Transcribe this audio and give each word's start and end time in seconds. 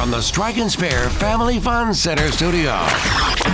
from 0.00 0.10
the 0.10 0.22
Strike 0.22 0.56
and 0.56 0.72
Spare 0.72 1.10
Family 1.10 1.60
Fun 1.60 1.92
Center 1.92 2.32
studio. 2.32 2.72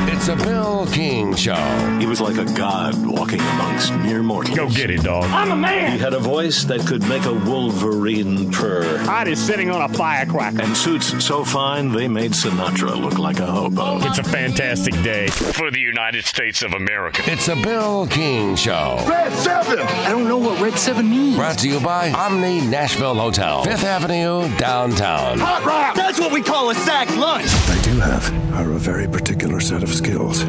It's 0.08 0.29
a 0.29 0.37
Bill 0.37 0.87
King 0.87 1.34
Show. 1.34 1.57
He 1.99 2.07
was 2.07 2.21
like 2.21 2.37
a 2.37 2.45
god 2.54 2.95
walking 3.04 3.41
amongst 3.41 3.92
mere 3.94 4.22
mortals. 4.22 4.56
Go 4.56 4.68
get 4.68 4.90
it, 4.90 5.02
dog. 5.02 5.24
I'm 5.24 5.50
a 5.50 5.56
man. 5.56 5.92
He 5.92 5.98
had 5.98 6.14
a 6.14 6.20
voice 6.20 6.62
that 6.64 6.86
could 6.86 7.08
make 7.08 7.24
a 7.24 7.32
wolverine 7.32 8.52
purr. 8.52 8.98
Hot 8.98 9.27
is 9.27 9.45
sitting 9.45 9.70
on 9.72 9.90
a 9.90 9.93
firecracker. 9.93 10.62
And 10.62 10.77
suits 10.77 11.24
so 11.24 11.45
fine 11.45 11.90
they 11.90 12.06
made 12.06 12.30
Sinatra 12.30 12.96
look 12.96 13.18
like 13.18 13.40
a 13.40 13.46
hobo. 13.46 13.98
It's 14.06 14.18
a 14.18 14.24
fantastic 14.24 14.94
day 15.02 15.26
for 15.26 15.72
the 15.72 15.80
United 15.80 16.26
States 16.26 16.62
of 16.62 16.74
America. 16.74 17.22
It's 17.26 17.48
a 17.48 17.56
Bill 17.56 18.06
King 18.06 18.54
Show. 18.54 19.04
Red 19.08 19.32
7! 19.32 19.80
I 19.80 20.10
don't 20.10 20.28
know 20.28 20.38
what 20.38 20.60
Red 20.60 20.78
7 20.78 21.08
means. 21.08 21.36
Brought 21.36 21.58
to 21.58 21.68
you 21.68 21.80
by 21.80 22.12
Omni 22.12 22.60
Nashville 22.60 23.16
Hotel, 23.16 23.64
Fifth 23.64 23.84
Avenue, 23.84 24.48
downtown. 24.58 25.40
Hot 25.40 25.64
rock! 25.64 25.96
That's 25.96 26.20
what 26.20 26.32
we 26.32 26.36
call 26.43 26.71
a 26.71 26.75
sack 26.75 27.09
lunch. 27.16 27.45
What 27.45 27.79
I 27.79 27.82
do 27.82 28.00
have 28.00 28.54
are 28.54 28.72
a 28.72 28.79
very 28.79 29.07
particular 29.07 29.61
set 29.61 29.82
of 29.82 29.89
skills. 29.94 30.40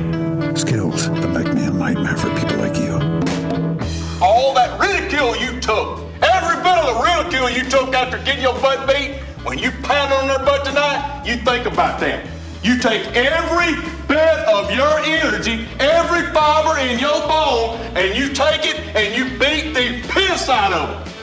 Skills 0.59 1.09
that 1.09 1.30
make 1.30 1.54
me 1.54 1.66
a 1.66 1.72
nightmare 1.72 2.18
for 2.18 2.30
people 2.40 2.58
like 2.58 2.76
you. 2.78 2.94
All 4.22 4.54
that 4.55 4.80
ridicule 4.80 5.36
you 5.38 5.59
took, 5.62 6.00
every 6.22 6.58
bit 6.64 6.78
of 6.78 6.95
the 6.95 7.02
ridicule 7.04 7.50
you 7.50 7.70
took 7.70 7.94
after 7.94 8.18
getting 8.20 8.42
your 8.42 8.59
butt 8.59 8.88
beat, 8.88 9.20
when 9.45 9.58
you 9.59 9.72
pound 9.84 10.12
on 10.14 10.28
their 10.28 10.40
butt 10.40 10.66
tonight, 10.66 11.23
you 11.26 11.38
think 11.38 11.66
about 11.66 12.00
that. 12.02 12.26
You 12.64 12.80
take 12.80 13.16
every 13.16 13.76
bit 14.08 14.40
of 14.48 14.72
your 14.72 15.00
energy, 15.00 15.67
every 15.80 16.23
fiber 16.34 16.80
in 16.80 17.00
your 17.00 17.22
bone, 17.28 17.80
and 17.95 18.17
you 18.17 18.34
take 18.34 18.66
it 18.66 18.78
and 18.95 19.16
you 19.16 19.38
beat 19.38 19.73
the 19.73 20.02
piss 20.09 20.50
out 20.50 20.73
of 20.73 21.06
them. 21.06 21.14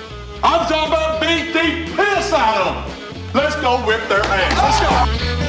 I'm 0.43 0.67
talking 0.69 0.93
about 0.93 1.21
beat 1.21 1.53
the 1.53 1.97
piss 1.97 2.33
out 2.33 2.67
of 2.67 2.91
them. 2.91 3.04
Let's 3.35 3.57
go 3.57 3.85
whip 3.85 4.09
their 4.09 4.23
ass. 4.23 4.81
Let's 5.11 5.39
go. 5.39 5.44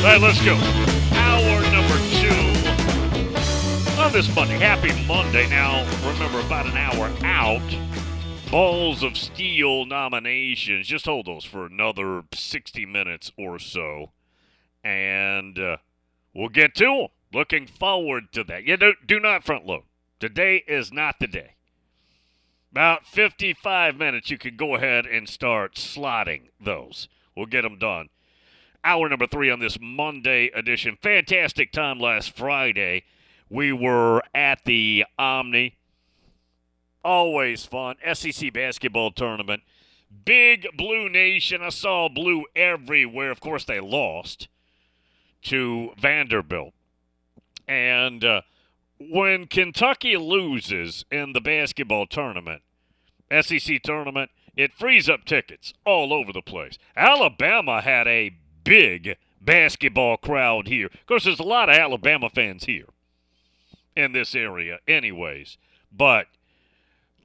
All 0.00 0.06
right, 0.06 0.18
let's 0.18 0.42
go. 0.42 0.54
Hour 0.54 1.60
number 1.70 1.98
two 2.16 4.00
on 4.00 4.10
this 4.14 4.34
Monday. 4.34 4.56
Happy 4.56 4.92
Monday. 5.06 5.46
Now, 5.50 5.86
remember, 6.10 6.40
about 6.40 6.64
an 6.64 6.74
hour 6.74 7.12
out, 7.22 8.50
Balls 8.50 9.02
of 9.02 9.18
Steel 9.18 9.84
nominations. 9.84 10.86
Just 10.86 11.04
hold 11.04 11.26
those 11.26 11.44
for 11.44 11.66
another 11.66 12.22
60 12.32 12.86
minutes 12.86 13.30
or 13.36 13.58
so. 13.58 14.12
And 14.82 15.58
uh, 15.58 15.76
we'll 16.32 16.48
get 16.48 16.74
to 16.76 16.84
them. 16.86 17.08
Looking 17.34 17.66
forward 17.66 18.32
to 18.32 18.42
that. 18.44 18.64
Yeah, 18.64 18.76
do, 18.76 18.94
do 19.06 19.20
not 19.20 19.44
front 19.44 19.66
load. 19.66 19.82
Today 20.18 20.64
is 20.66 20.90
not 20.90 21.16
the 21.20 21.26
day. 21.26 21.56
About 22.72 23.04
55 23.04 23.96
minutes, 23.96 24.30
you 24.30 24.38
can 24.38 24.56
go 24.56 24.76
ahead 24.76 25.04
and 25.04 25.28
start 25.28 25.74
slotting 25.74 26.44
those. 26.58 27.06
We'll 27.36 27.44
get 27.44 27.62
them 27.64 27.78
done 27.78 28.08
hour 28.84 29.08
number 29.08 29.26
three 29.26 29.50
on 29.50 29.60
this 29.60 29.78
Monday 29.80 30.50
edition. 30.54 30.96
Fantastic 31.00 31.72
time 31.72 31.98
last 31.98 32.36
Friday. 32.36 33.04
We 33.48 33.72
were 33.72 34.22
at 34.34 34.64
the 34.64 35.04
Omni. 35.18 35.76
Always 37.04 37.64
fun. 37.64 37.96
SEC 38.12 38.52
basketball 38.52 39.10
tournament. 39.10 39.62
Big 40.24 40.66
Blue 40.76 41.08
Nation. 41.08 41.62
I 41.62 41.70
saw 41.70 42.08
blue 42.08 42.44
everywhere. 42.54 43.30
Of 43.30 43.40
course, 43.40 43.64
they 43.64 43.80
lost 43.80 44.48
to 45.42 45.92
Vanderbilt. 45.98 46.74
And 47.66 48.24
uh, 48.24 48.42
when 48.98 49.46
Kentucky 49.46 50.16
loses 50.16 51.04
in 51.10 51.32
the 51.32 51.40
basketball 51.40 52.06
tournament, 52.06 52.62
SEC 53.40 53.82
tournament, 53.82 54.30
it 54.56 54.74
frees 54.74 55.08
up 55.08 55.24
tickets 55.24 55.72
all 55.86 56.12
over 56.12 56.32
the 56.32 56.42
place. 56.42 56.76
Alabama 56.96 57.80
had 57.80 58.06
a 58.08 58.36
big 58.64 59.16
basketball 59.40 60.16
crowd 60.16 60.68
here. 60.68 60.86
Of 60.86 61.06
course, 61.06 61.24
there's 61.24 61.40
a 61.40 61.44
lot 61.44 61.68
of 61.68 61.76
Alabama 61.76 62.30
fans 62.30 62.64
here 62.64 62.86
in 63.96 64.12
this 64.12 64.34
area, 64.34 64.78
anyways. 64.86 65.58
But 65.92 66.26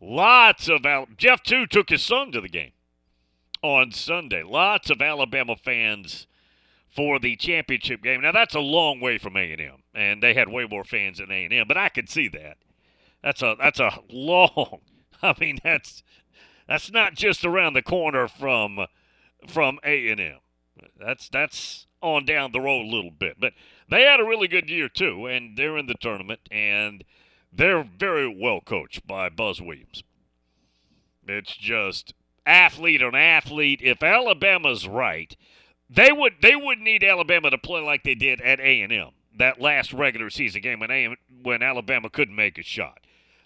lots 0.01 0.67
of 0.67 0.85
Al- 0.85 1.07
Jeff 1.17 1.43
too 1.43 1.65
took 1.67 1.89
his 1.89 2.03
son 2.03 2.31
to 2.31 2.41
the 2.41 2.49
game 2.49 2.71
on 3.61 3.91
Sunday. 3.91 4.43
Lots 4.43 4.89
of 4.89 5.01
Alabama 5.01 5.55
fans 5.55 6.27
for 6.95 7.19
the 7.19 7.35
championship 7.35 8.01
game. 8.01 8.21
Now 8.21 8.31
that's 8.31 8.55
a 8.55 8.59
long 8.59 9.01
way 9.01 9.17
from 9.17 9.35
A 9.35 9.69
and 9.93 10.23
they 10.23 10.33
had 10.33 10.49
way 10.49 10.65
more 10.65 10.83
fans 10.83 11.17
than 11.17 11.31
A 11.31 11.45
and 11.45 11.53
M. 11.53 11.67
But 11.67 11.77
I 11.77 11.89
could 11.89 12.09
see 12.09 12.27
that. 12.29 12.57
That's 13.21 13.41
a 13.41 13.55
that's 13.59 13.79
a 13.79 13.99
long. 14.09 14.79
I 15.21 15.33
mean 15.39 15.59
that's 15.63 16.03
that's 16.67 16.91
not 16.91 17.15
just 17.15 17.43
around 17.43 17.73
the 17.73 17.81
corner 17.81 18.27
from 18.27 18.85
from 19.47 19.79
A 19.83 20.09
and 20.09 20.21
M. 20.21 20.37
That's 20.99 21.29
that's 21.29 21.87
on 22.01 22.25
down 22.25 22.51
the 22.51 22.61
road 22.61 22.85
a 22.85 22.95
little 22.95 23.11
bit, 23.11 23.37
but 23.39 23.53
they 23.89 24.03
had 24.03 24.19
a 24.19 24.25
really 24.25 24.47
good 24.47 24.69
year 24.69 24.89
too, 24.89 25.25
and 25.25 25.57
they're 25.57 25.77
in 25.77 25.87
the 25.87 25.95
tournament, 25.95 26.41
and 26.51 27.03
they're 27.51 27.83
very 27.83 28.27
well 28.27 28.61
coached 28.61 29.07
by 29.07 29.29
Buzz 29.29 29.61
Williams. 29.61 30.03
It's 31.27 31.55
just 31.55 32.13
athlete 32.45 33.01
on 33.01 33.15
athlete. 33.15 33.81
If 33.81 34.03
Alabama's 34.03 34.87
right, 34.87 35.35
they 35.89 36.11
would 36.11 36.35
they 36.41 36.55
would 36.55 36.79
need 36.79 37.03
Alabama 37.03 37.49
to 37.49 37.57
play 37.57 37.81
like 37.81 38.03
they 38.03 38.15
did 38.15 38.41
at 38.41 38.59
A 38.59 38.81
and 38.81 38.91
M 38.93 39.11
that 39.37 39.59
last 39.59 39.93
regular 39.93 40.29
season 40.29 40.61
game 40.61 40.79
when 40.79 40.91
A- 40.91 41.15
when 41.41 41.61
Alabama 41.61 42.09
couldn't 42.09 42.35
make 42.35 42.57
a 42.57 42.63
shot. 42.63 42.99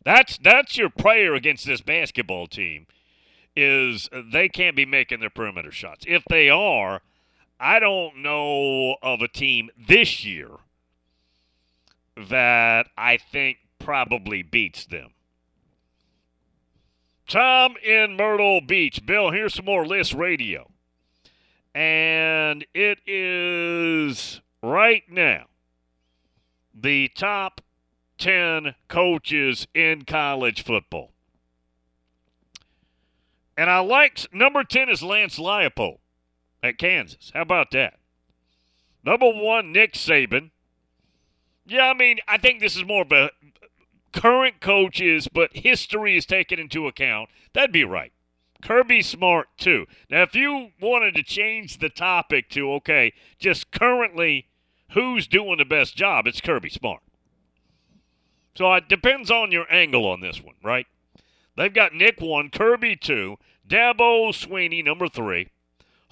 That's 0.03 0.37
that's 0.37 0.77
your 0.77 0.89
prayer 0.89 1.33
against 1.35 1.65
this 1.65 1.81
basketball 1.81 2.47
team 2.47 2.87
is 3.55 4.09
they 4.31 4.47
can't 4.47 4.75
be 4.75 4.85
making 4.85 5.19
their 5.19 5.29
perimeter 5.29 5.71
shots. 5.71 6.05
If 6.07 6.23
they 6.29 6.49
are, 6.49 7.01
I 7.59 7.79
don't 7.79 8.17
know 8.17 8.95
of 9.01 9.21
a 9.21 9.27
team 9.27 9.69
this 9.77 10.23
year 10.23 10.49
that 12.15 12.87
I 12.97 13.17
think 13.17 13.57
probably 13.79 14.43
beats 14.43 14.85
them. 14.85 15.09
Tom 17.27 17.75
in 17.83 18.15
Myrtle 18.15 18.61
Beach. 18.61 19.05
Bill, 19.05 19.31
here's 19.31 19.53
some 19.53 19.65
more 19.65 19.85
List 19.85 20.13
Radio. 20.13 20.71
And 21.75 22.65
it 22.73 22.99
is 23.05 24.41
right 24.63 25.03
now 25.09 25.45
the 26.73 27.09
top 27.09 27.61
10 28.17 28.73
coaches 28.87 29.67
in 29.73 30.03
college 30.05 30.63
football. 30.63 31.11
And 33.57 33.69
I 33.69 33.79
like 33.79 34.25
number 34.33 34.63
10 34.63 34.89
is 34.89 35.03
Lance 35.03 35.37
Leipold 35.37 35.99
at 36.61 36.77
Kansas. 36.77 37.31
How 37.33 37.41
about 37.41 37.71
that? 37.71 37.99
Number 39.03 39.29
one, 39.29 39.71
Nick 39.71 39.93
Saban. 39.93 40.51
Yeah, 41.65 41.87
I 41.89 41.93
mean, 41.93 42.19
I 42.27 42.37
think 42.37 42.59
this 42.59 42.75
is 42.75 42.85
more 42.85 43.03
of 43.03 43.11
a 43.11 43.31
current 44.11 44.59
coaches, 44.59 45.27
but 45.27 45.55
history 45.55 46.17
is 46.17 46.25
taken 46.25 46.59
into 46.59 46.87
account. 46.87 47.29
That'd 47.53 47.71
be 47.71 47.83
right. 47.83 48.11
Kirby 48.61 49.01
Smart, 49.01 49.47
too. 49.57 49.85
Now, 50.09 50.23
if 50.23 50.35
you 50.35 50.71
wanted 50.81 51.15
to 51.15 51.23
change 51.23 51.77
the 51.77 51.89
topic 51.89 52.49
to, 52.49 52.73
okay, 52.73 53.13
just 53.37 53.71
currently 53.71 54.47
who's 54.91 55.27
doing 55.27 55.57
the 55.57 55.65
best 55.65 55.95
job, 55.95 56.27
it's 56.27 56.41
Kirby 56.41 56.69
Smart. 56.69 57.01
So 58.55 58.73
it 58.73 58.89
depends 58.89 59.31
on 59.31 59.51
your 59.51 59.71
angle 59.71 60.05
on 60.05 60.19
this 60.19 60.43
one, 60.43 60.55
right? 60.61 60.87
They've 61.55 61.73
got 61.73 61.93
Nick 61.93 62.19
1, 62.19 62.49
Kirby 62.49 62.97
2, 62.97 63.37
Dabo 63.67 64.31
Swinney 64.33 64.83
number 64.83 65.07
3, 65.07 65.47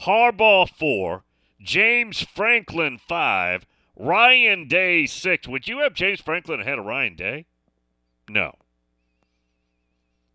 Harbaugh 0.01 0.69
4, 0.69 1.23
James 1.61 2.21
Franklin 2.21 2.97
5, 2.97 3.65
Ryan 3.95 4.67
Day 4.67 5.05
6. 5.05 5.47
Would 5.47 5.67
you 5.67 5.79
have 5.79 5.93
James 5.93 6.21
Franklin 6.21 6.61
ahead 6.61 6.79
of 6.79 6.85
Ryan 6.85 7.15
Day? 7.15 7.45
No. 8.29 8.53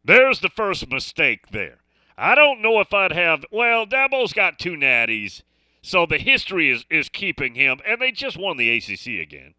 There's 0.05 0.41
the 0.41 0.49
first 0.49 0.91
mistake 0.91 1.49
there. 1.49 1.79
I 2.19 2.35
don't 2.35 2.61
know 2.61 2.81
if 2.81 2.93
I'd 2.93 3.13
have. 3.13 3.45
Well, 3.51 3.87
Dabo's 3.87 4.33
got 4.33 4.59
two 4.59 4.73
natties, 4.73 5.43
so 5.81 6.07
the 6.07 6.19
history 6.19 6.71
is, 6.71 6.85
is 6.91 7.09
keeping 7.09 7.55
him, 7.55 7.79
and 7.87 8.01
they 8.01 8.13
just 8.13 8.37
won 8.37 8.57
the 8.57 8.71
ACC 8.71 9.21
again. 9.21 9.55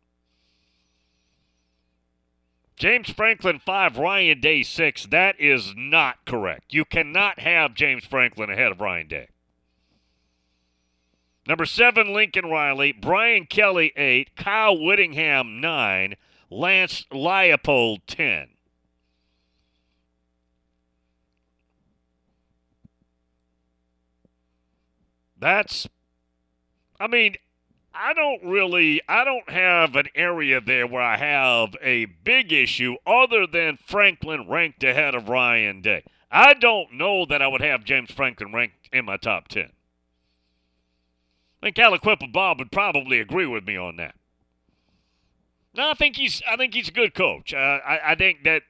James 2.76 3.10
Franklin 3.10 3.60
5, 3.60 3.98
Ryan 3.98 4.42
Day 4.42 4.64
6. 4.64 5.06
That 5.06 5.40
is 5.40 5.74
not 5.78 6.26
correct. 6.26 6.74
You 6.74 6.86
cannot 6.86 7.40
have 7.40 7.76
James 7.76 8.04
Franklin 8.04 8.50
ahead 8.50 8.72
of 8.72 8.82
Ryan 8.82 9.08
Day. 9.08 9.28
Number 11.48 11.66
seven, 11.66 12.14
Lincoln 12.14 12.46
Riley. 12.46 12.92
Brian 12.92 13.46
Kelly, 13.46 13.92
eight. 13.98 14.36
Kyle 14.36 14.78
Whittingham, 14.78 15.60
nine. 15.60 16.16
Lance 16.50 17.06
Leipold, 17.12 18.02
10. 18.08 18.50
That's, 25.40 25.90
I 27.02 27.08
mean, 27.08 27.36
I 27.94 28.14
don't 28.14 28.44
really, 28.44 29.02
I 29.10 29.26
don't 29.26 29.50
have 29.50 29.96
an 29.98 30.08
area 30.16 30.62
there 30.62 30.88
where 30.88 31.02
I 31.02 31.18
have 31.18 31.76
a 31.82 32.06
big 32.06 32.54
issue 32.54 32.96
other 33.06 33.46
than 33.46 33.78
Franklin 33.86 34.48
ranked 34.48 34.84
ahead 34.84 35.16
of 35.16 35.28
Ryan 35.28 35.82
Day. 35.82 36.04
I 36.32 36.54
don't 36.54 36.94
know 36.94 37.26
that 37.26 37.42
I 37.42 37.48
would 37.48 37.62
have 37.62 37.84
James 37.84 38.10
Franklin 38.12 38.54
ranked 38.54 38.90
in 38.94 39.06
my 39.06 39.18
top 39.18 39.50
10. 39.50 39.70
I 41.64 41.72
think 41.72 41.78
Aliquippa 41.78 42.30
Bob 42.34 42.60
would 42.60 42.74
probably 42.74 43.22
agree 43.22 43.46
with 43.46 43.66
me 43.66 43.78
on 43.78 43.96
that. 43.96 44.16
No, 45.74 45.92
I 45.92 45.94
think 45.94 46.18
he's, 46.18 46.42
I 46.46 46.58
think 46.58 46.74
he's 46.74 46.90
a 46.90 46.92
good 46.92 47.16
coach. 47.16 47.54
Uh, 47.54 47.80
I, 47.88 48.12
I 48.12 48.16
think 48.16 48.44
that 48.44 48.64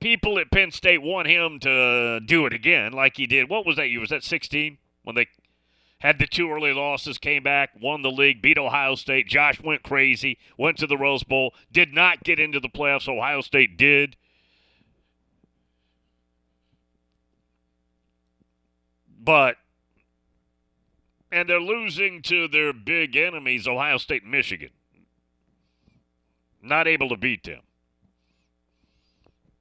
people 0.00 0.36
at 0.40 0.50
Penn 0.50 0.72
State 0.72 1.00
want 1.00 1.28
him 1.28 1.60
to 1.60 2.18
do 2.26 2.44
it 2.46 2.52
again, 2.52 2.92
like 2.92 3.16
he 3.16 3.28
did. 3.28 3.48
What 3.48 3.64
was 3.64 3.76
that 3.76 3.88
year? 3.88 4.00
Was 4.00 4.10
that 4.10 4.24
16 4.24 4.78
when 5.04 5.14
they 5.14 5.28
had 6.00 6.18
the 6.18 6.26
two 6.26 6.50
early 6.50 6.72
losses, 6.72 7.18
came 7.18 7.44
back, 7.44 7.70
won 7.80 8.02
the 8.02 8.10
league, 8.10 8.42
beat 8.42 8.58
Ohio 8.58 8.96
State. 8.96 9.28
Josh 9.28 9.60
went 9.62 9.84
crazy, 9.84 10.38
went 10.56 10.76
to 10.78 10.88
the 10.88 10.98
Rose 10.98 11.22
Bowl, 11.22 11.54
did 11.70 11.94
not 11.94 12.24
get 12.24 12.40
into 12.40 12.58
the 12.58 12.68
playoffs. 12.68 13.08
Ohio 13.08 13.42
State 13.42 13.76
did. 13.76 14.16
But, 19.20 19.56
and 21.30 21.48
they're 21.48 21.60
losing 21.60 22.22
to 22.22 22.48
their 22.48 22.72
big 22.72 23.16
enemies, 23.16 23.66
Ohio 23.66 23.98
State 23.98 24.22
and 24.22 24.32
Michigan. 24.32 24.70
Not 26.62 26.88
able 26.88 27.08
to 27.08 27.16
beat 27.16 27.44
them. 27.44 27.60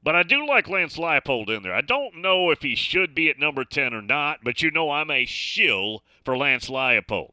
But 0.04 0.16
I 0.16 0.24
do 0.24 0.48
like 0.48 0.70
Lance 0.70 0.98
Leipold 0.98 1.50
in 1.50 1.64
there. 1.64 1.74
I 1.74 1.82
don't 1.82 2.22
know 2.22 2.50
if 2.50 2.62
he 2.62 2.76
should 2.76 3.14
be 3.14 3.30
at 3.30 3.40
number 3.40 3.66
10 3.66 3.94
or 3.94 4.02
not, 4.02 4.40
but 4.44 4.62
you 4.62 4.72
know 4.72 4.90
I'm 4.90 5.12
a 5.12 5.26
shill 5.26 6.04
for 6.24 6.38
Lance 6.38 6.70
Leipold. 6.70 7.32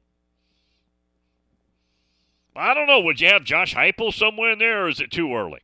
I 2.57 2.75
don't 2.75 2.87
know. 2.87 3.01
Would 3.01 3.21
you 3.21 3.29
have 3.29 3.45
Josh 3.45 3.75
Heupel 3.75 4.13
somewhere 4.13 4.53
in 4.53 4.59
there, 4.59 4.85
or 4.85 4.89
is 4.89 5.01
it 5.01 5.11
too 5.11 5.35
early? 5.35 5.61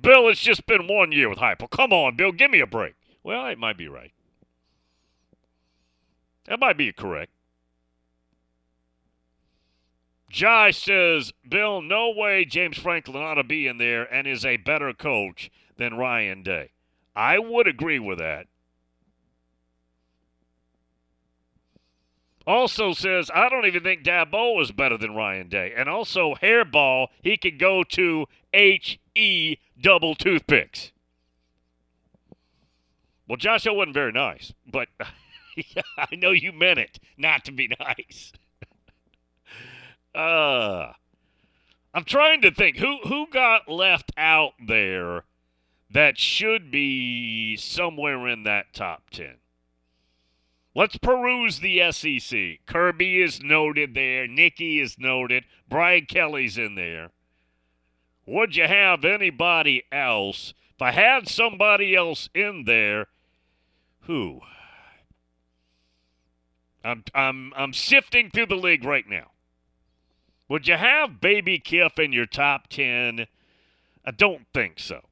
Bill, 0.00 0.28
it's 0.28 0.40
just 0.40 0.66
been 0.66 0.86
one 0.86 1.12
year 1.12 1.28
with 1.28 1.38
Heupel. 1.38 1.70
Come 1.70 1.92
on, 1.92 2.16
Bill, 2.16 2.32
give 2.32 2.50
me 2.50 2.60
a 2.60 2.66
break. 2.66 2.94
Well, 3.22 3.46
it 3.46 3.58
might 3.58 3.76
be 3.76 3.88
right. 3.88 4.12
That 6.48 6.60
might 6.60 6.78
be 6.78 6.92
correct. 6.92 7.30
Josh 10.30 10.82
says, 10.82 11.32
Bill, 11.48 11.80
no 11.82 12.10
way 12.10 12.44
James 12.44 12.78
Franklin 12.78 13.22
ought 13.22 13.34
to 13.34 13.44
be 13.44 13.66
in 13.66 13.78
there 13.78 14.02
and 14.12 14.26
is 14.26 14.44
a 14.44 14.56
better 14.56 14.92
coach 14.92 15.50
than 15.76 15.96
Ryan 15.96 16.42
Day. 16.42 16.70
I 17.14 17.38
would 17.38 17.66
agree 17.66 17.98
with 17.98 18.18
that. 18.18 18.46
Also 22.46 22.94
says, 22.94 23.30
I 23.34 23.50
don't 23.50 23.66
even 23.66 23.82
think 23.82 24.02
Dabo 24.02 24.60
is 24.62 24.72
better 24.72 24.96
than 24.96 25.14
Ryan 25.14 25.48
Day. 25.48 25.74
And 25.76 25.86
also, 25.88 26.34
hairball, 26.36 27.08
he 27.22 27.36
could 27.36 27.58
go 27.58 27.84
to 27.84 28.26
H 28.54 28.98
E 29.14 29.56
double 29.78 30.14
toothpicks. 30.14 30.92
Well, 33.28 33.36
Josh, 33.36 33.64
that 33.64 33.74
wasn't 33.74 33.92
very 33.92 34.12
nice, 34.12 34.54
but 34.66 34.88
I 35.98 36.14
know 36.14 36.30
you 36.30 36.52
meant 36.52 36.78
it 36.78 36.98
not 37.16 37.44
to 37.46 37.52
be 37.52 37.70
nice. 37.80 38.32
uh, 40.14 40.92
I'm 41.94 42.04
trying 42.04 42.42
to 42.42 42.50
think 42.50 42.76
who 42.76 42.98
who 43.04 43.26
got 43.28 43.68
left 43.68 44.12
out 44.16 44.52
there 44.66 45.24
that 45.90 46.18
should 46.18 46.70
be 46.70 47.56
somewhere 47.56 48.28
in 48.28 48.42
that 48.42 48.72
top 48.74 49.10
10. 49.10 49.36
Let's 50.74 50.98
peruse 50.98 51.60
the 51.60 51.90
SEC. 51.90 52.64
Kirby 52.66 53.22
is 53.22 53.42
noted 53.42 53.94
there. 53.94 54.28
Nicky 54.28 54.80
is 54.80 54.98
noted. 54.98 55.44
Brian 55.68 56.06
Kelly's 56.06 56.58
in 56.58 56.74
there. 56.74 57.10
Would 58.26 58.54
you 58.54 58.66
have 58.68 59.04
anybody 59.04 59.84
else? 59.90 60.52
If 60.76 60.82
I 60.82 60.92
had 60.92 61.26
somebody 61.26 61.96
else 61.96 62.28
in 62.34 62.64
there, 62.64 63.06
who? 64.02 64.42
I'm 66.84 67.04
I'm 67.14 67.52
I'm 67.56 67.72
sifting 67.72 68.30
through 68.30 68.46
the 68.46 68.54
league 68.54 68.84
right 68.84 69.08
now. 69.08 69.30
Would 70.48 70.66
you 70.66 70.76
have 70.76 71.20
Baby 71.20 71.58
Kiff 71.58 71.98
in 71.98 72.12
your 72.12 72.26
top 72.26 72.68
10? 72.68 73.26
I 74.04 74.10
don't 74.10 74.46
think 74.54 74.78
so. 74.78 75.02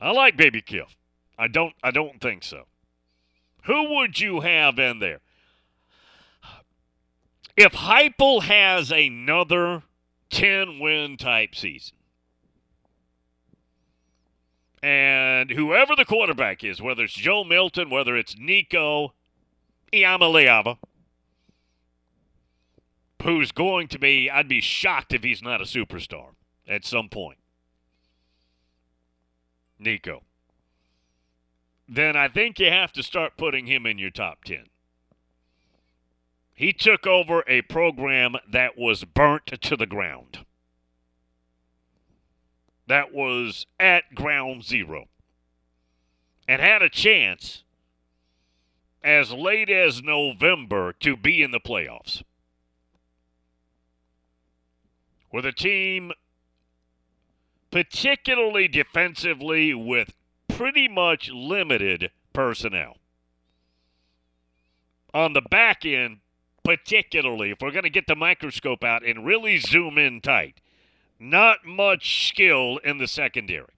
I 0.00 0.12
like 0.12 0.36
Baby 0.36 0.62
Kiff. 0.62 0.94
I 1.38 1.48
don't 1.48 1.74
I 1.82 1.90
don't 1.90 2.20
think 2.20 2.44
so. 2.44 2.66
Who 3.64 3.96
would 3.96 4.20
you 4.20 4.40
have 4.40 4.78
in 4.78 4.98
there? 4.98 5.20
If 7.56 7.72
Heupel 7.72 8.42
has 8.42 8.90
another 8.90 9.82
10 10.30 10.78
win 10.78 11.16
type 11.16 11.54
season, 11.54 11.96
and 14.82 15.50
whoever 15.50 15.94
the 15.94 16.04
quarterback 16.04 16.64
is, 16.64 16.82
whether 16.82 17.04
it's 17.04 17.12
Joe 17.12 17.44
Milton, 17.44 17.90
whether 17.90 18.16
it's 18.16 18.36
Nico 18.36 19.12
Iamaleava, 19.92 20.78
who's 23.22 23.52
going 23.52 23.88
to 23.88 23.98
be, 23.98 24.30
I'd 24.30 24.48
be 24.48 24.60
shocked 24.60 25.12
if 25.12 25.22
he's 25.22 25.42
not 25.42 25.60
a 25.60 25.64
superstar 25.64 26.30
at 26.66 26.84
some 26.84 27.08
point. 27.08 27.38
Nico. 29.78 30.22
Then 31.88 32.16
I 32.16 32.28
think 32.28 32.58
you 32.58 32.70
have 32.70 32.92
to 32.92 33.02
start 33.02 33.36
putting 33.36 33.66
him 33.66 33.86
in 33.86 33.98
your 33.98 34.10
top 34.10 34.44
10. 34.44 34.66
He 36.54 36.72
took 36.72 37.06
over 37.06 37.44
a 37.46 37.62
program 37.62 38.36
that 38.50 38.78
was 38.78 39.04
burnt 39.04 39.46
to 39.60 39.76
the 39.76 39.86
ground. 39.86 40.46
That 42.86 43.12
was 43.12 43.66
at 43.80 44.14
ground 44.14 44.64
zero. 44.64 45.08
And 46.46 46.60
had 46.60 46.82
a 46.82 46.88
chance 46.88 47.61
as 49.02 49.32
late 49.32 49.70
as 49.70 50.02
November 50.02 50.92
to 51.00 51.16
be 51.16 51.42
in 51.42 51.50
the 51.50 51.60
playoffs. 51.60 52.22
With 55.32 55.46
a 55.46 55.52
team 55.52 56.12
particularly 57.72 58.68
defensively 58.68 59.74
with 59.74 60.14
pretty 60.46 60.86
much 60.86 61.30
limited 61.30 62.10
personnel. 62.32 62.98
On 65.12 65.32
the 65.32 65.40
back 65.40 65.84
end, 65.84 66.18
particularly, 66.62 67.50
if 67.50 67.58
we're 67.60 67.72
going 67.72 67.82
to 67.82 67.90
get 67.90 68.06
the 68.06 68.14
microscope 68.14 68.84
out 68.84 69.04
and 69.04 69.26
really 69.26 69.58
zoom 69.58 69.98
in 69.98 70.20
tight, 70.20 70.60
not 71.18 71.64
much 71.64 72.28
skill 72.28 72.78
in 72.84 72.98
the 72.98 73.08
secondary. 73.08 73.72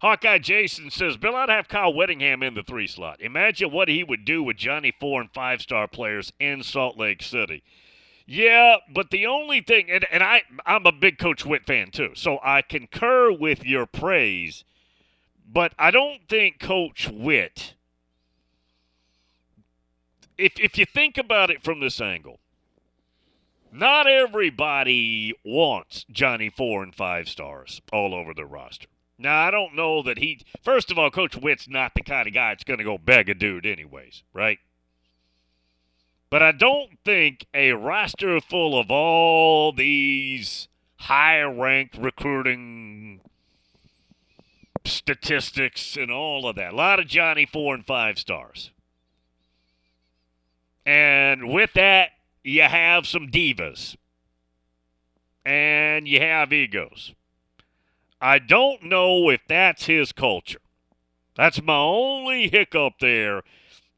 Hawkeye 0.00 0.38
Jason 0.38 0.90
says, 0.90 1.16
Bill, 1.16 1.34
I'd 1.34 1.48
have 1.48 1.68
Kyle 1.68 1.92
Whittingham 1.92 2.42
in 2.42 2.54
the 2.54 2.62
three 2.62 2.86
slot. 2.86 3.20
Imagine 3.20 3.72
what 3.72 3.88
he 3.88 4.04
would 4.04 4.24
do 4.24 4.42
with 4.42 4.56
Johnny 4.56 4.92
Four 4.98 5.20
and 5.20 5.30
five 5.32 5.60
star 5.60 5.88
players 5.88 6.32
in 6.38 6.62
Salt 6.62 6.96
Lake 6.96 7.22
City. 7.22 7.62
Yeah, 8.26 8.76
but 8.92 9.10
the 9.10 9.26
only 9.26 9.62
thing, 9.62 9.90
and, 9.90 10.06
and 10.12 10.22
I, 10.22 10.42
I'm 10.66 10.84
a 10.86 10.92
big 10.92 11.18
Coach 11.18 11.46
Witt 11.46 11.64
fan 11.66 11.90
too, 11.90 12.10
so 12.14 12.38
I 12.44 12.60
concur 12.62 13.32
with 13.32 13.64
your 13.64 13.86
praise, 13.86 14.64
but 15.50 15.72
I 15.78 15.90
don't 15.90 16.20
think 16.28 16.60
Coach 16.60 17.08
Witt, 17.08 17.74
if, 20.36 20.60
if 20.60 20.76
you 20.76 20.84
think 20.84 21.16
about 21.16 21.50
it 21.50 21.64
from 21.64 21.80
this 21.80 22.00
angle, 22.02 22.38
not 23.72 24.06
everybody 24.06 25.32
wants 25.42 26.04
Johnny 26.10 26.50
Four 26.50 26.82
and 26.82 26.94
five 26.94 27.28
stars 27.28 27.80
all 27.92 28.14
over 28.14 28.34
their 28.34 28.46
roster. 28.46 28.88
Now, 29.18 29.46
I 29.46 29.50
don't 29.50 29.74
know 29.74 30.02
that 30.02 30.18
he. 30.18 30.40
First 30.62 30.92
of 30.92 30.98
all, 30.98 31.10
Coach 31.10 31.36
Witt's 31.36 31.68
not 31.68 31.94
the 31.94 32.02
kind 32.02 32.28
of 32.28 32.34
guy 32.34 32.50
that's 32.50 32.64
going 32.64 32.78
to 32.78 32.84
go 32.84 32.98
beg 32.98 33.28
a 33.28 33.34
dude, 33.34 33.66
anyways, 33.66 34.22
right? 34.32 34.58
But 36.30 36.42
I 36.42 36.52
don't 36.52 36.98
think 37.04 37.46
a 37.52 37.72
roster 37.72 38.40
full 38.40 38.78
of 38.78 38.90
all 38.90 39.72
these 39.72 40.68
high 40.96 41.42
ranked 41.42 41.96
recruiting 41.96 43.20
statistics 44.84 45.96
and 45.96 46.10
all 46.10 46.46
of 46.46 46.56
that. 46.56 46.72
A 46.72 46.76
lot 46.76 47.00
of 47.00 47.06
Johnny 47.06 47.46
four 47.46 47.74
and 47.74 47.84
five 47.84 48.18
stars. 48.18 48.70
And 50.86 51.50
with 51.50 51.72
that, 51.74 52.10
you 52.44 52.62
have 52.62 53.06
some 53.06 53.28
divas. 53.28 53.96
And 55.44 56.06
you 56.06 56.20
have 56.20 56.52
egos. 56.52 57.14
I 58.20 58.38
don't 58.38 58.84
know 58.84 59.30
if 59.30 59.40
that's 59.48 59.86
his 59.86 60.12
culture. 60.12 60.60
That's 61.36 61.62
my 61.62 61.76
only 61.76 62.48
hiccup 62.48 62.94
there. 63.00 63.42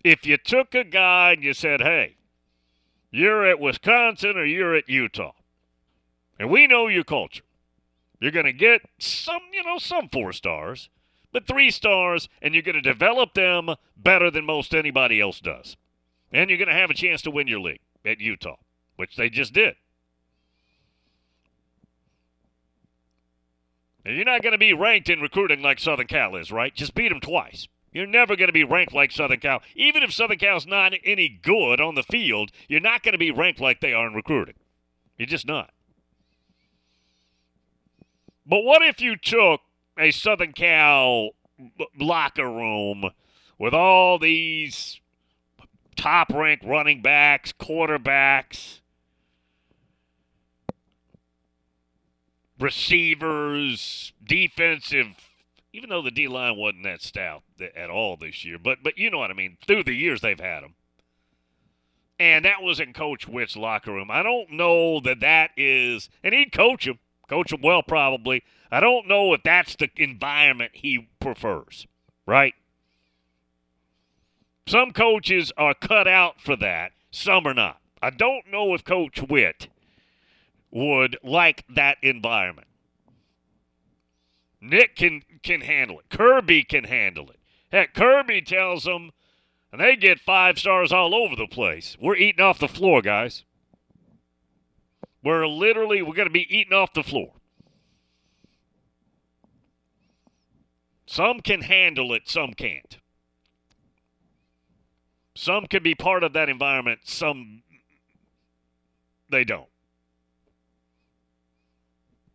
If 0.04 0.26
you 0.26 0.36
took 0.36 0.74
a 0.74 0.84
guy 0.84 1.32
and 1.32 1.42
you 1.42 1.54
said, 1.54 1.80
hey, 1.80 2.16
you're 3.10 3.46
at 3.46 3.60
Wisconsin 3.60 4.36
or 4.36 4.44
you're 4.44 4.74
at 4.74 4.88
Utah, 4.88 5.32
and 6.38 6.50
we 6.50 6.66
know 6.66 6.86
your 6.86 7.04
culture, 7.04 7.44
you're 8.18 8.30
going 8.30 8.46
to 8.46 8.52
get 8.52 8.82
some, 8.98 9.40
you 9.52 9.62
know, 9.64 9.78
some 9.78 10.08
four 10.08 10.32
stars, 10.32 10.90
but 11.32 11.46
three 11.46 11.70
stars, 11.70 12.28
and 12.42 12.54
you're 12.54 12.62
going 12.62 12.74
to 12.74 12.82
develop 12.82 13.34
them 13.34 13.70
better 13.96 14.30
than 14.30 14.44
most 14.44 14.74
anybody 14.74 15.20
else 15.20 15.40
does. 15.40 15.76
And 16.32 16.50
you're 16.50 16.58
going 16.58 16.68
to 16.68 16.74
have 16.74 16.90
a 16.90 16.94
chance 16.94 17.22
to 17.22 17.30
win 17.30 17.46
your 17.46 17.60
league 17.60 17.80
at 18.04 18.20
Utah, 18.20 18.56
which 18.96 19.16
they 19.16 19.30
just 19.30 19.52
did. 19.52 19.76
And 24.04 24.16
you're 24.16 24.24
not 24.24 24.42
going 24.42 24.52
to 24.52 24.58
be 24.58 24.72
ranked 24.72 25.08
in 25.08 25.20
recruiting 25.20 25.62
like 25.62 25.78
Southern 25.78 26.06
Cal 26.06 26.36
is, 26.36 26.50
right? 26.50 26.74
Just 26.74 26.94
beat 26.94 27.08
them 27.08 27.20
twice. 27.20 27.68
You're 27.92 28.06
never 28.06 28.36
going 28.36 28.48
to 28.48 28.52
be 28.52 28.64
ranked 28.64 28.94
like 28.94 29.10
Southern 29.10 29.40
Cal. 29.40 29.62
Even 29.74 30.02
if 30.02 30.12
Southern 30.12 30.38
Cal's 30.38 30.66
not 30.66 30.92
any 31.04 31.28
good 31.28 31.80
on 31.80 31.96
the 31.96 32.02
field, 32.02 32.50
you're 32.68 32.80
not 32.80 33.02
going 33.02 33.12
to 33.12 33.18
be 33.18 33.30
ranked 33.30 33.60
like 33.60 33.80
they 33.80 33.92
are 33.92 34.06
in 34.06 34.14
recruiting. 34.14 34.54
You're 35.18 35.26
just 35.26 35.46
not. 35.46 35.70
But 38.46 38.62
what 38.62 38.82
if 38.82 39.00
you 39.00 39.16
took 39.16 39.60
a 39.98 40.10
Southern 40.12 40.52
Cal 40.52 41.30
locker 41.98 42.50
room 42.50 43.10
with 43.58 43.74
all 43.74 44.18
these 44.18 45.00
top 45.94 46.30
ranked 46.32 46.64
running 46.64 47.02
backs, 47.02 47.52
quarterbacks, 47.52 48.79
receivers, 52.60 54.12
defensive, 54.22 55.16
even 55.72 55.90
though 55.90 56.02
the 56.02 56.10
D 56.10 56.28
line 56.28 56.56
wasn't 56.56 56.84
that 56.84 57.02
stout 57.02 57.42
at 57.76 57.90
all 57.90 58.16
this 58.16 58.44
year, 58.44 58.58
but 58.58 58.78
but 58.82 58.98
you 58.98 59.10
know 59.10 59.18
what 59.18 59.30
I 59.30 59.34
mean. 59.34 59.56
Through 59.66 59.84
the 59.84 59.94
years 59.94 60.20
they've 60.20 60.38
had 60.38 60.62
them, 60.62 60.74
and 62.18 62.44
that 62.44 62.62
was 62.62 62.80
in 62.80 62.92
Coach 62.92 63.26
Witt's 63.26 63.56
locker 63.56 63.92
room. 63.92 64.10
I 64.10 64.22
don't 64.22 64.52
know 64.52 65.00
that 65.00 65.20
that 65.20 65.50
is, 65.56 66.08
and 66.22 66.34
he'd 66.34 66.52
coach 66.52 66.86
him, 66.86 66.98
coach 67.28 67.52
him 67.52 67.62
well 67.62 67.82
probably. 67.82 68.42
I 68.70 68.80
don't 68.80 69.08
know 69.08 69.32
if 69.34 69.42
that's 69.42 69.74
the 69.76 69.90
environment 69.96 70.72
he 70.74 71.08
prefers, 71.18 71.86
right? 72.26 72.54
Some 74.66 74.92
coaches 74.92 75.50
are 75.56 75.74
cut 75.74 76.06
out 76.06 76.40
for 76.40 76.54
that, 76.56 76.92
some 77.10 77.46
are 77.46 77.54
not. 77.54 77.80
I 78.02 78.10
don't 78.10 78.50
know 78.50 78.72
if 78.74 78.84
Coach 78.84 79.20
Witt 79.28 79.68
would 80.70 81.16
like 81.22 81.64
that 81.74 81.98
environment. 82.02 82.68
Nick 84.60 84.96
can 84.96 85.22
can 85.42 85.62
handle 85.62 85.98
it. 85.98 86.08
Kirby 86.10 86.64
can 86.64 86.84
handle 86.84 87.30
it. 87.30 87.38
Heck, 87.72 87.94
Kirby 87.94 88.42
tells 88.42 88.84
them, 88.84 89.10
and 89.72 89.80
they 89.80 89.96
get 89.96 90.20
five 90.20 90.58
stars 90.58 90.92
all 90.92 91.14
over 91.14 91.34
the 91.34 91.46
place. 91.46 91.96
We're 92.00 92.16
eating 92.16 92.42
off 92.42 92.58
the 92.58 92.68
floor, 92.68 93.00
guys. 93.00 93.44
We're 95.22 95.46
literally 95.46 96.02
we're 96.02 96.14
to 96.26 96.30
be 96.30 96.54
eating 96.54 96.72
off 96.72 96.92
the 96.92 97.02
floor. 97.02 97.32
Some 101.06 101.40
can 101.40 101.62
handle 101.62 102.12
it, 102.12 102.28
some 102.28 102.52
can't. 102.52 102.98
Some 105.34 105.66
can 105.66 105.82
be 105.82 105.94
part 105.94 106.22
of 106.22 106.34
that 106.34 106.48
environment, 106.48 107.00
some 107.04 107.62
they 109.30 109.42
don't. 109.44 109.69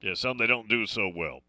Yeah, 0.06 0.14
some 0.14 0.38
they 0.38 0.46
don't 0.46 0.70
do 0.70 0.86
so 0.86 1.12
well. 1.14 1.40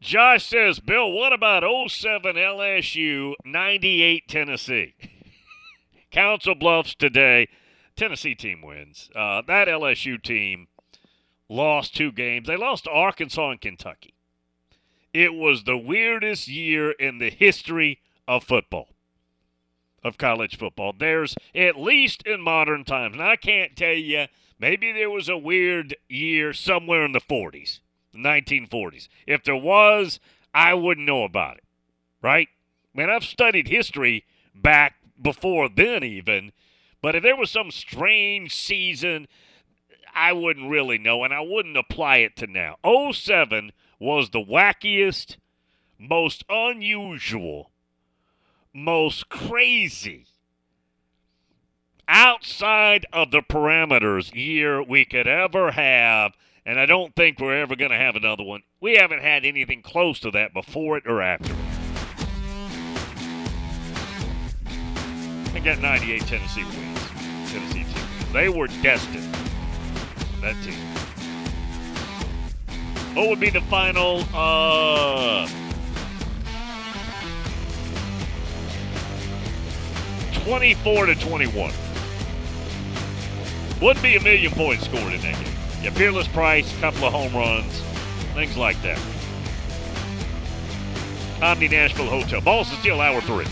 Josh 0.00 0.46
says, 0.46 0.80
Bill, 0.80 1.12
what 1.12 1.34
about 1.34 1.62
07 1.90 2.34
LSU, 2.34 3.34
98 3.44 4.26
Tennessee? 4.26 4.94
Council 6.10 6.54
Bluffs 6.54 6.94
today. 6.94 7.48
Tennessee 7.94 8.34
team 8.34 8.62
wins. 8.62 9.10
Uh, 9.14 9.42
that 9.48 9.68
LSU 9.68 10.22
team 10.22 10.68
lost 11.46 11.94
two 11.94 12.10
games. 12.10 12.48
They 12.48 12.56
lost 12.56 12.84
to 12.84 12.90
Arkansas 12.90 13.50
and 13.50 13.60
Kentucky. 13.60 14.14
It 15.12 15.34
was 15.34 15.64
the 15.64 15.76
weirdest 15.76 16.48
year 16.48 16.92
in 16.92 17.18
the 17.18 17.30
history 17.30 18.00
of 18.26 18.44
football, 18.44 18.88
of 20.02 20.16
college 20.16 20.56
football. 20.56 20.94
There's, 20.98 21.36
at 21.54 21.78
least 21.78 22.22
in 22.22 22.40
modern 22.40 22.84
times, 22.84 23.12
and 23.12 23.22
I 23.22 23.36
can't 23.36 23.76
tell 23.76 23.92
you, 23.92 24.26
maybe 24.58 24.92
there 24.92 25.10
was 25.10 25.28
a 25.28 25.36
weird 25.36 25.96
year 26.08 26.52
somewhere 26.52 27.04
in 27.04 27.12
the 27.12 27.20
40s 27.20 27.80
the 28.12 28.18
1940s. 28.18 29.08
If 29.26 29.44
there 29.44 29.56
was, 29.56 30.20
I 30.54 30.74
wouldn't 30.74 31.06
know 31.06 31.24
about 31.24 31.58
it, 31.58 31.64
right? 32.22 32.48
Man, 32.94 33.10
I've 33.10 33.24
studied 33.24 33.68
history 33.68 34.24
back 34.54 34.94
before 35.20 35.68
then, 35.68 36.02
even. 36.02 36.52
But 37.00 37.14
if 37.14 37.22
there 37.22 37.36
was 37.36 37.50
some 37.50 37.70
strange 37.70 38.54
season, 38.54 39.28
I 40.14 40.32
wouldn't 40.32 40.70
really 40.70 40.98
know, 40.98 41.22
and 41.24 41.32
I 41.32 41.40
wouldn't 41.40 41.76
apply 41.76 42.18
it 42.18 42.36
to 42.36 42.46
now. 42.46 42.76
07 43.12 43.72
was 44.00 44.30
the 44.30 44.44
wackiest, 44.44 45.36
most 45.98 46.44
unusual, 46.48 47.70
most 48.72 49.28
crazy, 49.28 50.26
outside 52.08 53.06
of 53.12 53.30
the 53.30 53.42
parameters 53.42 54.34
year 54.34 54.82
we 54.82 55.04
could 55.04 55.28
ever 55.28 55.72
have 55.72 56.32
and 56.68 56.78
I 56.78 56.84
don't 56.84 57.14
think 57.14 57.40
we're 57.40 57.56
ever 57.56 57.76
going 57.76 57.92
to 57.92 57.96
have 57.96 58.14
another 58.14 58.44
one. 58.44 58.62
We 58.78 58.96
haven't 58.96 59.22
had 59.22 59.46
anything 59.46 59.80
close 59.80 60.20
to 60.20 60.30
that 60.32 60.52
before 60.52 60.98
it 60.98 61.04
or 61.06 61.22
after 61.22 61.50
it. 61.50 61.58
I 65.54 65.60
got 65.60 65.78
98 65.78 66.20
Tennessee 66.26 66.64
wins. 66.64 67.50
Tennessee 67.50 67.84
team. 67.84 68.32
They 68.34 68.50
were 68.50 68.66
destined. 68.66 69.34
That 70.42 70.62
team. 70.62 70.74
What 73.16 73.30
would 73.30 73.40
be 73.40 73.48
the 73.48 73.62
final? 73.62 74.24
Uh, 74.34 75.48
24 80.44 81.06
to 81.06 81.14
21. 81.14 81.72
Wouldn't 83.80 84.02
be 84.02 84.16
a 84.16 84.20
million 84.20 84.50
points 84.52 84.86
scored 84.86 85.12
in 85.12 85.20
that 85.20 85.34
game. 85.34 85.54
Yeah, 85.82 85.90
Peerless 85.90 86.26
Price, 86.28 86.76
couple 86.80 87.04
of 87.04 87.12
home 87.12 87.32
runs, 87.32 87.80
things 88.34 88.56
like 88.56 88.80
that. 88.82 89.00
Omni 91.40 91.68
Nashville 91.68 92.06
Hotel. 92.06 92.40
Balls 92.40 92.72
of 92.72 92.78
Steel 92.80 93.00
hour 93.00 93.20
three. 93.20 93.46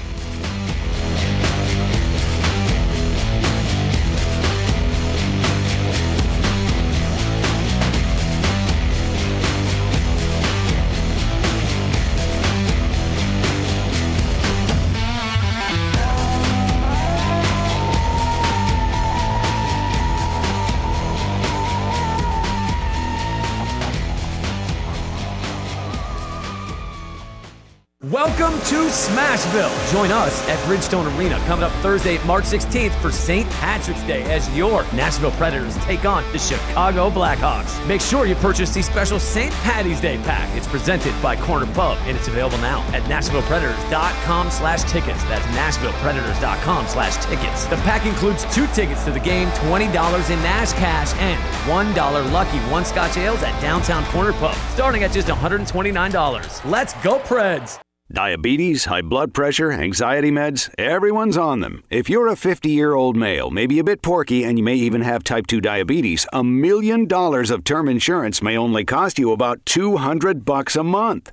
Smashville. 28.97 29.93
Join 29.93 30.11
us 30.11 30.49
at 30.49 30.59
Bridgestone 30.61 31.15
Arena 31.19 31.39
coming 31.41 31.65
up 31.65 31.73
Thursday, 31.83 32.19
March 32.25 32.45
16th 32.45 32.99
for 33.03 33.13
St. 33.13 33.49
Patrick's 33.51 34.03
Day 34.05 34.23
as 34.33 34.49
your 34.57 34.85
Nashville 34.95 35.33
Predators 35.33 35.77
take 35.85 36.07
on 36.07 36.25
the 36.33 36.39
Chicago 36.39 37.11
Blackhawks. 37.11 37.87
Make 37.87 38.01
sure 38.01 38.25
you 38.25 38.35
purchase 38.37 38.73
the 38.73 38.83
special 38.83 39.21
St. 39.21 39.53
Patty's 39.57 40.01
Day 40.01 40.17
pack. 40.25 40.49
It's 40.57 40.67
presented 40.67 41.13
by 41.23 41.37
Corner 41.37 41.67
Pub 41.75 41.99
and 42.05 42.17
it's 42.17 42.29
available 42.29 42.57
now 42.59 42.81
at 42.95 43.03
NashvillePredators.com 43.03 44.51
slash 44.51 44.83
tickets. 44.91 45.23
That's 45.25 45.45
NashvillePredators.com 45.47 46.87
slash 46.87 47.23
tickets. 47.27 47.67
The 47.67 47.77
pack 47.77 48.07
includes 48.07 48.45
two 48.55 48.67
tickets 48.69 49.05
to 49.05 49.11
the 49.11 49.21
game, 49.21 49.49
$20 49.49 50.31
in 50.31 50.43
Nash 50.43 50.73
cash, 50.73 51.15
and 51.17 51.39
$1 51.69 52.33
lucky 52.33 52.59
one 52.71 52.85
Scotch 52.85 53.19
ales 53.19 53.43
at 53.43 53.61
Downtown 53.61 54.05
Corner 54.07 54.33
Pub, 54.33 54.57
starting 54.71 55.03
at 55.03 55.13
just 55.13 55.29
$129. 55.29 56.65
Let's 56.65 56.95
go, 57.03 57.19
Preds! 57.19 57.86
Diabetes, 58.13 58.85
high 58.85 59.03
blood 59.03 59.35
pressure, 59.35 59.73
anxiety 59.73 60.31
meds, 60.31 60.73
everyone's 60.79 61.37
on 61.37 61.59
them. 61.59 61.83
If 61.91 62.09
you're 62.09 62.29
a 62.29 62.37
50 62.37 62.71
year 62.71 62.95
old 62.95 63.17
male, 63.17 63.51
maybe 63.51 63.81
a 63.81 63.85
bit 63.85 64.01
porky, 64.01 64.45
and 64.45 64.57
you 64.57 64.63
may 64.63 64.77
even 64.77 65.01
have 65.01 65.25
type 65.25 65.49
2 65.49 65.61
diabetes, 65.61 66.25
a 66.33 66.45
million 66.45 67.07
dollars 67.07 67.51
of 67.51 67.65
term 67.65 67.89
insurance 67.89 68.41
may 68.41 68.57
only 68.57 68.85
cost 68.85 69.19
you 69.19 69.33
about 69.33 69.67
200 69.67 70.45
bucks 70.45 70.77
a 70.77 70.85
month. 70.85 71.33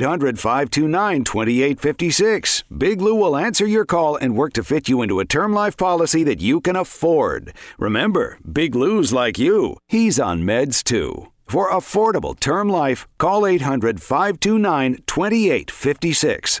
529 0.00 1.24
2856. 1.24 2.64
Big 2.76 3.00
Lou 3.00 3.14
will 3.14 3.36
answer 3.36 3.66
your 3.66 3.84
call 3.84 4.16
and 4.16 4.36
work 4.36 4.52
to 4.54 4.64
fit 4.64 4.88
you 4.88 5.02
into 5.02 5.20
a 5.20 5.24
term 5.24 5.52
life 5.52 5.76
policy 5.76 6.24
that 6.24 6.40
you 6.40 6.60
can 6.60 6.76
afford. 6.76 7.52
Remember, 7.78 8.38
Big 8.50 8.74
Lou's 8.74 9.12
like 9.12 9.38
you. 9.38 9.76
He's 9.86 10.18
on 10.18 10.42
meds 10.42 10.82
too. 10.82 11.32
For 11.46 11.70
affordable 11.70 12.38
term 12.38 12.68
life, 12.68 13.06
call 13.18 13.46
800 13.46 14.02
529 14.02 15.02
2856. 15.06 16.60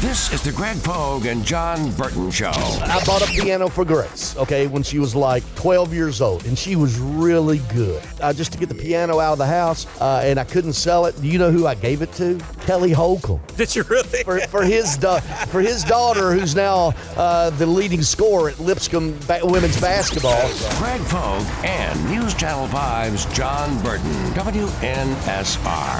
This 0.00 0.32
is 0.32 0.42
the 0.44 0.52
Greg 0.52 0.80
Pogue 0.84 1.26
and 1.26 1.44
John 1.44 1.90
Burton 1.96 2.30
Show. 2.30 2.50
I 2.52 3.02
bought 3.04 3.20
a 3.20 3.26
piano 3.26 3.68
for 3.68 3.84
Grace, 3.84 4.36
okay, 4.36 4.68
when 4.68 4.84
she 4.84 5.00
was 5.00 5.16
like 5.16 5.42
12 5.56 5.92
years 5.92 6.20
old, 6.20 6.46
and 6.46 6.56
she 6.56 6.76
was 6.76 7.00
really 7.00 7.58
good. 7.74 8.00
Uh, 8.20 8.32
just 8.32 8.52
to 8.52 8.58
get 8.58 8.68
the 8.68 8.76
piano 8.76 9.18
out 9.18 9.32
of 9.32 9.38
the 9.38 9.46
house, 9.46 9.88
uh, 10.00 10.22
and 10.24 10.38
I 10.38 10.44
couldn't 10.44 10.74
sell 10.74 11.06
it. 11.06 11.20
Do 11.20 11.26
you 11.26 11.36
know 11.36 11.50
who 11.50 11.66
I 11.66 11.74
gave 11.74 12.00
it 12.00 12.12
to? 12.12 12.38
Kelly 12.64 12.92
Holcomb. 12.92 13.40
Did 13.56 13.74
you 13.74 13.82
really? 13.84 14.22
For, 14.22 14.38
for 14.42 14.62
his 14.62 14.96
da- 14.96 15.18
for 15.18 15.60
his 15.60 15.82
daughter, 15.82 16.32
who's 16.32 16.54
now 16.54 16.94
uh, 17.16 17.50
the 17.50 17.66
leading 17.66 18.02
scorer 18.02 18.50
at 18.50 18.60
Lipscomb 18.60 19.18
ba- 19.26 19.40
women's 19.42 19.80
basketball. 19.80 20.48
Greg 20.78 21.00
Pogue 21.08 21.44
and 21.64 22.04
News 22.08 22.34
Channel 22.34 22.68
5's 22.68 23.26
John 23.36 23.82
Burton, 23.82 24.12
WNSR. 24.34 25.98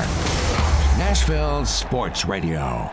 Nashville 0.99 1.67
Sports 1.67 2.25
Radio. 2.27 2.93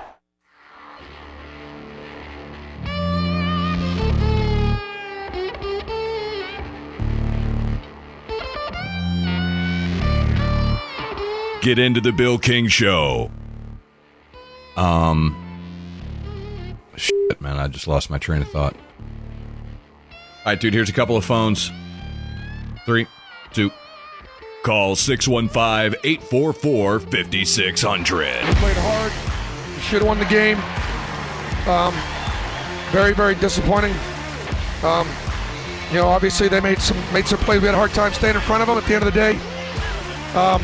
Get 11.65 11.79
into 11.79 11.99
the 11.99 12.11
Bill 12.11 12.37
King 12.37 12.67
Show. 12.67 13.31
Um, 14.77 15.35
shit, 16.95 17.41
man, 17.41 17.57
I 17.57 17.67
just 17.67 17.87
lost 17.87 18.11
my 18.11 18.19
train 18.19 18.43
of 18.43 18.49
thought. 18.49 18.75
All 20.11 20.17
right, 20.45 20.59
dude, 20.59 20.75
here's 20.75 20.91
a 20.91 20.93
couple 20.93 21.17
of 21.17 21.25
phones. 21.25 21.71
Three, 22.85 23.07
two. 23.51 23.71
Call 24.63 24.95
615 24.95 25.99
844 26.03 26.99
5600. 26.99 28.27
played 28.57 28.77
hard. 28.77 29.81
Should 29.81 30.03
have 30.03 30.07
won 30.07 30.19
the 30.19 30.25
game. 30.25 30.59
Um, 31.67 31.95
very, 32.91 33.15
very 33.15 33.33
disappointing. 33.33 33.95
Um, 34.83 35.07
you 35.89 35.95
know, 35.95 36.09
obviously 36.09 36.47
they 36.47 36.61
made 36.61 36.77
some 36.77 36.97
made 37.11 37.25
some 37.25 37.39
plays. 37.39 37.59
We 37.59 37.65
had 37.65 37.73
a 37.73 37.79
hard 37.79 37.95
time 37.95 38.13
staying 38.13 38.35
in 38.35 38.41
front 38.41 38.61
of 38.61 38.67
them. 38.67 38.77
At 38.77 38.85
the 38.85 38.93
end 38.93 39.03
of 39.03 39.11
the 39.11 39.19
day, 39.19 39.31
um, 40.37 40.63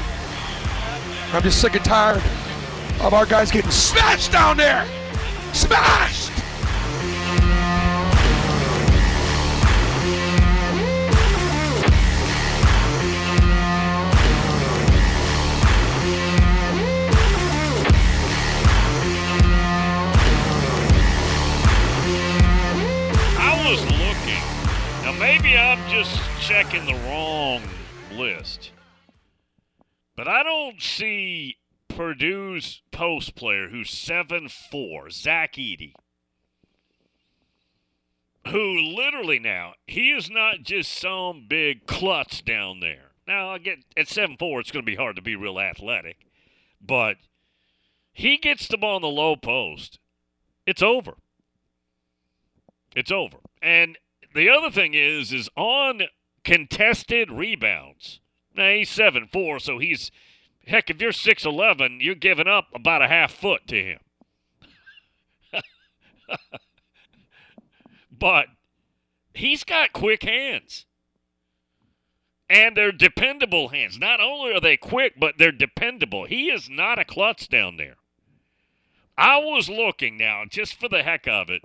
I'm 1.34 1.42
just 1.42 1.62
sick 1.62 1.76
and 1.76 1.86
tired 1.86 2.22
of 3.00 3.14
our 3.14 3.26
guys 3.26 3.52
getting 3.52 3.72
smashed 3.72 4.34
down 4.34 4.58
there. 4.58 4.86
Smashed. 5.54 6.30
I 23.40 23.70
was 23.70 23.82
looking. 23.86 24.44
Now, 25.06 25.18
maybe 25.18 25.58
I'm 25.58 25.80
just 25.90 26.20
checking 26.42 26.86
the 26.86 26.96
wrong 27.08 27.62
list. 28.12 28.72
But 30.22 30.28
I 30.28 30.44
don't 30.44 30.80
see 30.80 31.58
Purdue's 31.88 32.84
post 32.92 33.34
player 33.34 33.70
who's 33.70 33.90
7 33.90 34.50
4, 34.50 35.10
Zach 35.10 35.54
Edey, 35.56 35.96
who 38.50 38.80
literally 38.80 39.40
now, 39.40 39.74
he 39.88 40.12
is 40.12 40.30
not 40.30 40.62
just 40.62 40.94
some 40.94 41.48
big 41.50 41.88
klutz 41.88 42.40
down 42.40 42.82
there. 42.82 43.14
Now, 43.28 43.50
I 43.50 43.58
get 43.58 43.80
at 43.98 44.08
7 44.08 44.38
4, 44.38 44.60
it's 44.60 44.70
going 44.70 44.86
to 44.86 44.92
be 44.92 44.96
hard 44.96 45.16
to 45.16 45.24
be 45.24 45.36
real 45.36 45.60
athletic, 45.60 46.18
but 46.80 47.18
he 48.14 48.38
gets 48.38 48.68
the 48.68 48.78
ball 48.78 48.98
in 48.98 49.02
the 49.02 49.08
low 49.08 49.36
post. 49.36 49.98
It's 50.68 50.84
over. 50.84 51.14
It's 52.96 53.12
over. 53.12 53.38
And 53.60 53.98
the 54.36 54.52
other 54.52 54.70
thing 54.70 54.94
is, 54.94 55.34
is 55.34 55.50
on 55.56 56.04
contested 56.44 57.32
rebounds. 57.32 58.20
Now 58.56 58.70
he's 58.72 58.90
seven 58.90 59.28
four, 59.32 59.60
so 59.60 59.80
he's 59.80 60.12
heck. 60.68 60.90
If 60.90 61.02
you're 61.02 61.12
six 61.12 61.46
eleven, 61.46 62.00
you're 62.02 62.16
giving 62.16 62.48
up 62.48 62.68
about 62.74 63.02
a 63.02 63.08
half 63.08 63.32
foot 63.32 63.68
to 63.68 63.84
him. 63.84 64.00
but 68.12 68.48
he's 69.34 69.64
got 69.64 69.94
quick 69.94 70.24
hands. 70.24 70.86
And 72.50 72.76
they're 72.76 72.92
dependable 72.92 73.70
hands. 73.70 73.98
Not 73.98 74.20
only 74.20 74.54
are 74.54 74.60
they 74.60 74.76
quick, 74.76 75.14
but 75.18 75.36
they're 75.38 75.54
dependable. 75.54 76.26
He 76.26 76.50
is 76.50 76.70
not 76.70 77.00
a 77.00 77.06
klutz 77.06 77.48
down 77.48 77.78
there. 77.78 77.96
I 79.18 79.38
was 79.38 79.70
looking 79.70 80.18
now, 80.18 80.44
just 80.50 80.78
for 80.78 80.90
the 80.90 81.04
heck 81.04 81.28
of 81.28 81.50
it, 81.50 81.62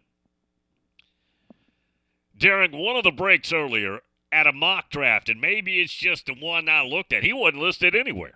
during 2.37 2.73
one 2.73 2.97
of 2.97 3.03
the 3.03 3.11
breaks 3.11 3.53
earlier 3.53 4.01
at 4.33 4.47
a 4.47 4.53
mock 4.53 4.91
draft, 4.91 5.29
and 5.29 5.41
maybe 5.41 5.81
it's 5.81 5.95
just 5.95 6.27
the 6.27 6.35
one 6.35 6.69
I 6.69 6.83
looked 6.83 7.13
at. 7.13 7.23
He 7.23 7.33
wasn't 7.33 7.63
listed 7.63 7.95
anywhere. 7.95 8.35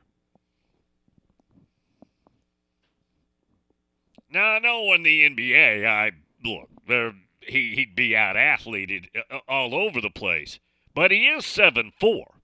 Now 4.30 4.52
I 4.52 4.58
know 4.60 4.92
in 4.92 5.02
the 5.02 5.28
NBA, 5.28 5.86
I 5.86 6.12
look 6.44 6.68
there 6.86 7.14
he 7.40 7.74
he'd 7.74 7.96
be 7.96 8.16
out 8.16 8.36
athleted 8.36 9.08
uh, 9.14 9.36
uh, 9.36 9.40
all 9.48 9.74
over 9.74 10.00
the 10.00 10.10
place, 10.10 10.60
but 10.94 11.10
he 11.10 11.26
is 11.26 11.44
seven 11.44 11.92
four. 11.98 12.34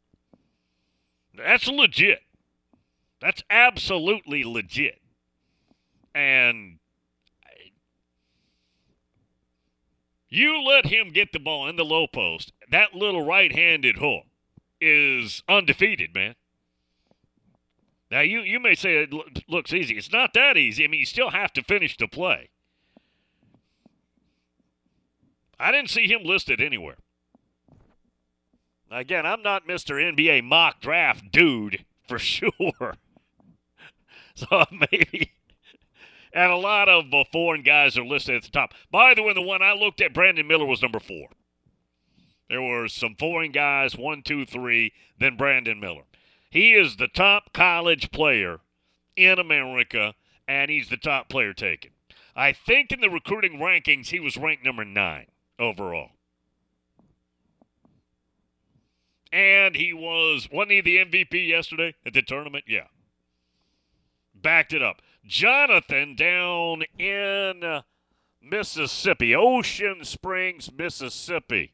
That's 1.34 1.68
legit. 1.68 2.20
That's 3.20 3.42
absolutely 3.50 4.42
legit. 4.42 5.00
And 6.14 6.78
you 10.28 10.62
let 10.62 10.86
him 10.86 11.10
get 11.12 11.32
the 11.32 11.38
ball 11.38 11.68
in 11.68 11.76
the 11.76 11.84
low 11.84 12.06
post, 12.06 12.52
that 12.70 12.94
little 12.94 13.24
right 13.24 13.52
handed 13.52 13.98
hook 13.98 14.24
is 14.80 15.42
undefeated, 15.48 16.14
man. 16.14 16.34
Now, 18.10 18.20
you, 18.20 18.40
you 18.40 18.60
may 18.60 18.74
say 18.74 19.02
it 19.02 19.12
lo- 19.12 19.24
looks 19.48 19.72
easy. 19.72 19.96
It's 19.96 20.12
not 20.12 20.32
that 20.34 20.56
easy. 20.56 20.84
I 20.84 20.88
mean, 20.88 21.00
you 21.00 21.06
still 21.06 21.30
have 21.30 21.52
to 21.54 21.62
finish 21.62 21.96
the 21.96 22.06
play. 22.06 22.50
I 25.58 25.72
didn't 25.72 25.90
see 25.90 26.06
him 26.06 26.22
listed 26.22 26.60
anywhere. 26.60 26.96
Again, 28.90 29.26
I'm 29.26 29.42
not 29.42 29.66
Mr. 29.66 30.00
NBA 30.00 30.44
mock 30.44 30.80
draft 30.80 31.32
dude 31.32 31.84
for 32.06 32.18
sure. 32.20 32.50
So 34.36 34.64
maybe. 34.92 35.32
And 36.32 36.52
a 36.52 36.56
lot 36.56 36.90
of 36.90 37.06
foreign 37.32 37.62
guys 37.62 37.96
are 37.96 38.04
listed 38.04 38.36
at 38.36 38.42
the 38.42 38.50
top. 38.50 38.74
By 38.90 39.14
the 39.14 39.22
way, 39.22 39.32
the 39.32 39.40
one 39.40 39.62
I 39.62 39.72
looked 39.72 40.02
at, 40.02 40.12
Brandon 40.12 40.46
Miller 40.46 40.66
was 40.66 40.82
number 40.82 41.00
four. 41.00 41.28
There 42.48 42.62
were 42.62 42.88
some 42.88 43.16
foreign 43.16 43.52
guys, 43.52 43.96
one, 43.96 44.22
two, 44.22 44.46
three, 44.46 44.92
then 45.18 45.36
Brandon 45.36 45.80
Miller. 45.80 46.04
He 46.50 46.74
is 46.74 46.96
the 46.96 47.08
top 47.08 47.52
college 47.52 48.10
player 48.10 48.60
in 49.16 49.38
America, 49.38 50.14
and 50.46 50.70
he's 50.70 50.88
the 50.88 50.96
top 50.96 51.28
player 51.28 51.52
taken. 51.52 51.90
I 52.36 52.52
think 52.52 52.92
in 52.92 53.00
the 53.00 53.10
recruiting 53.10 53.58
rankings, 53.58 54.08
he 54.08 54.20
was 54.20 54.36
ranked 54.36 54.64
number 54.64 54.84
nine 54.84 55.26
overall. 55.58 56.10
And 59.32 59.74
he 59.74 59.92
was, 59.92 60.48
wasn't 60.52 60.72
he 60.72 60.80
the 60.80 60.98
MVP 60.98 61.48
yesterday 61.48 61.94
at 62.04 62.14
the 62.14 62.22
tournament? 62.22 62.64
Yeah. 62.68 62.86
Backed 64.34 64.72
it 64.72 64.82
up. 64.82 65.02
Jonathan 65.26 66.14
down 66.14 66.84
in 66.98 67.82
Mississippi, 68.40 69.34
Ocean 69.34 70.04
Springs, 70.04 70.70
Mississippi. 70.72 71.72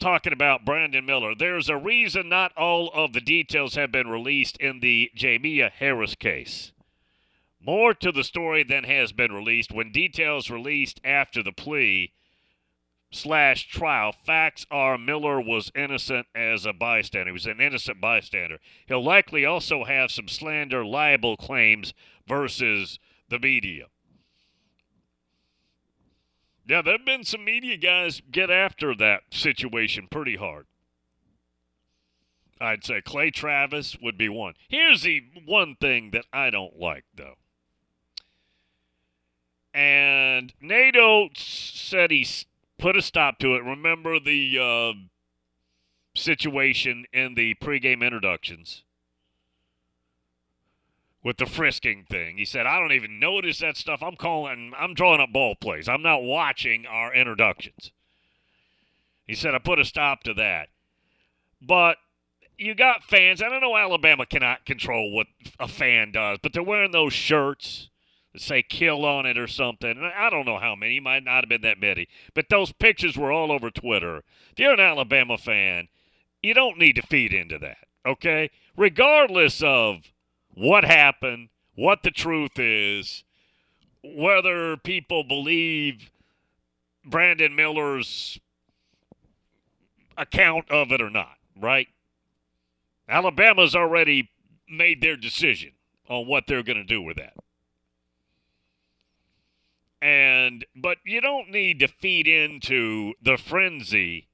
Talking 0.00 0.32
about 0.32 0.64
Brandon 0.64 1.04
Miller. 1.04 1.34
There's 1.34 1.68
a 1.68 1.76
reason 1.76 2.28
not 2.28 2.56
all 2.56 2.88
of 2.94 3.12
the 3.12 3.20
details 3.20 3.74
have 3.74 3.90
been 3.90 4.06
released 4.06 4.56
in 4.58 4.78
the 4.78 5.10
Jamea 5.16 5.72
Harris 5.72 6.14
case. 6.14 6.72
More 7.60 7.94
to 7.94 8.12
the 8.12 8.22
story 8.22 8.62
than 8.62 8.84
has 8.84 9.10
been 9.10 9.32
released. 9.32 9.72
When 9.72 9.90
details 9.90 10.50
released 10.50 11.00
after 11.02 11.42
the 11.42 11.50
plea 11.50 12.12
slash 13.10 13.66
trial, 13.66 14.12
facts 14.12 14.66
are 14.70 14.96
Miller 14.96 15.40
was 15.40 15.72
innocent 15.74 16.28
as 16.32 16.64
a 16.64 16.72
bystander. 16.72 17.30
He 17.30 17.32
was 17.32 17.46
an 17.46 17.60
innocent 17.60 18.00
bystander. 18.00 18.58
He'll 18.86 19.02
likely 19.02 19.44
also 19.44 19.82
have 19.82 20.12
some 20.12 20.28
slander 20.28 20.84
libel 20.84 21.36
claims 21.36 21.92
versus 22.28 23.00
the 23.28 23.40
media. 23.40 23.86
Yeah, 26.68 26.82
there 26.82 26.98
have 26.98 27.06
been 27.06 27.24
some 27.24 27.46
media 27.46 27.78
guys 27.78 28.20
get 28.30 28.50
after 28.50 28.94
that 28.96 29.22
situation 29.30 30.06
pretty 30.10 30.36
hard. 30.36 30.66
I'd 32.60 32.84
say 32.84 33.00
Clay 33.00 33.30
Travis 33.30 33.96
would 34.02 34.18
be 34.18 34.28
one. 34.28 34.54
Here's 34.68 35.02
the 35.02 35.22
one 35.46 35.76
thing 35.76 36.10
that 36.10 36.26
I 36.30 36.50
don't 36.50 36.78
like, 36.78 37.04
though. 37.14 37.36
And 39.72 40.52
Nate 40.60 40.96
Oats 40.96 41.42
said 41.42 42.10
he 42.10 42.26
put 42.78 42.96
a 42.96 43.02
stop 43.02 43.38
to 43.38 43.54
it. 43.54 43.64
Remember 43.64 44.18
the 44.20 44.58
uh, 44.58 44.92
situation 46.14 47.06
in 47.14 47.34
the 47.34 47.54
pregame 47.54 48.02
introductions 48.02 48.82
with 51.28 51.36
the 51.36 51.44
frisking 51.44 52.06
thing. 52.08 52.38
He 52.38 52.46
said, 52.46 52.64
I 52.64 52.80
don't 52.80 52.92
even 52.92 53.20
notice 53.20 53.58
that 53.58 53.76
stuff. 53.76 54.02
I'm 54.02 54.16
calling, 54.16 54.72
I'm 54.74 54.94
drawing 54.94 55.20
up 55.20 55.30
ball 55.30 55.54
plays. 55.54 55.86
I'm 55.86 56.00
not 56.00 56.22
watching 56.22 56.86
our 56.86 57.12
introductions. 57.12 57.92
He 59.26 59.34
said, 59.34 59.54
I 59.54 59.58
put 59.58 59.78
a 59.78 59.84
stop 59.84 60.22
to 60.22 60.32
that. 60.32 60.70
But 61.60 61.98
you 62.56 62.74
got 62.74 63.04
fans. 63.04 63.42
I 63.42 63.50
don't 63.50 63.60
know 63.60 63.76
Alabama 63.76 64.24
cannot 64.24 64.64
control 64.64 65.12
what 65.12 65.26
a 65.60 65.68
fan 65.68 66.12
does, 66.12 66.38
but 66.42 66.54
they're 66.54 66.62
wearing 66.62 66.92
those 66.92 67.12
shirts 67.12 67.90
that 68.32 68.40
say 68.40 68.62
kill 68.62 69.04
on 69.04 69.26
it 69.26 69.36
or 69.36 69.46
something. 69.46 69.90
And 69.90 70.06
I 70.06 70.30
don't 70.30 70.46
know 70.46 70.58
how 70.58 70.74
many. 70.74 70.98
Might 70.98 71.24
not 71.24 71.44
have 71.44 71.50
been 71.50 71.60
that 71.60 71.78
many. 71.78 72.08
But 72.32 72.48
those 72.48 72.72
pictures 72.72 73.18
were 73.18 73.30
all 73.30 73.52
over 73.52 73.70
Twitter. 73.70 74.22
If 74.52 74.58
you're 74.60 74.72
an 74.72 74.80
Alabama 74.80 75.36
fan, 75.36 75.88
you 76.42 76.54
don't 76.54 76.78
need 76.78 76.96
to 76.96 77.02
feed 77.02 77.34
into 77.34 77.58
that, 77.58 77.86
okay? 78.06 78.48
Regardless 78.78 79.62
of 79.62 80.04
what 80.58 80.84
happened, 80.84 81.48
what 81.76 82.02
the 82.02 82.10
truth 82.10 82.58
is, 82.58 83.22
whether 84.02 84.76
people 84.76 85.22
believe 85.22 86.10
Brandon 87.04 87.54
Miller's 87.54 88.40
account 90.16 90.68
of 90.70 90.90
it 90.90 91.00
or 91.00 91.10
not, 91.10 91.36
right? 91.58 91.86
Alabama's 93.08 93.76
already 93.76 94.30
made 94.68 95.00
their 95.00 95.16
decision 95.16 95.72
on 96.08 96.26
what 96.26 96.46
they're 96.46 96.64
going 96.64 96.76
to 96.76 96.84
do 96.84 97.00
with 97.00 97.16
that. 97.16 97.34
And 100.02 100.64
but 100.76 100.98
you 101.04 101.20
don't 101.20 101.50
need 101.50 101.80
to 101.80 101.88
feed 101.88 102.28
into 102.28 103.14
the 103.22 103.36
frenzy 103.36 104.27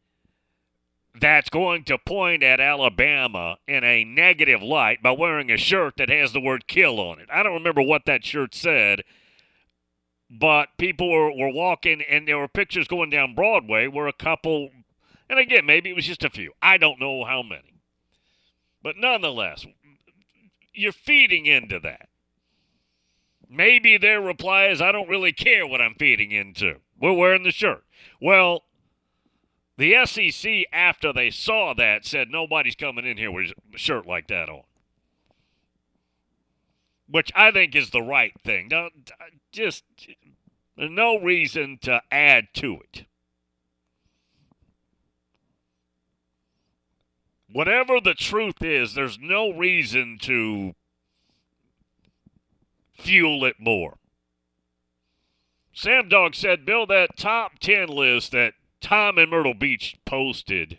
that's 1.21 1.49
going 1.49 1.85
to 1.85 1.97
point 1.97 2.43
at 2.43 2.61
Alabama 2.61 3.57
in 3.69 3.85
a 3.85 4.05
negative 4.05 4.63
light 4.63 5.03
by 5.03 5.13
wearing 5.13 5.51
a 5.51 5.57
shirt 5.57 5.95
that 5.97 6.09
has 6.09 6.33
the 6.33 6.41
word 6.41 6.67
kill 6.67 6.99
on 6.99 7.21
it. 7.21 7.29
I 7.33 7.43
don't 7.43 7.55
remember 7.55 7.83
what 7.83 8.05
that 8.07 8.25
shirt 8.25 8.55
said, 8.55 9.03
but 10.29 10.71
people 10.77 11.11
were, 11.11 11.31
were 11.33 11.53
walking 11.53 12.03
and 12.03 12.27
there 12.27 12.39
were 12.39 12.49
pictures 12.49 12.89
going 12.89 13.11
down 13.11 13.35
Broadway 13.35 13.87
where 13.87 14.09
a 14.09 14.13
couple, 14.13 14.71
and 15.29 15.39
again, 15.39 15.65
maybe 15.65 15.91
it 15.91 15.97
was 15.97 16.07
just 16.07 16.25
a 16.25 16.31
few. 16.31 16.53
I 16.61 16.79
don't 16.79 17.01
know 17.01 17.25
how 17.25 17.43
many. 17.43 17.75
But 18.83 18.97
nonetheless, 18.99 19.65
you're 20.73 20.93
feeding 20.93 21.47
into 21.47 21.79
that. 21.81 22.09
Maybe 23.49 23.97
their 23.97 24.21
reply 24.21 24.67
is, 24.67 24.83
I 24.83 24.91
don't 24.91 25.09
really 25.09 25.33
care 25.33 25.65
what 25.65 25.81
I'm 25.81 25.95
feeding 25.95 26.33
into. 26.33 26.81
We're 27.01 27.13
wearing 27.13 27.45
the 27.45 27.53
shirt. 27.53 27.85
Well, 28.21 28.64
the 29.77 30.07
SEC, 30.07 30.67
after 30.73 31.13
they 31.13 31.31
saw 31.31 31.75
that, 31.75 32.05
said 32.05 32.29
nobody's 32.31 32.77
coming 32.77 33.05
in 33.05 33.17
here 33.17 33.31
with 33.31 33.53
a 33.75 33.79
shirt 33.79 34.07
like 34.07 34.29
that 34.29 34.49
on. 34.49 34.63
Which 37.09 37.31
I 37.35 37.51
think 37.51 37.75
is 37.75 37.91
the 37.91 38.03
right 38.03 38.33
thing. 38.45 38.71
Just 39.53 39.85
no 40.77 41.19
reason 41.19 41.79
to 41.83 42.01
add 42.11 42.49
to 42.55 42.79
it. 42.81 43.07
Whatever 47.53 48.01
the 48.01 48.15
truth 48.15 48.63
is, 48.63 48.95
there's 48.95 49.19
no 49.21 49.51
reason 49.51 50.19
to 50.23 50.75
fuel 52.95 53.45
it 53.45 53.57
more. 53.61 53.99
Sam 55.73 56.09
Dog 56.09 56.35
said, 56.35 56.65
Bill, 56.65 56.87
that 56.87 57.17
top 57.17 57.59
10 57.61 57.89
list 57.89 58.33
that 58.33 58.55
Tom 58.85 59.19
in 59.19 59.31
Myrtle 59.31 59.55
Beach 59.55 59.97
posted, 60.05 60.79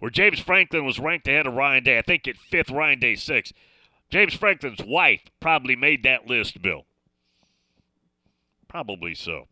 where 0.00 0.10
James 0.10 0.40
Franklin 0.40 0.84
was 0.84 0.98
ranked 0.98 1.28
ahead 1.28 1.46
of 1.46 1.54
Ryan 1.54 1.84
Day, 1.84 1.96
I 1.96 2.02
think 2.02 2.26
at 2.26 2.36
fifth, 2.36 2.72
Ryan 2.72 2.98
Day 2.98 3.14
sixth. 3.14 3.52
James 4.10 4.34
Franklin's 4.34 4.82
wife 4.84 5.20
probably 5.38 5.76
made 5.76 6.02
that 6.02 6.26
list, 6.26 6.60
Bill. 6.60 6.86
Probably 8.66 9.14
so. 9.14 9.46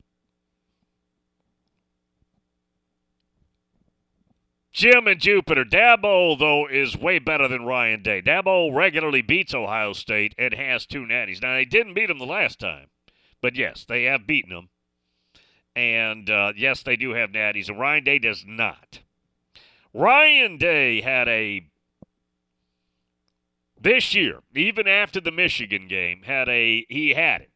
Jim 4.73 5.07
and 5.07 5.21
Jupiter. 5.21 5.65
Dabo, 5.65 6.37
though, 6.37 6.67
is 6.69 6.97
way 6.97 7.21
better 7.21 7.47
than 7.47 7.65
Ryan 7.65 8.03
Day. 8.03 8.21
Dabo 8.21 8.75
regularly 8.75 9.23
beats 9.23 9.55
Ohio 9.55 9.93
State 9.93 10.35
and 10.37 10.53
has 10.53 10.85
two 10.85 11.03
natties. 11.03 11.41
Now, 11.43 11.55
they 11.55 11.65
didn't 11.65 11.95
beat 11.95 12.11
him 12.11 12.19
the 12.19 12.27
last 12.27 12.59
time, 12.59 12.89
but 13.41 13.55
yes, 13.55 13.85
they 13.89 14.03
have 14.03 14.27
beaten 14.27 14.51
him. 14.51 14.69
And 15.77 16.31
uh, 16.31 16.55
yes, 16.57 16.83
they 16.83 16.97
do 16.97 17.11
have 17.13 17.31
natties, 17.31 17.69
and 17.69 17.79
Ryan 17.79 18.03
Day 18.03 18.19
does 18.19 18.45
not. 18.47 19.01
Ryan 19.93 20.57
Day 20.57 21.03
had 21.03 21.29
a 21.29 21.67
this 23.79 24.15
year, 24.15 24.41
even 24.55 24.89
after 24.89 25.21
the 25.21 25.31
Michigan 25.31 25.87
game, 25.87 26.23
had 26.23 26.49
a 26.49 26.87
he 26.89 27.11
had 27.11 27.43
it. 27.43 27.51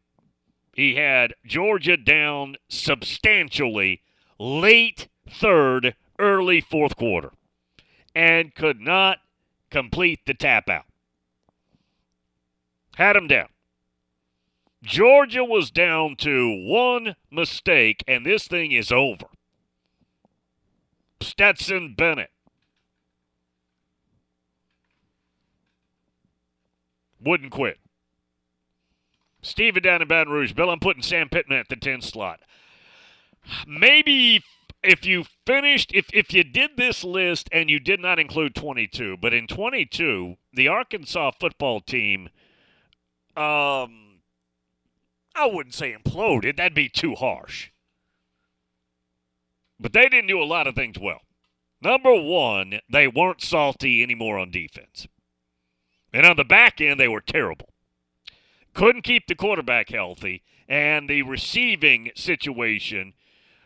He 0.74 0.96
had 0.96 1.33
Georgia 1.46 1.96
down 1.96 2.56
substantially 2.68 4.02
late 4.38 5.09
third, 5.28 5.94
early 6.18 6.61
fourth 6.61 6.96
quarter, 6.96 7.33
and 8.14 8.54
could 8.54 8.80
not 8.80 9.18
complete 9.70 10.20
the 10.26 10.35
tap 10.35 10.68
out. 10.68 10.85
Had 12.96 13.16
him 13.16 13.28
down. 13.28 13.48
Georgia 14.82 15.44
was 15.44 15.70
down 15.70 16.16
to 16.16 16.48
one 16.66 17.16
mistake, 17.30 18.02
and 18.08 18.24
this 18.24 18.46
thing 18.46 18.72
is 18.72 18.90
over. 18.90 19.26
Stetson 21.20 21.94
Bennett. 21.96 22.30
Wouldn't 27.22 27.52
quit. 27.52 27.78
Steven 29.42 29.82
down 29.82 30.02
in 30.02 30.08
Baton 30.08 30.32
Rouge. 30.32 30.52
Bill, 30.52 30.70
I'm 30.70 30.80
putting 30.80 31.02
Sam 31.02 31.28
Pittman 31.28 31.58
at 31.58 31.68
the 31.68 31.76
10 31.76 32.00
slot. 32.00 32.40
Maybe 33.66 34.42
if 34.82 35.04
you 35.04 35.24
finished, 35.46 35.92
if, 35.94 36.06
if 36.12 36.32
you 36.32 36.44
did 36.44 36.76
this 36.76 37.04
list 37.04 37.48
and 37.52 37.68
you 37.68 37.78
did 37.78 38.00
not 38.00 38.18
include 38.18 38.54
22, 38.54 39.18
but 39.20 39.34
in 39.34 39.46
22, 39.46 40.36
the 40.52 40.68
Arkansas 40.68 41.32
football 41.38 41.80
team, 41.80 42.28
um, 43.36 44.10
I 45.34 45.46
wouldn't 45.46 45.74
say 45.74 45.94
imploded. 45.94 46.56
That'd 46.56 46.74
be 46.74 46.88
too 46.88 47.14
harsh. 47.14 47.70
But 49.78 49.92
they 49.92 50.08
didn't 50.08 50.26
do 50.26 50.42
a 50.42 50.44
lot 50.44 50.66
of 50.66 50.74
things 50.74 50.98
well. 50.98 51.20
Number 51.80 52.14
one, 52.14 52.80
they 52.90 53.08
weren't 53.08 53.40
salty 53.40 54.02
anymore 54.02 54.38
on 54.38 54.50
defense. 54.50 55.08
And 56.12 56.26
on 56.26 56.36
the 56.36 56.44
back 56.44 56.80
end, 56.80 57.00
they 57.00 57.08
were 57.08 57.22
terrible. 57.22 57.70
Couldn't 58.74 59.02
keep 59.02 59.26
the 59.26 59.34
quarterback 59.34 59.88
healthy, 59.88 60.42
and 60.68 61.08
the 61.08 61.22
receiving 61.22 62.10
situation 62.14 63.14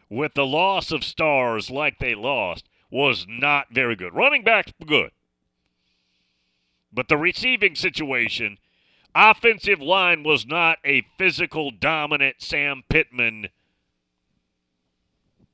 with 0.09 0.35
the 0.35 0.47
loss 0.47 0.93
of 0.93 1.03
stars 1.03 1.71
like 1.71 1.99
they 1.99 2.15
lost 2.15 2.69
was 2.91 3.27
not 3.29 3.67
very 3.73 3.97
good. 3.97 4.15
Running 4.15 4.45
back, 4.45 4.73
good. 4.87 5.11
But 6.93 7.09
the 7.09 7.17
receiving 7.17 7.75
situation, 7.75 8.59
offensive 9.15 9.81
line 9.81 10.23
was 10.23 10.47
not 10.47 10.79
a 10.85 11.07
physical, 11.19 11.71
dominant 11.71 12.37
Sam 12.41 12.83
Pittman 12.89 13.49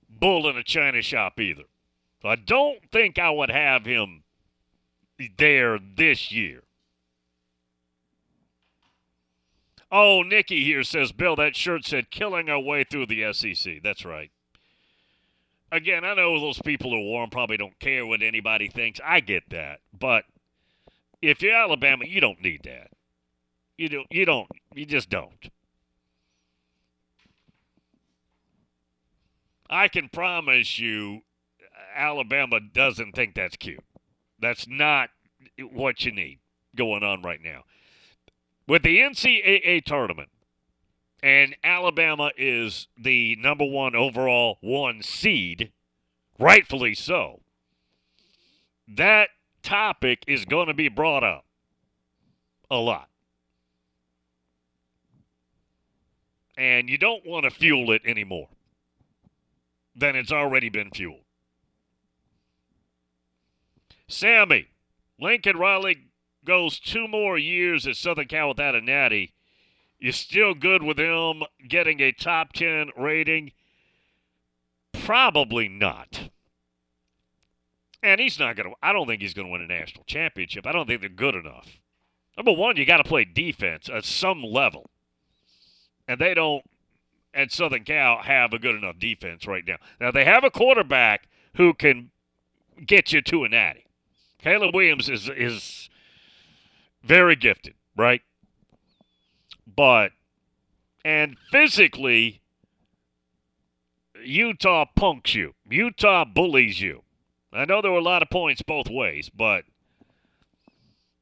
bull 0.09 0.49
in 0.49 0.57
a 0.57 0.63
china 0.63 1.03
shop 1.03 1.41
either. 1.41 1.65
So 2.23 2.29
I 2.29 2.37
don't 2.37 2.79
think 2.93 3.19
I 3.19 3.31
would 3.31 3.51
have 3.51 3.85
him 3.85 4.23
there 5.39 5.79
this 5.79 6.31
year. 6.31 6.63
Oh, 9.93 10.23
Nikki 10.23 10.63
here 10.63 10.85
says, 10.85 11.11
Bill, 11.11 11.35
that 11.37 11.57
shirt 11.57 11.85
said 11.85 12.11
killing 12.11 12.49
our 12.49 12.61
way 12.61 12.85
through 12.85 13.07
the 13.07 13.33
SEC. 13.33 13.83
That's 13.83 14.05
right. 14.05 14.31
Again, 15.73 16.05
I 16.05 16.15
know 16.15 16.39
those 16.39 16.61
people 16.61 16.91
who 16.91 17.01
wore 17.01 17.23
them 17.23 17.31
probably 17.31 17.57
don't 17.57 17.79
care 17.79 18.07
what 18.07 18.23
anybody 18.23 18.69
thinks. 18.69 19.01
I 19.05 19.21
get 19.21 19.51
that. 19.51 19.81
But 19.99 20.25
if 21.23 21.43
you're 21.43 21.55
Alabama, 21.55 22.05
you 22.07 22.21
don't 22.21 22.43
need 22.43 22.63
that. 22.65 22.91
You 23.81 23.89
don't 23.89 24.07
you 24.11 24.27
don't 24.27 24.47
you 24.75 24.85
just 24.85 25.09
don't. 25.09 25.49
I 29.71 29.89
can 29.89 30.11
promise 30.11 30.79
you 30.79 31.23
Alabama 31.97 32.61
doesn't 32.61 33.13
think 33.13 33.35
that's 33.35 33.57
cute. 33.57 33.83
That's 34.39 34.69
not 34.69 35.09
what 35.73 36.05
you 36.05 36.13
need 36.13 36.41
going 36.77 37.03
on 37.03 37.23
right 37.23 37.41
now. 37.43 37.63
With 38.69 38.83
the 38.83 38.99
NCAA 38.99 39.83
tournament, 39.87 40.29
and 41.23 41.57
Alabama 41.65 42.33
is 42.37 42.87
the 42.99 43.35
number 43.37 43.65
one 43.65 43.97
overall 43.97 44.59
one 44.61 45.01
seed, 45.03 45.73
rightfully 46.39 46.95
so, 46.95 47.41
that 48.87 49.31
topic 49.63 50.23
is 50.27 50.45
going 50.45 50.67
to 50.67 50.75
be 50.75 50.91
brought 50.91 51.25
up 51.25 51.47
a 52.71 52.77
lot. 52.77 53.10
And 56.61 56.91
you 56.91 56.99
don't 56.99 57.25
want 57.25 57.45
to 57.45 57.51
fuel 57.51 57.91
it 57.91 58.03
anymore 58.05 58.49
than 59.97 60.15
it's 60.15 60.31
already 60.31 60.69
been 60.69 60.91
fueled. 60.91 61.23
Sammy, 64.07 64.69
Lincoln 65.19 65.57
Riley 65.57 66.09
goes 66.45 66.79
two 66.79 67.09
more 67.09 67.39
years 67.39 67.87
at 67.87 67.97
Southern 67.97 68.27
Cal 68.27 68.49
without 68.49 68.75
a 68.75 68.83
natty. 68.83 69.33
You're 69.99 70.13
still 70.13 70.53
good 70.53 70.83
with 70.83 70.99
him 70.99 71.45
getting 71.67 72.01
a 72.01 72.13
top 72.13 72.53
10 72.53 72.91
rating? 72.95 73.53
Probably 74.93 75.67
not. 75.67 76.29
And 78.03 78.21
he's 78.21 78.39
not 78.39 78.57
going 78.57 78.69
to, 78.69 78.77
I 78.83 78.93
don't 78.93 79.07
think 79.07 79.23
he's 79.23 79.33
going 79.33 79.47
to 79.47 79.53
win 79.53 79.63
a 79.63 79.67
national 79.67 80.05
championship. 80.05 80.67
I 80.67 80.73
don't 80.73 80.87
think 80.87 81.01
they're 81.01 81.09
good 81.09 81.35
enough. 81.35 81.79
Number 82.37 82.53
one, 82.53 82.77
you 82.77 82.85
got 82.85 82.99
to 82.99 83.05
play 83.05 83.25
defense 83.25 83.89
at 83.89 84.05
some 84.05 84.43
level. 84.43 84.91
And 86.11 86.21
they 86.21 86.35
don't, 86.35 86.65
at 87.33 87.53
Southern 87.53 87.85
Cal, 87.85 88.23
have 88.23 88.53
a 88.53 88.59
good 88.59 88.75
enough 88.75 88.99
defense 88.99 89.47
right 89.47 89.63
now. 89.65 89.77
Now, 90.01 90.11
they 90.11 90.25
have 90.25 90.43
a 90.43 90.51
quarterback 90.51 91.29
who 91.55 91.73
can 91.73 92.11
get 92.85 93.13
you 93.13 93.23
to 93.23 93.45
a 93.45 93.49
natty. 93.49 93.87
Caleb 94.39 94.75
Williams 94.75 95.09
is 95.09 95.29
is 95.29 95.89
very 97.05 97.37
gifted, 97.37 97.75
right? 97.97 98.23
But 99.65 100.11
and 101.05 101.37
physically 101.53 102.41
Utah 104.21 104.87
punks 104.97 105.37
you. 105.37 105.55
Utah 105.69 106.25
bullies 106.25 106.81
you. 106.81 107.05
I 107.53 107.67
know 107.67 107.81
there 107.81 107.93
were 107.93 107.99
a 107.99 108.03
lot 108.03 108.23
of 108.23 108.31
points 108.31 108.63
both 108.63 108.91
ways, 108.91 109.29
but 109.29 109.63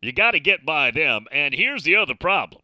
you 0.00 0.12
got 0.12 0.30
to 0.30 0.40
get 0.40 0.64
by 0.64 0.90
them. 0.92 1.26
And 1.30 1.52
here's 1.52 1.82
the 1.82 1.96
other 1.96 2.14
problem. 2.14 2.62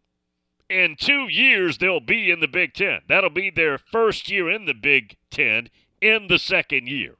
In 0.74 0.96
two 0.96 1.28
years, 1.28 1.78
they'll 1.78 2.00
be 2.00 2.30
in 2.30 2.40
the 2.40 2.48
Big 2.48 2.74
Ten. 2.74 3.02
That'll 3.06 3.30
be 3.30 3.50
their 3.50 3.78
first 3.78 4.30
year 4.30 4.50
in 4.50 4.64
the 4.64 4.74
Big 4.74 5.16
Ten 5.30 5.70
in 6.00 6.26
the 6.26 6.38
second 6.38 6.88
year 6.88 7.16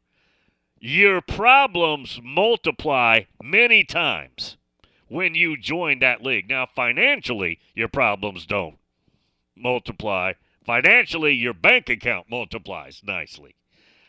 your 0.86 1.22
problems 1.22 2.20
multiply 2.22 3.20
many 3.42 3.82
times 3.82 4.58
when 5.08 5.34
you 5.34 5.56
join 5.56 5.98
that 5.98 6.22
league. 6.22 6.46
Now, 6.46 6.66
financially, 6.66 7.58
your 7.74 7.88
problems 7.88 8.44
don't 8.44 8.76
multiply. 9.56 10.34
Financially, 10.62 11.32
your 11.32 11.54
bank 11.54 11.88
account 11.88 12.28
multiplies 12.28 13.00
nicely. 13.02 13.54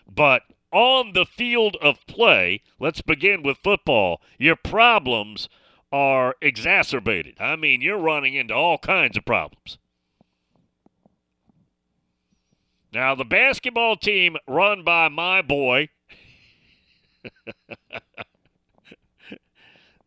But 0.06 0.42
on 0.70 1.14
the 1.14 1.26
field 1.26 1.78
of 1.82 2.06
play, 2.08 2.62
let's 2.78 3.02
begin 3.02 3.42
with 3.42 3.60
football, 3.64 4.20
your 4.38 4.58
problems 4.58 5.48
are 5.92 6.36
exacerbated. 6.42 7.36
I 7.40 7.56
mean, 7.56 7.82
you're 7.82 7.98
running 7.98 8.34
into 8.34 8.54
all 8.54 8.78
kinds 8.78 9.18
of 9.18 9.26
problems. 9.26 9.78
Now, 12.94 13.16
the 13.16 13.26
basketball 13.26 13.98
team 13.98 14.38
run 14.48 14.84
by 14.84 15.10
my 15.10 15.42
boy, 15.42 15.90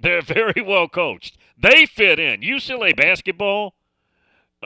They're 0.00 0.22
very 0.22 0.62
well 0.62 0.88
coached. 0.88 1.36
They 1.60 1.86
fit 1.86 2.18
in. 2.18 2.40
UCLA 2.40 2.96
basketball 2.96 3.74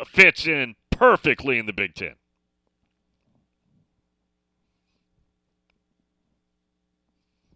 fits 0.07 0.47
in 0.47 0.75
perfectly 0.91 1.59
in 1.59 1.67
the 1.67 1.73
Big 1.73 1.95
Ten. 1.95 2.15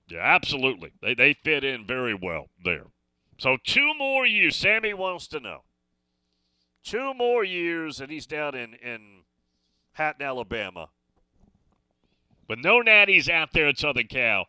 Yeah, 0.09 0.21
absolutely. 0.21 0.93
They, 1.03 1.15
they 1.15 1.35
fit 1.35 1.65
in 1.65 1.87
very 1.87 2.15
well 2.15 2.47
there. 2.65 2.87
So, 3.39 3.59
two 3.65 3.95
more 3.99 4.27
years. 4.27 4.57
Sammy 4.57 4.95
wants 4.95 5.27
to 5.29 5.41
know. 5.41 5.63
Two 6.83 7.13
more 7.15 7.45
years, 7.45 8.01
and 8.01 8.11
he's 8.11 8.27
down 8.27 8.55
in, 8.55 8.75
in 8.75 9.23
Hatton, 9.93 10.25
Alabama. 10.25 10.89
With 12.49 12.61
no 12.61 12.81
natties 12.81 13.29
out 13.29 13.51
there 13.53 13.67
at 13.69 13.79
Southern 13.79 14.07
Cal. 14.07 14.47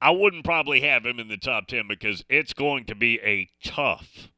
I 0.00 0.10
wouldn't 0.10 0.44
probably 0.44 0.82
have 0.82 1.06
him 1.06 1.18
in 1.18 1.28
the 1.28 1.38
top 1.38 1.66
10 1.66 1.88
because 1.88 2.24
it's 2.28 2.52
going 2.52 2.84
to 2.86 2.94
be 2.94 3.18
a 3.20 3.48
tough, 3.64 4.28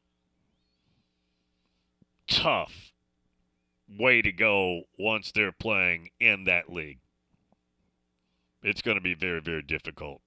tough 2.29 2.93
way 3.89 4.21
to 4.21 4.31
go 4.31 4.83
once 4.97 5.31
they're 5.31 5.51
playing 5.51 6.11
in 6.21 6.45
that 6.45 6.71
league. 6.71 6.99
It's 8.63 8.81
going 8.81 8.95
to 8.95 9.01
be 9.01 9.13
very, 9.13 9.41
very 9.41 9.61
difficult. 9.61 10.21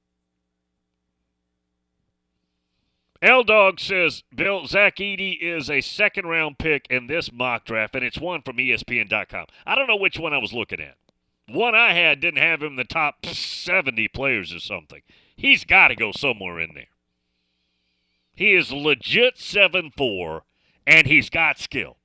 L 3.23 3.43
Dog 3.43 3.79
says, 3.79 4.23
Bill, 4.35 4.67
Zach 4.67 4.97
Edey 4.97 5.39
is 5.39 5.69
a 5.69 5.83
second 5.83 6.27
round 6.27 6.59
pick 6.59 6.87
in 6.89 7.07
this 7.07 7.31
mock 7.31 7.67
draft, 7.67 7.95
and 7.95 8.05
it's 8.05 8.19
one 8.19 8.41
from 8.41 8.57
ESPN.com. 8.57 9.47
I 9.67 9.75
don't 9.75 9.87
know 9.87 9.97
which 9.97 10.19
one 10.19 10.33
I 10.33 10.39
was 10.39 10.55
looking 10.55 10.81
at. 10.81 10.97
One 11.47 11.75
I 11.75 11.93
had 11.93 12.21
didn't 12.21 12.43
have 12.43 12.63
him 12.63 12.69
in 12.73 12.77
the 12.77 12.85
top 12.85 13.27
70 13.27 14.09
players 14.09 14.55
or 14.55 14.61
something. 14.61 15.03
He's 15.37 15.65
got 15.65 15.89
to 15.89 15.97
go 15.97 16.13
somewhere 16.13 16.61
in 16.61 16.75
there. 16.75 16.85
He 18.35 18.55
is 18.55 18.73
legit 18.73 19.37
seven 19.37 19.91
four, 19.95 20.45
and 20.87 21.07
he's 21.07 21.29
got 21.29 21.59
skill. 21.59 21.97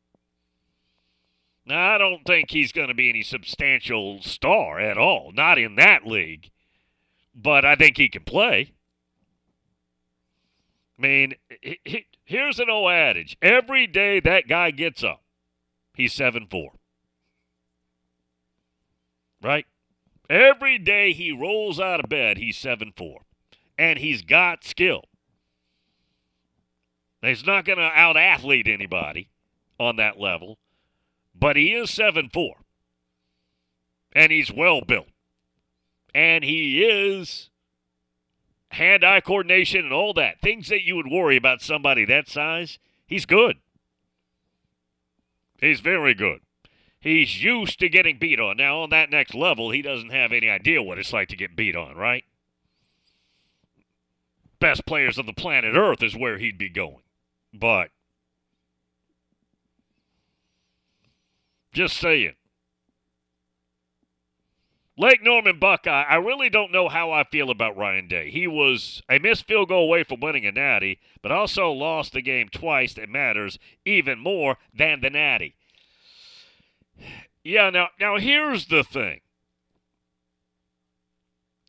Now, 1.66 1.96
I 1.96 1.98
don't 1.98 2.26
think 2.26 2.52
he's 2.52 2.72
going 2.72 2.90
to 2.90 2.94
be 2.94 3.10
any 3.10 3.24
substantial 3.24 4.22
star 4.22 4.80
at 4.80 4.98
all, 4.98 5.32
not 5.34 5.58
in 5.58 5.76
that 5.76 6.06
league, 6.06 6.52
but 7.34 7.64
I 7.64 7.76
think 7.76 7.98
he 7.98 8.10
can 8.10 8.24
play. 8.24 8.74
I 10.98 11.02
mean, 11.02 11.34
he, 11.62 11.80
he, 11.84 12.06
here's 12.24 12.60
an 12.60 12.70
old 12.70 12.92
adage 12.92 13.38
every 13.42 13.88
day 13.88 14.20
that 14.20 14.48
guy 14.48 14.72
gets 14.72 15.04
up, 15.04 15.22
he's 15.94 16.14
7 16.14 16.48
4. 16.50 16.72
Right? 19.42 19.66
Every 20.30 20.80
day 20.80 21.14
he 21.14 21.32
rolls 21.32 21.80
out 21.80 22.00
of 22.00 22.10
bed, 22.10 22.38
he's 22.38 22.58
7 22.58 22.94
4. 22.96 23.22
And 23.78 24.00
he's 24.00 24.22
got 24.22 24.64
skill. 24.64 25.04
He's 27.22 27.46
not 27.46 27.66
going 27.66 27.80
to 27.80 27.84
out 27.84 28.18
athlete 28.18 28.68
anybody 28.68 29.30
on 29.80 29.98
that 29.98 30.20
level, 30.20 30.58
but 31.38 31.56
he 31.56 31.74
is 31.74 31.90
7 31.90 32.30
4. 32.32 32.56
And 34.14 34.32
he's 34.32 34.52
well 34.52 34.82
built. 34.82 35.10
And 36.14 36.46
he 36.46 36.84
is 36.84 37.50
hand-eye 38.76 39.22
coordination 39.22 39.84
and 39.86 39.94
all 39.94 40.14
that 40.14 40.40
things 40.42 40.68
that 40.70 40.84
you 40.84 40.96
would 40.96 41.08
worry 41.08 41.38
about 41.38 41.62
somebody 41.62 42.06
that 42.06 42.30
size. 42.30 42.78
He's 43.08 43.26
good. 43.26 43.58
He's 45.60 45.80
very 45.80 46.14
good. 46.14 46.42
He's 47.00 47.44
used 47.44 47.80
to 47.80 47.90
getting 47.90 48.18
beat 48.18 48.40
on. 48.40 48.58
Now, 48.58 48.82
on 48.82 48.90
that 48.90 49.10
next 49.10 49.34
level, 49.34 49.72
he 49.72 49.82
doesn't 49.82 50.10
have 50.10 50.32
any 50.32 50.50
idea 50.50 50.82
what 50.82 50.98
it's 50.98 51.14
like 51.14 51.30
to 51.30 51.36
get 51.36 51.56
beat 51.56 51.76
on, 51.76 51.96
right? 51.96 52.24
Best 54.60 54.86
players 54.86 55.18
of 55.18 55.26
the 55.26 55.34
planet 55.34 55.76
Earth 55.76 56.02
is 56.02 56.16
where 56.16 56.38
he'd 56.38 56.58
be 56.58 56.70
going. 56.70 57.04
But, 57.54 57.90
just 61.74 61.98
saying. 61.98 62.34
Lake 64.98 65.22
Norman 65.22 65.60
Buckeye, 65.60 66.04
I 66.04 66.16
really 66.16 66.50
don't 66.50 66.72
know 66.72 66.88
how 66.88 67.12
I 67.12 67.26
feel 67.26 67.50
about 67.50 67.76
Ryan 67.76 68.08
Day. 68.08 68.32
He 68.32 68.48
was 68.48 69.04
a 69.10 69.20
missed 69.20 69.46
field 69.46 69.68
goal 69.68 69.84
away 69.84 70.04
from 70.04 70.22
winning 70.22 70.46
a 70.46 70.52
natty, 70.54 71.00
but 71.22 71.34
also 71.34 71.70
lost 71.72 72.14
the 72.14 72.22
game 72.22 72.48
twice 72.50 72.94
that 72.94 73.10
matters 73.10 73.60
even 73.84 74.20
more 74.20 74.58
than 74.74 75.02
the 75.02 75.10
natty. 75.10 75.56
Yeah, 77.44 77.70
now 77.70 77.90
now 78.00 78.18
here's 78.18 78.68
the 78.68 78.84
thing. 78.84 79.20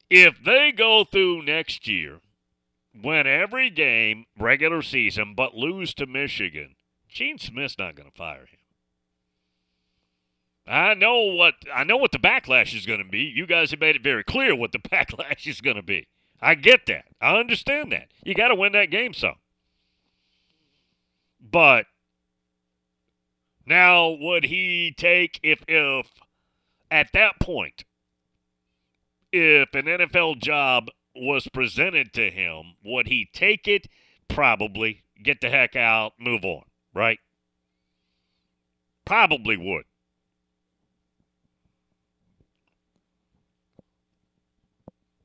If 0.09 0.43
they 0.43 0.71
go 0.71 1.03
through 1.03 1.43
next 1.43 1.89
year, 1.89 2.21
win 2.95 3.27
every 3.27 3.71
game 3.71 4.27
regular 4.39 4.83
season, 4.83 5.35
but 5.35 5.57
lose 5.57 5.95
to 5.95 6.07
Michigan, 6.07 6.77
Gene 7.09 7.39
Smith's 7.39 7.77
not 7.77 7.97
going 7.97 8.09
to 8.09 8.17
fire 8.17 8.47
him. 8.47 8.59
I 10.67 10.95
know 10.95 11.21
what 11.21 11.55
I 11.73 11.85
know 11.85 11.97
what 11.97 12.13
the 12.13 12.19
backlash 12.19 12.75
is 12.75 12.87
going 12.87 12.99
to 12.99 13.09
be. 13.09 13.21
You 13.21 13.47
guys 13.47 13.71
have 13.71 13.81
made 13.81 13.97
it 13.97 14.03
very 14.03 14.25
clear 14.25 14.55
what 14.55 14.73
the 14.73 14.79
backlash 14.91 15.47
is 15.47 15.61
going 15.61 15.77
to 15.77 15.83
be. 15.83 16.09
I 16.41 16.55
get 16.55 16.87
that. 16.87 17.07
I 17.21 17.37
understand 17.37 17.93
that. 17.93 18.09
You 18.25 18.35
got 18.35 18.49
to 18.49 18.55
win 18.55 18.73
that 18.73 18.91
game 18.91 19.15
some. 19.15 19.37
But 21.41 21.87
now 23.65 24.11
would 24.11 24.45
he 24.45 24.95
take 24.97 25.39
if 25.43 25.63
if 25.69 26.09
at 26.91 27.13
that 27.13 27.39
point 27.41 27.85
if 29.33 29.75
an 29.75 29.87
NFL 29.87 30.39
job 30.39 30.89
was 31.15 31.49
presented 31.49 32.13
to 32.15 32.31
him, 32.31 32.75
would 32.85 33.07
he 33.07 33.29
take 33.33 33.69
it? 33.69 33.89
Probably. 34.29 35.03
Get 35.23 35.41
the 35.41 35.49
heck 35.49 35.77
out, 35.77 36.13
move 36.19 36.45
on, 36.45 36.63
right? 36.95 37.19
Probably 39.05 39.57
would. 39.57 39.85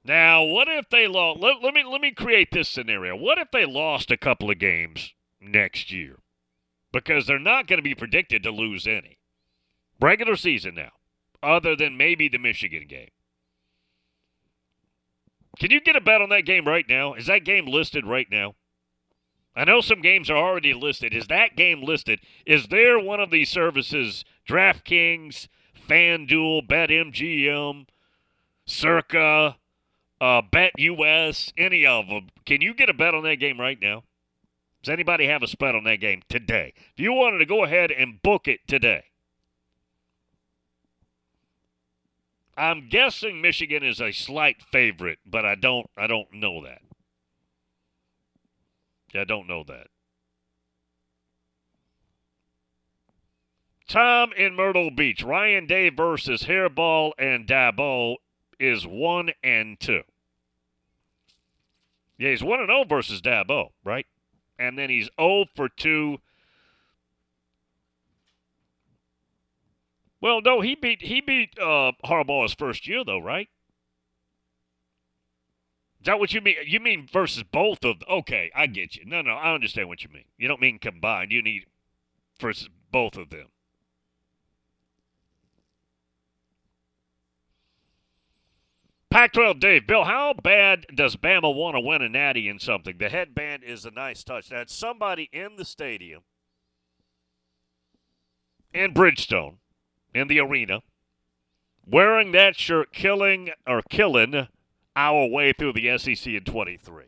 Now, 0.03 0.43
what 0.43 0.67
if 0.67 0.89
they 0.89 1.07
lost? 1.07 1.39
Let, 1.39 1.61
let, 1.61 1.73
me 1.73 1.83
let 1.83 2.01
me 2.01 2.11
create 2.11 2.49
this 2.51 2.67
scenario. 2.67 3.15
What 3.15 3.37
if 3.37 3.51
they 3.51 3.65
lost 3.65 4.09
a 4.09 4.17
couple 4.17 4.49
of 4.49 4.57
games 4.57 5.13
next 5.39 5.91
year? 5.91 6.17
Because 6.91 7.27
they're 7.27 7.39
not 7.39 7.67
going 7.67 7.77
to 7.77 7.83
be 7.83 7.95
predicted 7.95 8.43
to 8.43 8.51
lose 8.51 8.87
any 8.87 9.19
regular 9.99 10.35
season 10.35 10.75
now, 10.75 10.91
other 11.43 11.75
than 11.75 11.95
maybe 11.95 12.27
the 12.27 12.39
Michigan 12.39 12.87
game. 12.87 13.11
Can 15.59 15.69
you 15.69 15.79
get 15.79 15.95
a 15.95 16.01
bet 16.01 16.21
on 16.21 16.29
that 16.29 16.45
game 16.45 16.65
right 16.65 16.85
now? 16.89 17.13
Is 17.13 17.27
that 17.27 17.45
game 17.45 17.67
listed 17.67 18.05
right 18.05 18.27
now? 18.31 18.55
I 19.55 19.65
know 19.65 19.81
some 19.81 20.01
games 20.01 20.29
are 20.29 20.37
already 20.37 20.73
listed. 20.73 21.13
Is 21.13 21.27
that 21.27 21.55
game 21.55 21.83
listed? 21.83 22.21
Is 22.45 22.67
there 22.67 22.97
one 22.97 23.19
of 23.19 23.31
these 23.31 23.49
services, 23.49 24.23
DraftKings, 24.49 25.49
FanDuel, 25.87 26.67
BetMGM, 26.67 27.85
Circa, 28.65 29.57
uh, 30.21 30.43
Bet 30.43 30.73
US, 30.77 31.51
any 31.57 31.85
of 31.85 32.07
them. 32.07 32.29
Can 32.45 32.61
you 32.61 32.75
get 32.75 32.89
a 32.89 32.93
bet 32.93 33.15
on 33.15 33.23
that 33.23 33.37
game 33.37 33.59
right 33.59 33.79
now? 33.81 34.03
Does 34.83 34.93
anybody 34.93 35.25
have 35.25 35.41
a 35.43 35.47
bet 35.57 35.75
on 35.75 35.83
that 35.85 35.99
game 35.99 36.21
today? 36.29 36.73
If 36.93 36.99
you 36.99 37.11
wanted 37.11 37.39
to 37.39 37.45
go 37.45 37.63
ahead 37.63 37.91
and 37.91 38.21
book 38.21 38.47
it 38.47 38.59
today, 38.67 39.05
I'm 42.55 42.87
guessing 42.87 43.41
Michigan 43.41 43.83
is 43.83 43.99
a 43.99 44.11
slight 44.11 44.61
favorite, 44.61 45.19
but 45.25 45.45
I 45.45 45.55
don't 45.55 45.89
I 45.97 46.05
don't 46.05 46.31
know 46.31 46.63
that. 46.63 46.81
I 49.15 49.23
don't 49.23 49.47
know 49.47 49.63
that. 49.67 49.87
Tom 53.87 54.31
in 54.37 54.55
Myrtle 54.55 54.91
Beach, 54.91 55.23
Ryan 55.23 55.65
Day 55.65 55.89
versus 55.89 56.43
Hairball 56.43 57.11
and 57.17 57.47
Dabo 57.47 58.17
is 58.59 58.85
one 58.85 59.31
and 59.43 59.79
two. 59.79 60.03
Yeah, 62.21 62.29
he's 62.29 62.43
1 62.43 62.67
0 62.67 62.83
versus 62.87 63.19
Dabo, 63.19 63.69
right? 63.83 64.05
And 64.59 64.77
then 64.77 64.91
he's 64.91 65.09
0 65.19 65.45
for 65.55 65.67
2. 65.67 66.19
Well, 70.21 70.39
no, 70.39 70.61
he 70.61 70.75
beat 70.75 71.01
he 71.01 71.19
beat 71.19 71.57
uh, 71.57 71.93
Harbaugh 72.05 72.43
his 72.43 72.53
first 72.53 72.87
year 72.87 73.03
though, 73.03 73.17
right? 73.17 73.49
Is 75.99 76.05
that 76.05 76.19
what 76.19 76.31
you 76.31 76.41
mean? 76.41 76.57
You 76.63 76.79
mean 76.79 77.09
versus 77.11 77.41
both 77.41 77.83
of? 77.83 78.03
Okay, 78.07 78.51
I 78.55 78.67
get 78.67 78.95
you. 78.95 79.03
No, 79.03 79.23
no, 79.23 79.31
I 79.31 79.55
understand 79.55 79.87
what 79.87 80.03
you 80.03 80.09
mean. 80.13 80.25
You 80.37 80.47
don't 80.47 80.61
mean 80.61 80.77
combined. 80.77 81.31
You 81.31 81.41
need 81.41 81.65
versus 82.39 82.69
both 82.91 83.17
of 83.17 83.31
them. 83.31 83.47
Pac 89.11 89.33
12 89.33 89.59
Dave, 89.59 89.87
Bill, 89.87 90.05
how 90.05 90.33
bad 90.33 90.85
does 90.95 91.17
Bama 91.17 91.53
want 91.53 91.75
to 91.75 91.81
win 91.81 92.01
a 92.01 92.07
natty 92.07 92.47
in 92.47 92.59
something? 92.59 92.97
The 92.97 93.09
headband 93.09 93.61
is 93.61 93.85
a 93.85 93.91
nice 93.91 94.23
touch. 94.23 94.47
That's 94.47 94.73
somebody 94.73 95.29
in 95.33 95.57
the 95.57 95.65
stadium, 95.65 96.21
in 98.73 98.93
Bridgestone, 98.93 99.57
in 100.15 100.29
the 100.29 100.39
arena, 100.39 100.81
wearing 101.85 102.31
that 102.31 102.55
shirt, 102.55 102.93
killing 102.93 103.51
or 103.67 103.81
killing 103.89 104.47
our 104.95 105.25
way 105.27 105.51
through 105.51 105.73
the 105.73 105.97
SEC 105.97 106.27
in 106.27 106.45
23. 106.45 107.07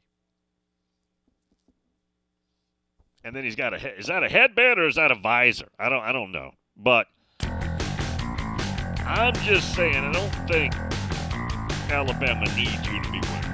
And 3.24 3.34
then 3.34 3.46
he's 3.46 3.56
got 3.56 3.74
a 3.74 3.98
is 3.98 4.08
that 4.08 4.24
a 4.24 4.30
headband 4.30 4.78
or 4.78 4.90
is 4.90 4.96
that 4.96 5.10
a 5.10 5.16
visor? 5.16 5.70
I 5.80 5.88
don't 5.88 6.04
I 6.04 6.12
don't 6.12 6.34
know. 6.34 6.52
But 6.76 7.08
I'm 7.40 9.34
just 9.36 9.74
saying 9.74 9.96
I 9.96 10.12
don't 10.12 10.50
think 10.50 10.74
Alabama 11.90 12.46
needs 12.56 12.88
you 12.88 13.02
to 13.02 13.12
be 13.12 13.20
winning. 13.20 13.54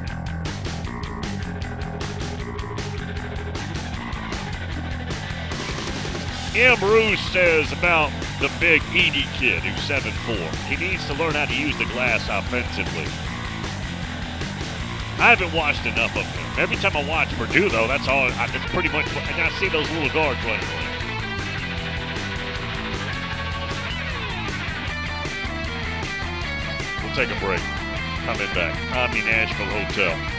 M. 6.56 6.78
Rouge 6.82 7.20
says 7.32 7.72
about 7.72 8.12
the 8.40 8.52
big 8.60 8.82
Edey 8.92 9.24
kid 9.38 9.62
who's 9.62 9.80
7'4. 9.88 10.36
He 10.66 10.76
needs 10.76 11.06
to 11.08 11.14
learn 11.14 11.36
how 11.36 11.46
to 11.46 11.56
use 11.56 11.78
the 11.78 11.86
glass 11.86 12.28
offensively. 12.30 13.06
I 15.22 15.30
haven't 15.36 15.54
watched 15.54 15.86
enough 15.86 16.16
of 16.16 16.26
him. 16.26 16.60
Every 16.60 16.78
time 16.78 16.98
I 16.98 17.04
watch 17.08 17.30
Purdue, 17.38 17.70
though, 17.70 17.88
that's 17.88 18.08
all. 18.08 18.28
It's 18.28 18.66
pretty 18.74 18.90
much. 18.90 19.06
And 19.16 19.42
I 19.42 19.50
see 19.60 19.70
those 19.70 19.90
little 19.92 20.10
guards 20.10 20.40
running. 20.44 20.66
We'll 27.04 27.16
take 27.16 27.36
a 27.36 27.40
break 27.46 27.79
coming 28.34 28.54
back. 28.54 28.76
Omni 28.96 29.22
Nashville 29.24 29.66
Hotel. 29.66 30.39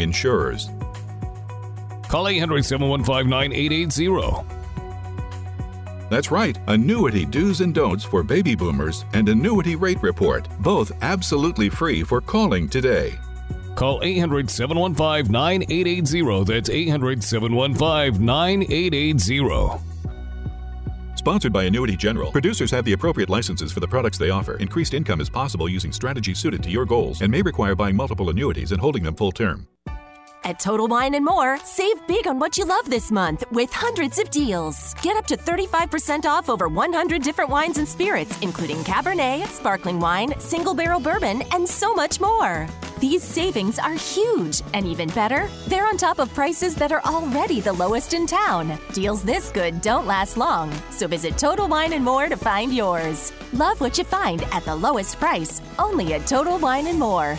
insurers. 0.00 0.70
Call 2.08 2.28
800 2.28 2.64
715 2.64 3.28
9880. 3.28 4.54
That's 6.10 6.30
right, 6.30 6.58
annuity 6.68 7.24
do's 7.24 7.60
and 7.60 7.74
don'ts 7.74 8.04
for 8.04 8.22
baby 8.22 8.54
boomers 8.54 9.04
and 9.14 9.28
annuity 9.28 9.74
rate 9.74 10.02
report, 10.02 10.48
both 10.60 10.92
absolutely 11.02 11.68
free 11.68 12.02
for 12.02 12.20
calling 12.20 12.68
today. 12.68 13.18
Call 13.74 14.00
800 14.02 14.48
715 14.48 15.32
9880. 15.32 16.44
That's 16.44 16.70
800 16.70 17.22
715 17.22 18.24
9880. 18.24 19.94
Sponsored 21.16 21.52
by 21.52 21.64
Annuity 21.64 21.96
General. 21.96 22.30
Producers 22.30 22.70
have 22.70 22.84
the 22.84 22.92
appropriate 22.92 23.30
licenses 23.30 23.72
for 23.72 23.80
the 23.80 23.88
products 23.88 24.18
they 24.18 24.30
offer. 24.30 24.56
Increased 24.58 24.94
income 24.94 25.20
is 25.20 25.30
possible 25.30 25.68
using 25.68 25.90
strategies 25.90 26.38
suited 26.38 26.62
to 26.62 26.70
your 26.70 26.84
goals 26.84 27.22
and 27.22 27.32
may 27.32 27.40
require 27.40 27.74
buying 27.74 27.96
multiple 27.96 28.28
annuities 28.30 28.72
and 28.72 28.80
holding 28.80 29.02
them 29.02 29.14
full 29.14 29.32
term. 29.32 29.66
At 30.46 30.60
Total 30.60 30.86
Wine 30.86 31.14
and 31.14 31.24
More, 31.24 31.58
save 31.64 32.06
big 32.06 32.26
on 32.26 32.38
what 32.38 32.58
you 32.58 32.66
love 32.66 32.90
this 32.90 33.10
month 33.10 33.44
with 33.50 33.72
hundreds 33.72 34.18
of 34.18 34.28
deals. 34.30 34.92
Get 35.00 35.16
up 35.16 35.26
to 35.28 35.38
35% 35.38 36.26
off 36.26 36.50
over 36.50 36.68
100 36.68 37.22
different 37.22 37.48
wines 37.48 37.78
and 37.78 37.88
spirits, 37.88 38.38
including 38.42 38.76
Cabernet, 38.84 39.46
sparkling 39.46 39.98
wine, 39.98 40.38
single 40.38 40.74
barrel 40.74 41.00
bourbon, 41.00 41.42
and 41.52 41.66
so 41.66 41.94
much 41.94 42.20
more. 42.20 42.68
These 43.00 43.22
savings 43.22 43.78
are 43.78 43.94
huge, 43.94 44.60
and 44.74 44.86
even 44.86 45.08
better, 45.10 45.48
they're 45.66 45.86
on 45.86 45.96
top 45.96 46.18
of 46.18 46.32
prices 46.34 46.74
that 46.74 46.92
are 46.92 47.02
already 47.04 47.62
the 47.62 47.72
lowest 47.72 48.12
in 48.12 48.26
town. 48.26 48.78
Deals 48.92 49.22
this 49.22 49.50
good 49.50 49.80
don't 49.80 50.06
last 50.06 50.36
long, 50.36 50.70
so 50.90 51.08
visit 51.08 51.38
Total 51.38 51.66
Wine 51.66 51.94
and 51.94 52.04
More 52.04 52.28
to 52.28 52.36
find 52.36 52.70
yours. 52.70 53.32
Love 53.54 53.80
what 53.80 53.96
you 53.96 54.04
find 54.04 54.42
at 54.52 54.66
the 54.66 54.76
lowest 54.76 55.18
price, 55.18 55.62
only 55.78 56.12
at 56.12 56.26
Total 56.26 56.58
Wine 56.58 56.86
and 56.86 56.98
More. 56.98 57.38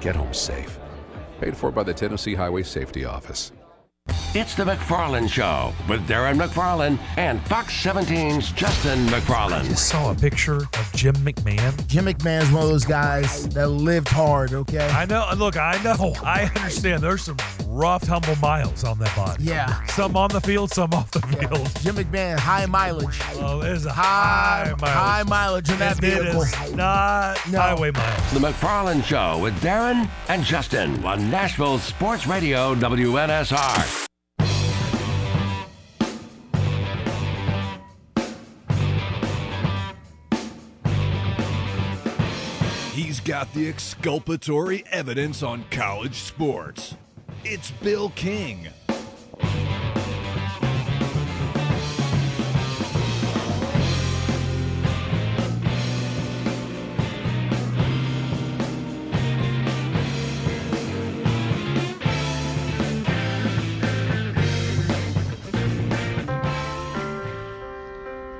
Get 0.00 0.16
home 0.16 0.32
safe. 0.32 0.78
Paid 1.40 1.56
for 1.56 1.70
by 1.70 1.82
the 1.82 1.94
Tennessee 1.94 2.34
Highway 2.34 2.62
Safety 2.62 3.04
Office. 3.04 3.52
It's 4.34 4.54
the 4.54 4.64
McFarland 4.64 5.28
Show 5.28 5.72
with 5.88 6.06
Darren 6.06 6.38
McFarland 6.40 6.98
and 7.16 7.40
Fox 7.48 7.72
17's 7.84 8.52
Justin 8.52 9.06
McFarland. 9.06 9.64
just 9.64 9.88
saw 9.88 10.12
a 10.12 10.14
picture 10.14 10.56
of 10.58 10.90
Jim 10.94 11.14
McMahon. 11.16 11.86
Jim 11.88 12.04
McMahon's 12.06 12.52
one 12.52 12.62
of 12.62 12.68
those 12.68 12.84
guys 12.84 13.48
that 13.50 13.68
lived 13.68 14.08
hard, 14.08 14.52
okay? 14.52 14.86
I 14.88 15.04
know. 15.06 15.26
Look, 15.36 15.56
I 15.56 15.82
know. 15.82 16.14
I 16.24 16.44
understand. 16.56 17.02
There's 17.02 17.22
some 17.24 17.36
rough, 17.66 18.04
humble 18.06 18.36
miles 18.36 18.84
on 18.84 18.98
that 19.00 19.14
body. 19.16 19.42
Yeah. 19.44 19.84
Some 19.86 20.16
on 20.16 20.30
the 20.30 20.40
field, 20.40 20.70
some 20.70 20.92
off 20.94 21.10
the 21.10 21.20
field. 21.22 21.68
Jim 21.80 21.96
McMahon, 21.96 22.38
high 22.38 22.66
mileage. 22.66 23.20
Oh, 23.34 23.60
there's 23.60 23.84
a 23.86 23.92
high, 23.92 24.66
high 24.68 24.74
mileage. 24.78 24.94
high 24.94 25.22
mileage 25.24 25.70
in 25.70 25.78
that 25.80 25.96
And 25.96 26.04
it 26.04 26.22
vehicle. 26.22 26.42
is 26.42 26.74
not 26.74 27.36
highway 27.38 27.90
miles. 27.90 28.32
The 28.32 28.38
McFarland 28.40 29.04
Show 29.04 29.38
with 29.42 29.54
Darren 29.60 30.08
and 30.28 30.44
Justin 30.44 31.04
on 31.04 31.30
Nashville 31.30 31.78
Sports 31.78 32.26
Radio 32.28 32.74
WNSR. 32.76 33.99
Got 43.30 43.54
the 43.54 43.68
exculpatory 43.68 44.82
evidence 44.90 45.44
on 45.44 45.64
college 45.70 46.16
sports. 46.16 46.96
It's 47.44 47.70
Bill 47.70 48.10
King. 48.16 48.70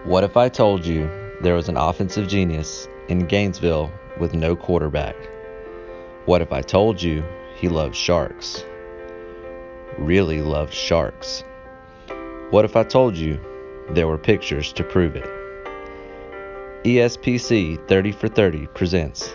What 0.02 0.24
if 0.24 0.36
I 0.36 0.48
told 0.48 0.84
you 0.84 1.08
there 1.42 1.54
was 1.54 1.68
an 1.68 1.76
offensive 1.76 2.26
genius 2.26 2.88
in 3.06 3.26
Gainesville 3.26 3.92
with 4.20 4.34
no 4.34 4.54
quarterback? 4.54 5.16
What 6.26 6.42
if 6.42 6.52
I 6.52 6.60
told 6.60 7.02
you 7.02 7.24
he 7.56 7.68
loved 7.68 7.96
sharks? 7.96 8.62
Really 9.98 10.42
loved 10.42 10.74
sharks? 10.74 11.42
What 12.50 12.64
if 12.64 12.76
I 12.76 12.84
told 12.84 13.16
you 13.16 13.40
there 13.90 14.06
were 14.06 14.18
pictures 14.18 14.72
to 14.74 14.84
prove 14.84 15.16
it? 15.16 15.24
ESPC 16.84 17.88
30 17.88 18.12
for 18.12 18.28
30 18.28 18.66
presents 18.68 19.30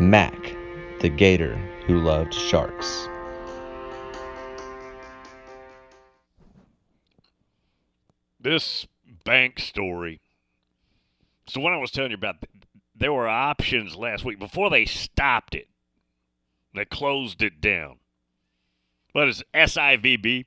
Mac, 0.00 0.34
the 1.00 1.08
gator 1.08 1.56
who 1.86 2.00
loved 2.00 2.34
sharks. 2.34 3.08
This 8.40 8.86
bank 9.24 9.58
story. 9.58 10.20
So 11.46 11.60
when 11.60 11.72
I 11.72 11.78
was 11.78 11.90
telling 11.90 12.10
you 12.10 12.16
about, 12.16 12.36
there 12.94 13.12
were 13.12 13.28
options 13.28 13.96
last 13.96 14.24
week 14.24 14.38
before 14.38 14.70
they 14.70 14.84
stopped 14.84 15.54
it. 15.54 15.68
They 16.74 16.84
closed 16.84 17.42
it 17.42 17.60
down. 17.60 17.96
What 19.12 19.28
is 19.28 19.42
SIVB 19.54 20.46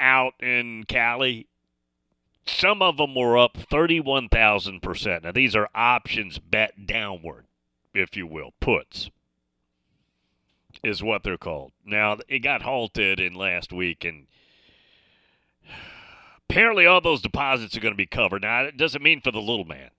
out 0.00 0.34
in 0.40 0.84
Cali? 0.84 1.46
Some 2.44 2.82
of 2.82 2.96
them 2.96 3.14
were 3.14 3.38
up 3.38 3.56
31,000%. 3.56 5.22
Now, 5.22 5.32
these 5.32 5.54
are 5.54 5.68
options 5.74 6.38
bet 6.38 6.86
downward, 6.86 7.46
if 7.94 8.16
you 8.16 8.26
will, 8.26 8.52
puts 8.60 9.10
is 10.82 11.02
what 11.02 11.22
they're 11.22 11.38
called. 11.38 11.72
Now, 11.84 12.18
it 12.28 12.40
got 12.40 12.62
halted 12.62 13.20
in 13.20 13.34
last 13.34 13.72
week, 13.72 14.04
and 14.04 14.26
apparently 16.50 16.86
all 16.86 17.00
those 17.00 17.22
deposits 17.22 17.76
are 17.76 17.80
going 17.80 17.94
to 17.94 17.96
be 17.96 18.06
covered. 18.06 18.42
Now, 18.42 18.64
it 18.64 18.76
doesn't 18.76 19.02
mean 19.02 19.20
for 19.20 19.30
the 19.30 19.40
little 19.40 19.64
man 19.64 19.90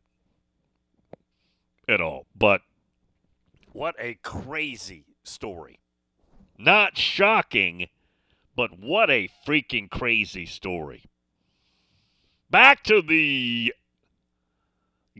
at 1.87 2.01
all, 2.01 2.25
but 2.35 2.61
what 3.71 3.95
a 3.99 4.15
crazy 4.21 5.05
story. 5.23 5.79
Not 6.57 6.97
shocking, 6.97 7.87
but 8.55 8.79
what 8.79 9.09
a 9.09 9.29
freaking 9.45 9.89
crazy 9.89 10.45
story. 10.45 11.03
Back 12.49 12.83
to 12.83 13.01
the 13.01 13.73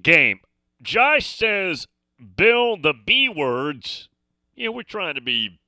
game. 0.02 0.40
Josh 0.82 1.36
says, 1.36 1.88
Bill, 2.36 2.78
the 2.78 2.94
B 2.94 3.28
words, 3.28 4.08
you 4.56 4.68
know, 4.68 4.72
we're 4.72 4.84
trying 4.84 5.16
to 5.16 5.22
be 5.22 5.60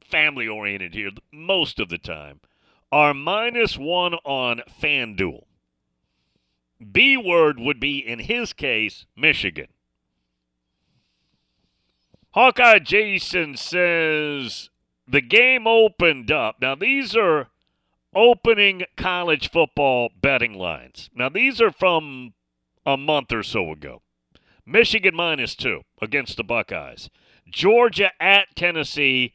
family 0.00 0.48
oriented 0.48 0.94
here 0.94 1.10
most 1.30 1.78
of 1.78 1.88
the 1.88 1.98
time, 1.98 2.40
are 2.90 3.12
minus 3.12 3.76
one 3.76 4.14
on 4.24 4.62
FanDuel. 4.80 5.44
B 6.92 7.16
word 7.16 7.58
would 7.58 7.80
be, 7.80 7.98
in 7.98 8.20
his 8.20 8.52
case, 8.52 9.04
Michigan. 9.16 9.68
Hawkeye 12.32 12.78
Jason 12.80 13.56
says 13.56 14.70
the 15.06 15.20
game 15.20 15.66
opened 15.66 16.30
up. 16.30 16.56
Now, 16.60 16.74
these 16.74 17.16
are 17.16 17.48
opening 18.14 18.84
college 18.96 19.50
football 19.50 20.10
betting 20.20 20.54
lines. 20.54 21.08
Now, 21.14 21.28
these 21.28 21.60
are 21.60 21.70
from 21.70 22.34
a 22.84 22.96
month 22.96 23.32
or 23.32 23.42
so 23.42 23.70
ago. 23.70 24.02
Michigan 24.66 25.14
minus 25.14 25.54
two 25.54 25.82
against 26.02 26.36
the 26.36 26.44
Buckeyes. 26.44 27.08
Georgia 27.50 28.10
at 28.20 28.54
Tennessee, 28.54 29.32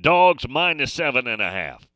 dogs 0.00 0.48
minus 0.48 0.92
seven 0.92 1.28
and 1.28 1.40
a 1.40 1.50
half. 1.50 1.86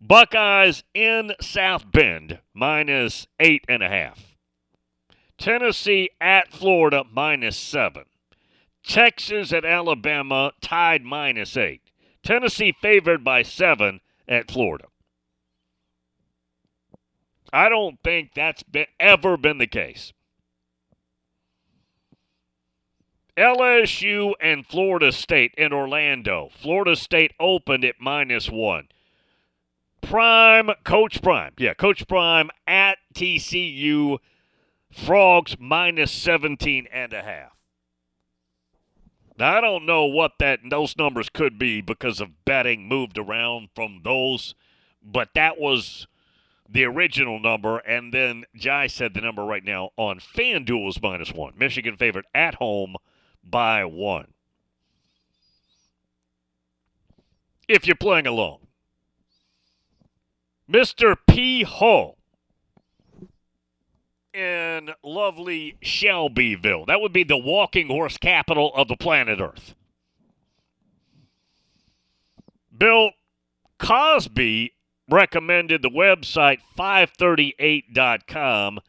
Buckeyes 0.00 0.84
in 0.94 1.32
South 1.40 1.90
Bend, 1.90 2.38
minus 2.54 3.26
eight 3.40 3.64
and 3.68 3.82
a 3.82 3.88
half. 3.88 4.36
Tennessee 5.38 6.10
at 6.20 6.52
Florida, 6.52 7.02
minus 7.10 7.56
seven. 7.56 8.04
Texas 8.88 9.52
at 9.52 9.66
Alabama, 9.66 10.52
tied 10.62 11.04
minus 11.04 11.56
eight. 11.56 11.82
Tennessee 12.24 12.74
favored 12.80 13.22
by 13.22 13.42
seven 13.42 14.00
at 14.26 14.50
Florida. 14.50 14.86
I 17.52 17.68
don't 17.68 17.98
think 18.02 18.32
that's 18.34 18.62
been, 18.62 18.86
ever 18.98 19.36
been 19.36 19.58
the 19.58 19.66
case. 19.66 20.12
LSU 23.36 24.32
and 24.40 24.66
Florida 24.66 25.12
State 25.12 25.54
in 25.56 25.72
Orlando. 25.72 26.50
Florida 26.60 26.96
State 26.96 27.32
opened 27.38 27.84
at 27.84 28.00
minus 28.00 28.50
one. 28.50 28.88
Prime, 30.00 30.70
Coach 30.84 31.22
Prime. 31.22 31.52
Yeah, 31.58 31.74
Coach 31.74 32.08
Prime 32.08 32.50
at 32.66 32.98
TCU. 33.14 34.18
Frogs 34.90 35.56
minus 35.60 36.10
17 36.10 36.88
and 36.90 37.12
a 37.12 37.22
half. 37.22 37.57
Now, 39.38 39.56
I 39.56 39.60
don't 39.60 39.86
know 39.86 40.04
what 40.04 40.32
that 40.40 40.60
those 40.68 40.96
numbers 40.96 41.28
could 41.28 41.58
be 41.58 41.80
because 41.80 42.20
of 42.20 42.44
betting 42.44 42.88
moved 42.88 43.16
around 43.16 43.68
from 43.72 44.00
those, 44.02 44.56
but 45.00 45.28
that 45.34 45.60
was 45.60 46.08
the 46.68 46.84
original 46.84 47.38
number. 47.38 47.78
And 47.78 48.12
then 48.12 48.44
Jai 48.56 48.88
said 48.88 49.14
the 49.14 49.20
number 49.20 49.44
right 49.44 49.64
now 49.64 49.90
on 49.96 50.18
FanDuel 50.18 50.88
is 50.88 51.00
minus 51.00 51.32
one. 51.32 51.52
Michigan 51.56 51.96
favored 51.96 52.24
at 52.34 52.56
home 52.56 52.96
by 53.44 53.84
one. 53.84 54.34
If 57.68 57.86
you're 57.86 57.96
playing 57.96 58.26
alone. 58.26 58.66
Mr. 60.68 61.16
P. 61.28 61.62
Hall 61.62 62.17
in 64.34 64.90
lovely 65.02 65.76
Shelbyville. 65.80 66.84
That 66.86 67.00
would 67.00 67.12
be 67.12 67.24
the 67.24 67.36
walking 67.36 67.88
horse 67.88 68.16
capital 68.16 68.72
of 68.74 68.88
the 68.88 68.96
planet 68.96 69.40
Earth. 69.40 69.74
Bill 72.76 73.12
Cosby 73.78 74.74
recommended 75.10 75.82
the 75.82 75.90
website 75.90 76.58
538.com 76.78 78.80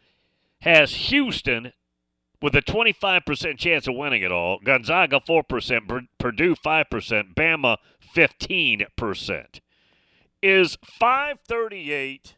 has 0.62 0.94
Houston 0.94 1.72
with 2.42 2.56
a 2.56 2.62
25% 2.62 3.58
chance 3.58 3.88
of 3.88 3.96
winning 3.96 4.22
it 4.22 4.32
all. 4.32 4.60
Gonzaga 4.64 5.20
4%, 5.20 6.08
Purdue 6.18 6.56
5%, 6.56 7.34
Bama 7.34 7.78
15%. 8.16 9.60
Is 10.42 10.78
538 10.84 12.36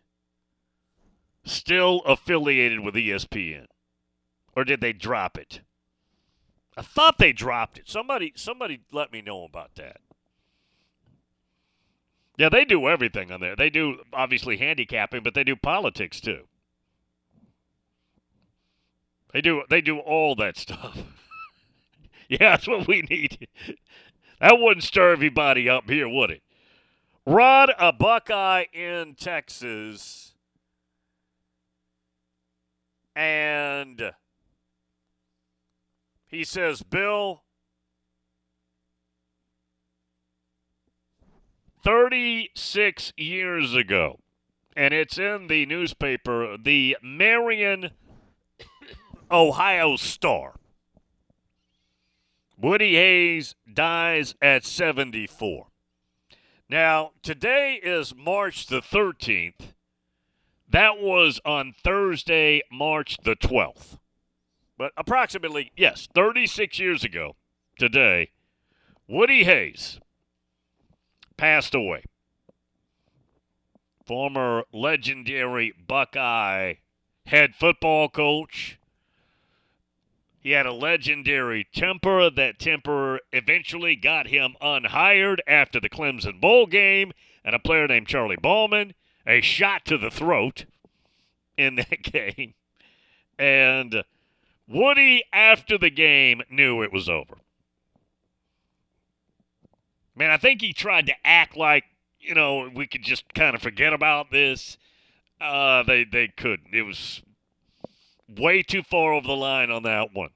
still 1.44 2.02
affiliated 2.06 2.80
with 2.82 2.96
ESPN? 2.96 3.66
Or 4.56 4.64
did 4.64 4.82
they 4.82 4.94
drop 4.94 5.38
it? 5.38 5.62
I 6.78 6.82
thought 6.82 7.18
they 7.18 7.34
dropped 7.34 7.78
it. 7.78 7.90
Somebody 7.90 8.34
somebody 8.36 8.82
let 8.92 9.12
me 9.12 9.22
know 9.22 9.44
about 9.44 9.76
that. 9.76 10.02
Yeah, 12.38 12.50
they 12.50 12.66
do 12.66 12.88
everything 12.88 13.32
on 13.32 13.40
there. 13.40 13.56
They 13.56 13.70
do 13.70 14.00
obviously 14.14 14.58
handicapping, 14.58 15.22
but 15.24 15.34
they 15.34 15.44
do 15.44 15.56
politics 15.56 16.20
too. 16.20 16.48
They 19.34 19.42
do 19.42 19.64
they 19.70 19.82
do 19.82 20.00
all 20.00 20.36
that 20.36 20.58
stuff. 20.58 20.98
yeah, 22.30 22.38
that's 22.52 22.68
what 22.68 22.88
we 22.88 23.02
need. 23.04 23.48
That 24.40 24.58
wouldn't 24.58 24.84
stir 24.84 25.12
everybody 25.12 25.70
up 25.70 25.90
here, 25.90 26.10
would 26.10 26.32
it? 26.32 26.42
Rod, 27.26 27.72
a 27.78 27.94
Buckeye 27.94 28.66
in 28.74 29.14
Texas, 29.14 30.31
and 33.16 34.12
he 36.28 36.44
says, 36.44 36.82
Bill, 36.82 37.44
36 41.84 43.14
years 43.18 43.76
ago, 43.76 44.20
and 44.76 44.94
it's 44.94 45.18
in 45.18 45.48
the 45.48 45.66
newspaper, 45.66 46.58
the 46.58 46.98
Marion 47.02 47.92
Ohio 49.30 49.96
Star. 49.96 50.56
Woody 52.58 52.96
Hayes 52.96 53.56
dies 53.72 54.36
at 54.42 54.64
74. 54.64 55.68
Now, 56.70 57.12
today 57.24 57.80
is 57.82 58.16
March 58.16 58.68
the 58.68 58.82
13th. 58.82 59.74
That 60.72 61.02
was 61.02 61.42
on 61.44 61.74
Thursday, 61.84 62.62
March 62.72 63.18
the 63.24 63.36
12th. 63.36 64.00
But 64.78 64.94
approximately, 64.96 65.74
yes, 65.76 66.08
36 66.16 66.80
years 66.80 67.04
ago 67.04 67.36
today, 67.78 68.32
Woody 69.06 69.44
Hayes 69.44 70.00
passed 71.36 71.76
away. 71.76 72.06
Former 74.06 74.64
legendary 74.72 75.74
Buckeye 75.88 76.76
head 77.26 77.54
football 77.54 78.08
coach, 78.08 78.80
he 80.40 80.52
had 80.52 80.66
a 80.66 80.74
legendary 80.74 81.68
temper. 81.76 82.30
That 82.30 82.60
temper 82.60 83.20
eventually 83.34 83.98
got 83.98 84.28
him 84.28 84.56
unhired 84.62 85.42
after 85.46 85.82
the 85.82 85.90
Clemson 85.90 86.40
Bowl 86.40 86.66
game, 86.66 87.12
and 87.44 87.54
a 87.54 87.60
player 87.60 87.88
named 87.88 88.08
Charlie 88.08 88.38
Bauman, 88.42 88.94
a 89.26 89.42
shot 89.42 89.86
to 89.86 89.98
the 89.98 90.12
throat 90.12 90.66
in 91.58 91.76
that 91.76 92.02
game. 92.04 92.54
And 93.38 94.04
Woody, 94.68 95.24
after 95.34 95.78
the 95.78 95.90
game, 95.90 96.42
knew 96.50 96.82
it 96.82 96.94
was 96.94 97.10
over. 97.10 97.38
Man, 100.16 100.30
I 100.30 100.38
think 100.38 100.62
he 100.62 100.74
tried 100.74 101.08
to 101.08 101.14
act 101.24 101.58
like, 101.58 101.86
you 102.20 102.36
know, 102.36 102.70
we 102.74 102.86
could 102.86 103.04
just 103.04 103.34
kind 103.34 103.56
of 103.56 103.62
forget 103.62 103.94
about 103.94 104.30
this. 104.32 104.78
Uh, 105.40 105.82
they 105.84 106.04
they 106.04 106.28
couldn't. 106.28 106.74
It 106.74 106.84
was 106.84 107.24
way 108.30 108.62
too 108.62 108.84
far 108.84 109.14
over 109.14 109.26
the 109.26 109.36
line 109.36 109.72
on 109.72 109.84
that 109.84 110.14
one. 110.14 110.30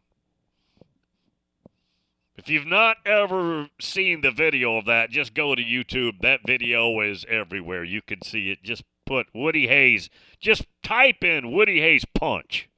If 2.45 2.51
you've 2.51 2.67
not 2.67 2.97
ever 3.07 3.69
seen 3.81 4.21
the 4.21 4.29
video 4.29 4.77
of 4.77 4.85
that, 4.85 5.09
just 5.09 5.33
go 5.33 5.55
to 5.55 5.63
YouTube. 5.63 6.21
That 6.21 6.41
video 6.45 7.01
is 7.01 7.25
everywhere. 7.27 7.83
You 7.83 8.03
can 8.03 8.21
see 8.21 8.51
it. 8.51 8.61
Just 8.61 8.83
put 9.03 9.25
Woody 9.33 9.65
Hayes, 9.65 10.11
just 10.39 10.67
type 10.83 11.23
in 11.23 11.51
Woody 11.51 11.81
Hayes 11.81 12.05
punch, 12.05 12.69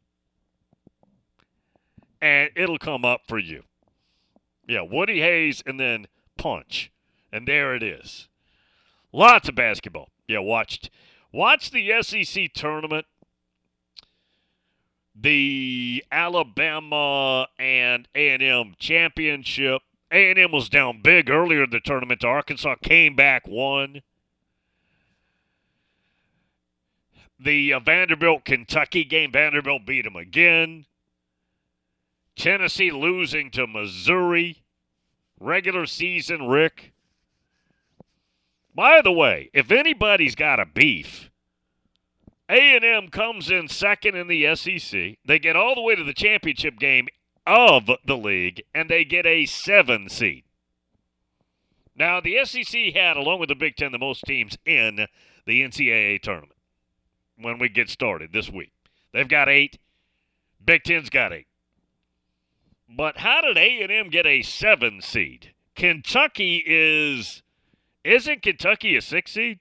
and 2.21 2.49
it'll 2.55 2.77
come 2.77 3.03
up 3.03 3.23
for 3.27 3.37
you. 3.37 3.63
Yeah, 4.69 4.83
Woody 4.89 5.19
Hayes 5.19 5.61
and 5.65 5.77
then 5.77 6.07
punch. 6.37 6.89
And 7.33 7.45
there 7.45 7.75
it 7.75 7.83
is. 7.83 8.29
Lots 9.11 9.49
of 9.49 9.55
basketball. 9.55 10.11
Yeah, 10.29 10.39
watched 10.39 10.89
watch 11.33 11.71
the 11.71 11.91
SEC 12.01 12.53
tournament 12.53 13.05
the 15.19 16.03
Alabama 16.11 17.47
and 17.57 18.07
A&M 18.15 18.75
championship. 18.77 19.81
A&M 20.11 20.51
was 20.51 20.69
down 20.69 21.01
big 21.01 21.29
earlier 21.29 21.63
in 21.63 21.69
the 21.69 21.79
tournament. 21.79 22.23
Arkansas 22.23 22.75
came 22.81 23.15
back, 23.15 23.47
won. 23.47 24.01
The 27.39 27.73
uh, 27.73 27.79
Vanderbilt 27.79 28.45
Kentucky 28.45 29.03
game, 29.03 29.31
Vanderbilt 29.31 29.85
beat 29.85 30.03
them 30.03 30.15
again. 30.15 30.85
Tennessee 32.35 32.91
losing 32.91 33.51
to 33.51 33.67
Missouri. 33.67 34.63
Regular 35.39 35.85
season, 35.85 36.47
Rick. 36.47 36.93
By 38.73 39.01
the 39.01 39.11
way, 39.11 39.49
if 39.53 39.71
anybody's 39.71 40.35
got 40.35 40.59
a 40.59 40.65
beef 40.65 41.31
a&M 42.49 43.09
comes 43.09 43.49
in 43.51 43.67
second 43.67 44.15
in 44.15 44.27
the 44.27 44.55
SEC. 44.55 45.17
They 45.25 45.39
get 45.39 45.55
all 45.55 45.75
the 45.75 45.81
way 45.81 45.95
to 45.95 46.03
the 46.03 46.13
championship 46.13 46.79
game 46.79 47.07
of 47.45 47.89
the 48.05 48.17
league, 48.17 48.63
and 48.73 48.89
they 48.89 49.03
get 49.03 49.25
a 49.25 49.45
seven 49.45 50.09
seed. 50.09 50.43
Now, 51.95 52.21
the 52.21 52.45
SEC 52.45 52.93
had, 52.93 53.17
along 53.17 53.39
with 53.39 53.49
the 53.49 53.55
Big 53.55 53.75
Ten, 53.75 53.91
the 53.91 53.97
most 53.97 54.23
teams 54.25 54.57
in 54.65 55.07
the 55.45 55.61
NCAA 55.61 56.21
tournament 56.21 56.57
when 57.39 57.57
we 57.57 57.69
get 57.69 57.89
started 57.89 58.31
this 58.33 58.49
week. 58.49 58.71
They've 59.13 59.27
got 59.27 59.49
eight. 59.49 59.79
Big 60.63 60.83
Ten's 60.83 61.09
got 61.09 61.33
eight. 61.33 61.47
But 62.89 63.17
how 63.17 63.41
did 63.41 63.57
A&M 63.57 64.09
get 64.09 64.25
a 64.25 64.41
seven 64.41 65.01
seed? 65.01 65.53
Kentucky 65.75 66.63
is 66.65 67.43
isn't 68.03 68.41
Kentucky 68.41 68.95
a 68.95 69.01
six 69.01 69.33
seed? 69.33 69.59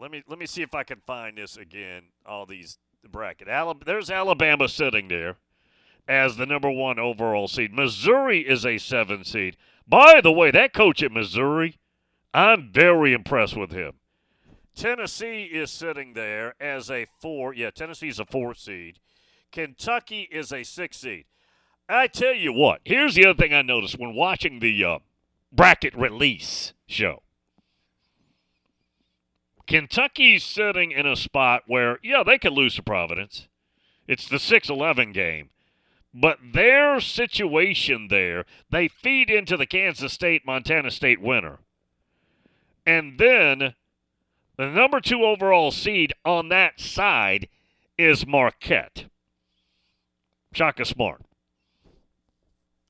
Let 0.00 0.10
me 0.10 0.22
let 0.28 0.38
me 0.38 0.46
see 0.46 0.62
if 0.62 0.74
I 0.74 0.82
can 0.82 1.00
find 1.06 1.38
this 1.38 1.56
again. 1.56 2.04
All 2.24 2.46
these 2.46 2.78
bracket. 3.08 3.48
Alabama, 3.48 3.84
there's 3.84 4.10
Alabama 4.10 4.68
sitting 4.68 5.08
there 5.08 5.36
as 6.08 6.36
the 6.36 6.46
number 6.46 6.70
one 6.70 6.98
overall 6.98 7.48
seed. 7.48 7.72
Missouri 7.72 8.46
is 8.46 8.64
a 8.64 8.78
seven 8.78 9.24
seed. 9.24 9.56
By 9.86 10.20
the 10.20 10.32
way, 10.32 10.50
that 10.50 10.72
coach 10.72 11.02
at 11.02 11.12
Missouri, 11.12 11.78
I'm 12.34 12.70
very 12.72 13.12
impressed 13.12 13.56
with 13.56 13.70
him. 13.70 13.94
Tennessee 14.74 15.44
is 15.44 15.70
sitting 15.70 16.12
there 16.12 16.54
as 16.60 16.90
a 16.90 17.06
four. 17.20 17.54
Yeah, 17.54 17.70
Tennessee's 17.70 18.18
a 18.18 18.26
four 18.26 18.54
seed. 18.54 18.98
Kentucky 19.50 20.28
is 20.30 20.52
a 20.52 20.64
six 20.64 20.98
seed. 20.98 21.24
I 21.88 22.08
tell 22.08 22.34
you 22.34 22.52
what, 22.52 22.80
here's 22.84 23.14
the 23.14 23.26
other 23.26 23.38
thing 23.38 23.54
I 23.54 23.62
noticed 23.62 23.98
when 23.98 24.14
watching 24.14 24.58
the 24.58 24.84
uh, 24.84 24.98
bracket 25.52 25.94
release 25.96 26.74
show. 26.86 27.22
Kentucky's 29.66 30.44
sitting 30.44 30.92
in 30.92 31.06
a 31.06 31.16
spot 31.16 31.62
where, 31.66 31.98
yeah, 32.02 32.22
they 32.24 32.38
could 32.38 32.52
lose 32.52 32.76
to 32.76 32.82
Providence. 32.82 33.48
It's 34.06 34.28
the 34.28 34.38
6 34.38 34.68
11 34.68 35.12
game. 35.12 35.50
But 36.14 36.38
their 36.54 36.98
situation 37.00 38.08
there, 38.08 38.46
they 38.70 38.88
feed 38.88 39.28
into 39.28 39.56
the 39.56 39.66
Kansas 39.66 40.12
State 40.12 40.46
Montana 40.46 40.90
State 40.90 41.20
winner. 41.20 41.58
And 42.86 43.18
then 43.18 43.74
the 44.56 44.70
number 44.70 45.00
two 45.00 45.24
overall 45.24 45.70
seed 45.70 46.14
on 46.24 46.48
that 46.48 46.80
side 46.80 47.48
is 47.98 48.26
Marquette. 48.26 49.06
Shaka 50.52 50.86
Smart. 50.86 51.20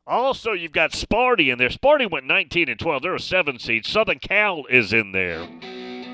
Also, 0.06 0.52
you've 0.52 0.70
got 0.70 0.92
Sparty 0.92 1.50
in 1.50 1.58
there. 1.58 1.68
Sparty 1.68 2.08
went 2.08 2.26
19 2.26 2.68
and 2.68 2.78
12. 2.78 3.02
They're 3.02 3.14
a 3.16 3.20
seven 3.20 3.58
seed. 3.58 3.84
Southern 3.84 4.20
Cal 4.20 4.64
is 4.66 4.92
in 4.92 5.10
there. 5.10 5.48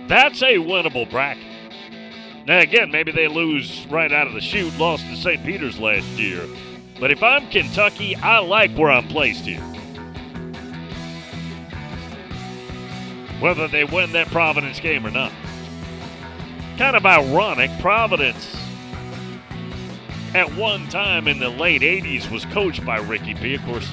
That's 0.09 0.43
a 0.43 0.57
winnable 0.57 1.11
bracket. 1.11 1.45
Now, 2.47 2.59
again, 2.59 2.91
maybe 2.91 3.13
they 3.13 3.29
lose 3.29 3.87
right 3.89 4.11
out 4.13 4.27
of 4.27 4.35
the 4.35 4.41
chute, 4.41 4.77
lost 4.77 5.07
to 5.07 5.17
St. 5.17 5.45
Peter's 5.45 5.79
last 5.79 6.07
year. 6.19 6.45
But 6.99 7.11
if 7.11 7.23
I'm 7.23 7.49
Kentucky, 7.49 8.17
I 8.17 8.39
like 8.41 8.77
where 8.77 8.91
I'm 8.91 9.07
placed 9.09 9.45
here. 9.45 9.61
Whether 13.41 13.69
they 13.69 13.85
win 13.85 14.13
that 14.13 14.29
Providence 14.29 14.81
game 14.81 15.07
or 15.07 15.11
not. 15.11 15.33
Kind 16.79 16.97
of 16.97 17.07
ironic. 17.07 17.71
Providence, 17.81 18.57
at 20.35 20.53
one 20.55 20.89
time 20.89 21.29
in 21.29 21.39
the 21.39 21.49
late 21.49 21.83
80s, 21.83 22.31
was 22.31 22.45
coached 22.47 22.85
by 22.85 22.99
Ricky 22.99 23.35
P. 23.35 23.55
Of 23.55 23.65
course, 23.65 23.89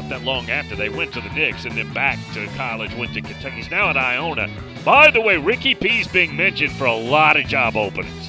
not 0.00 0.08
that 0.08 0.24
long 0.24 0.48
after 0.48 0.74
they 0.74 0.88
went 0.88 1.12
to 1.12 1.20
the 1.20 1.28
Knicks 1.30 1.66
and 1.66 1.76
then 1.76 1.92
back 1.92 2.18
to 2.32 2.46
college, 2.56 2.94
went 2.94 3.12
to 3.12 3.20
Kentucky. 3.20 3.56
He's 3.56 3.70
now 3.70 3.90
at 3.90 3.96
Iona. 3.98 4.48
By 4.82 5.10
the 5.10 5.20
way, 5.20 5.36
Ricky 5.36 5.74
P's 5.74 6.08
being 6.08 6.34
mentioned 6.34 6.72
for 6.72 6.86
a 6.86 6.96
lot 6.96 7.38
of 7.38 7.46
job 7.46 7.76
openings 7.76 8.28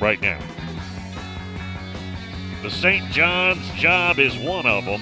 right 0.00 0.20
now. 0.20 0.38
The 2.62 2.70
St. 2.70 3.08
John's 3.12 3.70
job 3.74 4.18
is 4.18 4.36
one 4.36 4.66
of 4.66 4.84
them, 4.84 5.00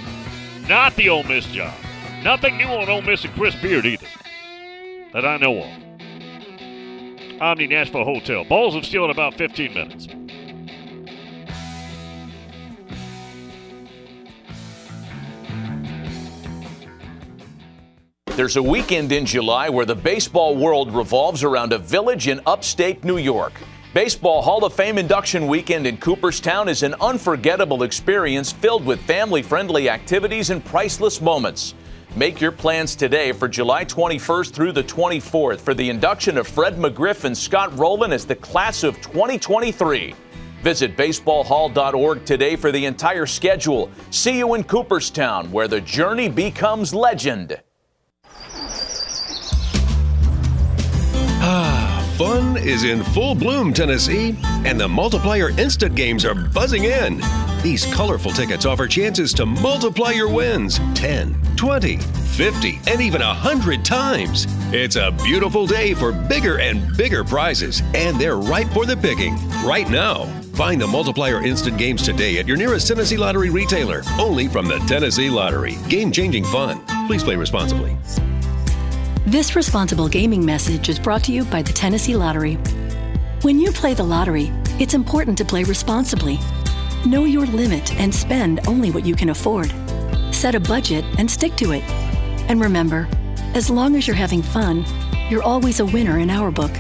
not 0.68 0.94
the 0.96 1.08
Ole 1.08 1.22
Miss 1.22 1.46
job. 1.46 1.74
Nothing 2.22 2.58
new 2.58 2.66
on 2.66 2.90
Ole 2.90 3.00
Miss 3.00 3.24
and 3.24 3.32
Chris 3.34 3.54
Beard 3.54 3.86
either, 3.86 4.06
that 5.14 5.24
I 5.24 5.38
know 5.38 5.62
of. 5.62 5.70
Omni 7.40 7.66
Nashville 7.66 8.04
Hotel. 8.04 8.44
Balls 8.44 8.74
of 8.74 8.84
Steel 8.84 9.06
in 9.06 9.10
about 9.10 9.34
15 9.34 9.72
minutes. 9.72 10.06
There's 18.36 18.56
a 18.56 18.62
weekend 18.62 19.12
in 19.12 19.26
July 19.26 19.68
where 19.68 19.86
the 19.86 19.94
baseball 19.94 20.56
world 20.56 20.92
revolves 20.92 21.44
around 21.44 21.72
a 21.72 21.78
village 21.78 22.26
in 22.26 22.40
upstate 22.46 23.04
New 23.04 23.18
York. 23.18 23.52
Baseball 23.94 24.42
Hall 24.42 24.64
of 24.64 24.72
Fame 24.72 24.98
induction 24.98 25.46
weekend 25.46 25.86
in 25.86 25.98
Cooperstown 25.98 26.68
is 26.68 26.82
an 26.82 26.96
unforgettable 27.00 27.84
experience 27.84 28.50
filled 28.50 28.84
with 28.84 29.00
family 29.02 29.40
friendly 29.40 29.88
activities 29.88 30.50
and 30.50 30.64
priceless 30.64 31.20
moments. 31.20 31.74
Make 32.16 32.40
your 32.40 32.50
plans 32.50 32.96
today 32.96 33.30
for 33.30 33.46
July 33.46 33.84
21st 33.84 34.50
through 34.50 34.72
the 34.72 34.82
24th 34.82 35.60
for 35.60 35.72
the 35.72 35.88
induction 35.88 36.36
of 36.36 36.48
Fred 36.48 36.74
McGriff 36.74 37.22
and 37.22 37.38
Scott 37.38 37.78
Rolen 37.78 38.12
as 38.12 38.26
the 38.26 38.34
class 38.34 38.82
of 38.82 38.96
2023. 38.96 40.12
Visit 40.60 40.96
baseballhall.org 40.96 42.24
today 42.24 42.56
for 42.56 42.72
the 42.72 42.84
entire 42.84 43.26
schedule. 43.26 43.92
See 44.10 44.38
you 44.38 44.54
in 44.54 44.64
Cooperstown, 44.64 45.52
where 45.52 45.68
the 45.68 45.80
journey 45.80 46.28
becomes 46.28 46.92
legend. 46.92 47.60
Fun 52.14 52.56
is 52.56 52.84
in 52.84 53.02
full 53.02 53.34
bloom, 53.34 53.72
Tennessee, 53.72 54.36
and 54.64 54.78
the 54.78 54.86
multiplier 54.86 55.50
instant 55.58 55.94
games 55.94 56.24
are 56.24 56.34
buzzing 56.34 56.84
in. 56.84 57.20
These 57.62 57.86
colorful 57.92 58.30
tickets 58.30 58.66
offer 58.66 58.86
chances 58.86 59.32
to 59.34 59.46
multiply 59.46 60.12
your 60.12 60.28
wins 60.28 60.78
10, 60.94 61.34
20, 61.56 61.96
50, 61.96 62.80
and 62.86 63.00
even 63.00 63.20
100 63.20 63.84
times. 63.84 64.46
It's 64.72 64.96
a 64.96 65.12
beautiful 65.24 65.66
day 65.66 65.94
for 65.94 66.12
bigger 66.12 66.60
and 66.60 66.96
bigger 66.96 67.24
prizes, 67.24 67.82
and 67.94 68.18
they're 68.20 68.36
ripe 68.36 68.68
for 68.68 68.86
the 68.86 68.96
picking 68.96 69.34
right 69.64 69.88
now. 69.90 70.26
Find 70.54 70.80
the 70.80 70.86
multiplier 70.86 71.42
instant 71.44 71.78
games 71.78 72.02
today 72.02 72.38
at 72.38 72.46
your 72.46 72.56
nearest 72.56 72.86
Tennessee 72.86 73.16
Lottery 73.16 73.50
retailer, 73.50 74.02
only 74.20 74.46
from 74.46 74.68
the 74.68 74.78
Tennessee 74.80 75.30
Lottery. 75.30 75.76
Game 75.88 76.12
changing 76.12 76.44
fun. 76.44 76.80
Please 77.08 77.24
play 77.24 77.34
responsibly. 77.34 77.96
This 79.26 79.56
responsible 79.56 80.06
gaming 80.06 80.44
message 80.44 80.90
is 80.90 80.98
brought 80.98 81.24
to 81.24 81.32
you 81.32 81.46
by 81.46 81.62
the 81.62 81.72
Tennessee 81.72 82.14
Lottery. 82.14 82.56
When 83.40 83.58
you 83.58 83.72
play 83.72 83.94
the 83.94 84.02
lottery, 84.02 84.52
it's 84.78 84.92
important 84.92 85.38
to 85.38 85.46
play 85.46 85.64
responsibly. 85.64 86.38
Know 87.06 87.24
your 87.24 87.46
limit 87.46 87.98
and 87.98 88.14
spend 88.14 88.60
only 88.68 88.90
what 88.90 89.06
you 89.06 89.14
can 89.14 89.30
afford. 89.30 89.72
Set 90.30 90.54
a 90.54 90.60
budget 90.60 91.06
and 91.16 91.30
stick 91.30 91.56
to 91.56 91.72
it. 91.72 91.82
And 92.50 92.60
remember, 92.60 93.08
as 93.54 93.70
long 93.70 93.96
as 93.96 94.06
you're 94.06 94.14
having 94.14 94.42
fun, 94.42 94.84
you're 95.30 95.42
always 95.42 95.80
a 95.80 95.86
winner 95.86 96.18
in 96.18 96.28
our 96.28 96.50
book. 96.50 96.72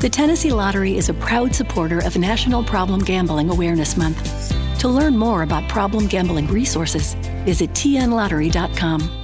The 0.00 0.10
Tennessee 0.12 0.52
Lottery 0.52 0.98
is 0.98 1.08
a 1.08 1.14
proud 1.14 1.54
supporter 1.54 2.04
of 2.04 2.18
National 2.18 2.62
Problem 2.62 3.00
Gambling 3.00 3.48
Awareness 3.48 3.96
Month. 3.96 4.52
To 4.80 4.88
learn 4.88 5.16
more 5.16 5.42
about 5.42 5.66
problem 5.70 6.08
gambling 6.08 6.48
resources, 6.48 7.14
visit 7.46 7.70
tnlottery.com. 7.70 9.23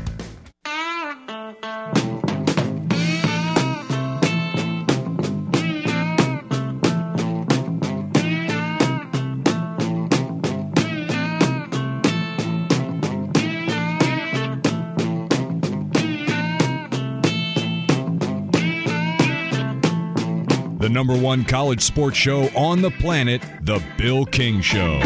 Number 21.01 21.17
one 21.17 21.43
college 21.43 21.81
sports 21.81 22.15
show 22.15 22.43
on 22.55 22.79
the 22.79 22.91
planet, 22.91 23.41
The 23.61 23.83
Bill 23.97 24.23
King 24.23 24.61
Show. 24.61 24.97
All 24.97 25.01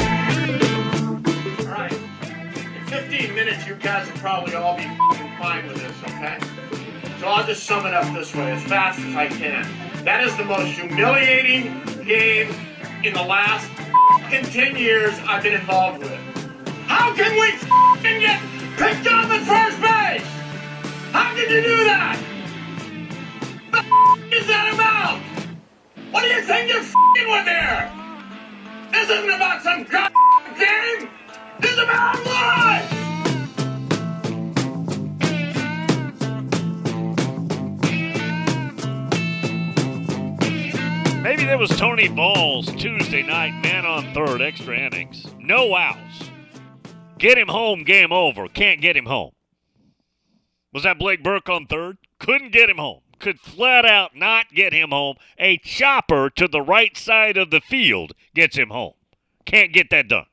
right. 1.71 1.89
In 1.93 2.85
15 2.87 3.33
minutes, 3.33 3.65
you 3.65 3.75
guys 3.75 4.05
will 4.11 4.17
probably 4.17 4.55
all 4.55 4.75
be 4.75 4.83
fine 5.39 5.65
with 5.65 5.77
this, 5.77 5.93
okay? 6.03 6.37
So 7.21 7.27
I'll 7.27 7.47
just 7.47 7.63
sum 7.63 7.85
it 7.85 7.93
up 7.93 8.13
this 8.13 8.35
way 8.35 8.51
as 8.51 8.61
fast 8.65 8.99
as 8.99 9.15
I 9.15 9.27
can. 9.27 9.65
That 10.03 10.27
is 10.27 10.35
the 10.35 10.43
most 10.43 10.77
humiliating 10.77 11.81
game 12.03 12.53
in 13.05 13.13
the 13.13 13.23
last 13.23 13.71
f***ing 13.79 14.43
10 14.43 14.75
years 14.75 15.13
I've 15.25 15.43
been 15.43 15.53
involved 15.53 15.99
with. 15.99 16.19
How 16.87 17.15
can 17.15 17.31
we 17.39 17.53
get 18.19 18.41
picked 18.75 19.07
off 19.07 19.31
at 19.31 19.45
first 19.47 19.79
base? 19.79 20.27
How 21.13 21.33
can 21.33 21.49
you 21.49 21.61
do 21.61 21.85
that? 21.85 22.19
The 23.71 24.35
is 24.35 24.45
that 24.47 24.73
about? 24.73 25.34
What 26.15 26.23
do 26.23 26.29
you 26.29 26.43
think 26.43 26.69
you're 26.71 26.79
f***ing 26.79 27.29
with 27.29 27.45
here? 27.45 27.91
This 28.89 29.09
isn't 29.09 29.29
about 29.29 29.61
some 29.61 29.83
god 29.83 30.13
game. 30.57 31.09
This 31.59 31.71
is 31.73 31.77
about 31.77 32.25
life. 32.25 32.91
Maybe 41.21 41.43
there 41.43 41.57
was 41.57 41.71
Tony 41.71 42.07
Balls 42.07 42.73
Tuesday 42.77 43.21
night, 43.21 43.61
man 43.61 43.85
on 43.85 44.13
third, 44.13 44.41
extra 44.41 44.79
innings. 44.79 45.25
No 45.37 45.75
outs. 45.75 46.29
Get 47.17 47.37
him 47.37 47.49
home, 47.49 47.83
game 47.83 48.13
over. 48.13 48.47
Can't 48.47 48.79
get 48.79 48.95
him 48.95 49.07
home. 49.07 49.33
Was 50.71 50.83
that 50.83 50.97
Blake 50.97 51.21
Burke 51.21 51.49
on 51.49 51.65
third? 51.65 51.97
Couldn't 52.19 52.53
get 52.53 52.69
him 52.69 52.77
home. 52.77 53.01
Could 53.19 53.39
flat 53.39 53.85
out 53.85 54.15
not 54.15 54.53
get 54.53 54.73
him 54.73 54.89
home. 54.89 55.15
A 55.37 55.57
chopper 55.57 56.29
to 56.31 56.47
the 56.47 56.61
right 56.61 56.95
side 56.97 57.37
of 57.37 57.49
the 57.49 57.61
field 57.61 58.13
gets 58.33 58.57
him 58.57 58.69
home. 58.69 58.93
Can't 59.45 59.73
get 59.73 59.89
that 59.89 60.07
done. 60.07 60.25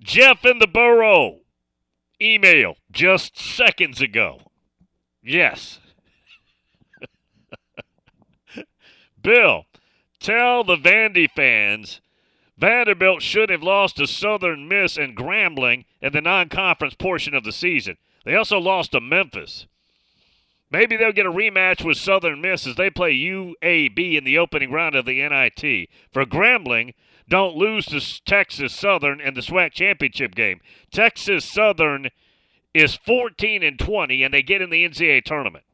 Jeff 0.00 0.44
in 0.44 0.58
the 0.58 0.66
Burrow. 0.66 1.40
Email 2.20 2.76
just 2.90 3.38
seconds 3.38 4.00
ago. 4.00 4.40
Yes. 5.22 5.80
Bill, 9.22 9.66
tell 10.20 10.64
the 10.64 10.76
Vandy 10.76 11.28
fans 11.30 12.00
Vanderbilt 12.62 13.22
should 13.22 13.50
have 13.50 13.62
lost 13.62 13.96
to 13.96 14.06
Southern 14.06 14.68
Miss 14.68 14.96
and 14.96 15.16
Grambling 15.16 15.84
in 16.00 16.12
the 16.12 16.20
non 16.20 16.48
conference 16.48 16.94
portion 16.94 17.34
of 17.34 17.42
the 17.42 17.50
season. 17.50 17.96
They 18.24 18.34
also 18.34 18.58
lost 18.58 18.92
to 18.92 19.00
Memphis. 19.00 19.66
Maybe 20.70 20.96
they'll 20.96 21.12
get 21.12 21.26
a 21.26 21.30
rematch 21.30 21.84
with 21.84 21.98
Southern 21.98 22.40
Miss 22.40 22.66
as 22.66 22.76
they 22.76 22.88
play 22.88 23.12
UAB 23.12 24.16
in 24.16 24.24
the 24.24 24.38
opening 24.38 24.70
round 24.70 24.94
of 24.94 25.04
the 25.04 25.20
NIT. 25.20 25.90
For 26.12 26.24
Grambling, 26.24 26.94
don't 27.28 27.56
lose 27.56 27.86
to 27.86 28.24
Texas 28.24 28.72
Southern 28.72 29.20
in 29.20 29.34
the 29.34 29.42
SWAC 29.42 29.72
championship 29.72 30.34
game. 30.34 30.60
Texas 30.90 31.44
Southern 31.44 32.08
is 32.72 32.94
14 32.96 33.62
and 33.62 33.78
20, 33.78 34.22
and 34.22 34.32
they 34.32 34.42
get 34.42 34.62
in 34.62 34.70
the 34.70 34.88
NCAA 34.88 35.24
tournament. 35.24 35.64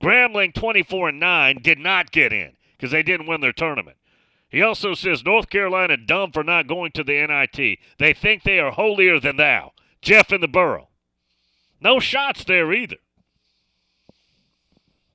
Grambling 0.00 0.54
24 0.54 1.08
and 1.08 1.20
9 1.20 1.58
did 1.60 1.78
not 1.78 2.12
get 2.12 2.32
in 2.32 2.52
because 2.76 2.92
they 2.92 3.02
didn't 3.02 3.26
win 3.26 3.40
their 3.40 3.52
tournament. 3.52 3.96
He 4.48 4.62
also 4.62 4.94
says 4.94 5.24
North 5.24 5.50
Carolina 5.50 5.96
dumb 5.96 6.30
for 6.30 6.44
not 6.44 6.68
going 6.68 6.92
to 6.92 7.04
the 7.04 7.26
NIT. 7.26 7.78
They 7.98 8.12
think 8.14 8.42
they 8.42 8.60
are 8.60 8.70
holier 8.70 9.20
than 9.20 9.36
thou. 9.36 9.72
Jeff 10.00 10.32
in 10.32 10.40
the 10.40 10.48
Burrow. 10.48 10.87
No 11.80 12.00
shots 12.00 12.44
there 12.44 12.72
either. 12.72 12.96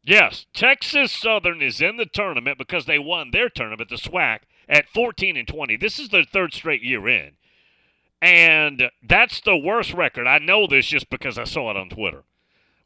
Yes, 0.04 0.46
Texas 0.54 1.12
Southern 1.12 1.62
is 1.62 1.80
in 1.80 1.98
the 1.98 2.06
tournament 2.06 2.58
because 2.58 2.86
they 2.86 3.00
won 3.00 3.32
their 3.32 3.50
tournament, 3.50 3.90
the 3.90 3.96
SWAC, 3.96 4.40
at 4.68 4.90
14 4.90 5.38
and 5.38 5.48
20. 5.48 5.78
This 5.78 5.98
is 5.98 6.10
their 6.10 6.26
third 6.26 6.54
straight 6.54 6.84
year 6.84 7.08
in. 7.08 7.32
And 8.22 8.90
that's 9.02 9.42
the 9.42 9.58
worst 9.58 9.94
record. 9.94 10.28
I 10.28 10.40
know 10.40 10.68
this 10.68 10.88
just 10.88 11.10
because 11.10 11.38
I 11.38 11.44
saw 11.46 11.72
it 11.72 11.78
on 11.78 11.90
Twitter. 11.90 12.24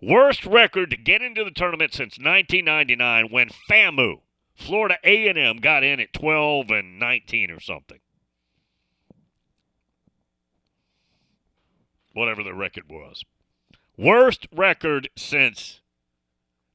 Worst 0.01 0.45
record 0.45 0.91
to 0.91 0.97
get 0.97 1.23
into 1.23 1.43
the 1.43 1.51
tournament 1.51 1.93
since 1.93 2.19
1999 2.19 3.30
when 3.32 3.49
FAMU, 3.69 4.21
Florida 4.55 4.97
A&M, 5.03 5.57
got 5.57 5.84
in 5.84 5.99
at 5.99 6.13
12 6.13 6.69
and 6.69 6.99
19 6.99 7.49
or 7.49 7.59
something. 7.59 7.99
Whatever 12.13 12.43
the 12.43 12.53
record 12.53 12.86
was. 12.89 13.23
Worst 13.98 14.48
record 14.56 15.10
since 15.18 15.82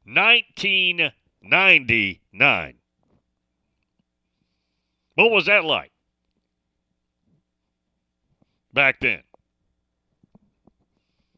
1999. 0.04 2.74
What 5.14 5.30
was 5.30 5.46
that 5.46 5.64
like 5.64 5.92
back 8.72 8.98
then? 9.00 9.22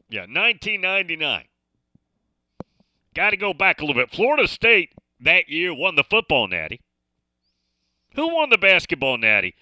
Yeah, 0.09 0.21
1999. 0.21 1.43
Got 3.13 3.29
to 3.31 3.37
go 3.37 3.53
back 3.53 3.79
a 3.79 3.85
little 3.85 4.01
bit. 4.01 4.11
Florida 4.11 4.47
State 4.47 4.93
that 5.19 5.49
year 5.49 5.73
won 5.73 5.95
the 5.95 6.03
football 6.03 6.47
natty. 6.47 6.81
Who 8.15 8.33
won 8.33 8.49
the 8.49 8.57
basketball 8.57 9.17
natty? 9.17 9.55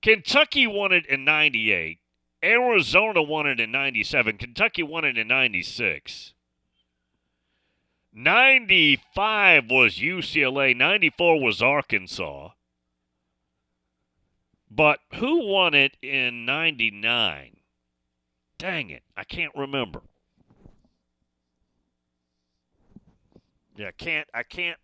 Kentucky 0.00 0.66
won 0.66 0.92
it 0.92 1.06
in 1.06 1.24
98. 1.24 1.98
Arizona 2.44 3.22
won 3.22 3.46
it 3.46 3.58
in 3.58 3.72
97. 3.72 4.36
Kentucky 4.36 4.82
won 4.82 5.04
it 5.04 5.16
in 5.16 5.26
96. 5.26 6.34
95 8.12 9.70
was 9.70 9.96
UCLA. 9.96 10.76
94 10.76 11.42
was 11.42 11.62
Arkansas. 11.62 12.50
But 14.70 15.00
who 15.14 15.46
won 15.46 15.74
it 15.74 15.96
in 16.02 16.44
99? 16.44 17.56
Dang 18.58 18.90
it. 18.90 19.02
I 19.16 19.24
can't 19.24 19.52
remember. 19.56 20.02
Yeah, 23.76 23.88
I 23.88 23.92
can't 23.92 24.28
I 24.32 24.42
can't 24.44 24.78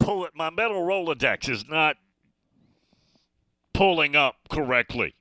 pull 0.00 0.24
it. 0.24 0.32
My 0.34 0.50
metal 0.50 0.82
Rolodex 0.82 1.48
is 1.48 1.68
not 1.68 1.96
pulling 3.72 4.16
up 4.16 4.36
correctly. 4.48 5.14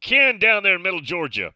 Ken 0.00 0.38
down 0.38 0.62
there 0.62 0.76
in 0.76 0.82
Middle 0.82 1.00
Georgia. 1.00 1.52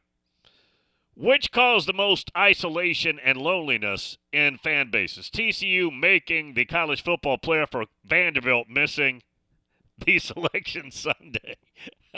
Which 1.17 1.53
caused 1.53 1.87
the 1.87 1.93
most 1.93 2.33
isolation 2.37 3.21
and 3.21 3.39
loneliness 3.39 4.19
in 4.33 4.59
fan 4.59 4.91
bases? 4.91 5.31
TCU 5.31 5.97
making 5.97 6.55
the 6.55 6.65
college 6.65 7.05
football 7.05 7.39
player 7.39 7.67
for 7.71 7.85
Vanderbilt 8.05 8.69
missing 8.69 9.23
the 10.05 10.19
selection 10.19 10.91
Sunday. 10.91 11.57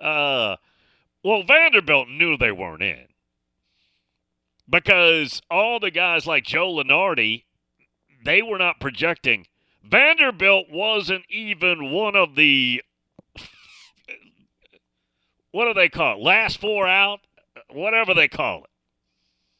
uh, 0.00 0.56
well, 1.22 1.42
Vanderbilt 1.42 2.08
knew 2.08 2.36
they 2.36 2.52
weren't 2.52 2.82
in 2.82 3.06
because 4.68 5.40
all 5.50 5.80
the 5.80 5.90
guys 5.90 6.26
like 6.26 6.44
Joe 6.44 6.74
Lunardi, 6.74 7.44
they 8.24 8.42
were 8.42 8.58
not 8.58 8.80
projecting. 8.80 9.46
Vanderbilt 9.82 10.70
wasn't 10.70 11.24
even 11.30 11.90
one 11.90 12.16
of 12.16 12.34
the 12.34 12.82
what 15.54 15.66
do 15.66 15.74
they 15.74 15.88
call 15.88 16.16
it? 16.16 16.20
Last 16.20 16.60
four 16.60 16.88
out, 16.88 17.20
whatever 17.70 18.12
they 18.12 18.26
call 18.26 18.64
it. 18.64 18.70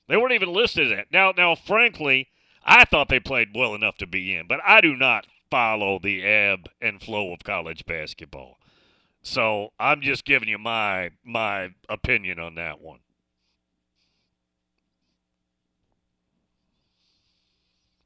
They 0.09 0.17
weren't 0.17 0.33
even 0.33 0.53
listed 0.53 0.91
at 0.91 1.13
now. 1.13 1.33
Now, 1.37 1.55
frankly, 1.55 2.31
I 2.65 2.85
thought 2.85 3.09
they 3.09 3.21
played 3.21 3.51
well 3.55 3.77
enough 3.77 3.97
to 3.99 4.07
be 4.09 4.35
in, 4.35 4.49
but 4.49 4.59
I 4.67 4.81
do 4.81 4.97
not 4.97 5.29
follow 5.53 6.01
the 6.01 6.25
ebb 6.25 6.69
and 6.81 7.01
flow 7.01 7.33
of 7.33 7.45
college 7.45 7.87
basketball. 7.87 8.59
So 9.23 9.69
I'm 9.79 10.01
just 10.01 10.25
giving 10.25 10.49
you 10.49 10.59
my 10.59 11.11
my 11.23 11.69
opinion 11.89 12.41
on 12.41 12.57
that 12.57 12.81
one. 12.81 12.99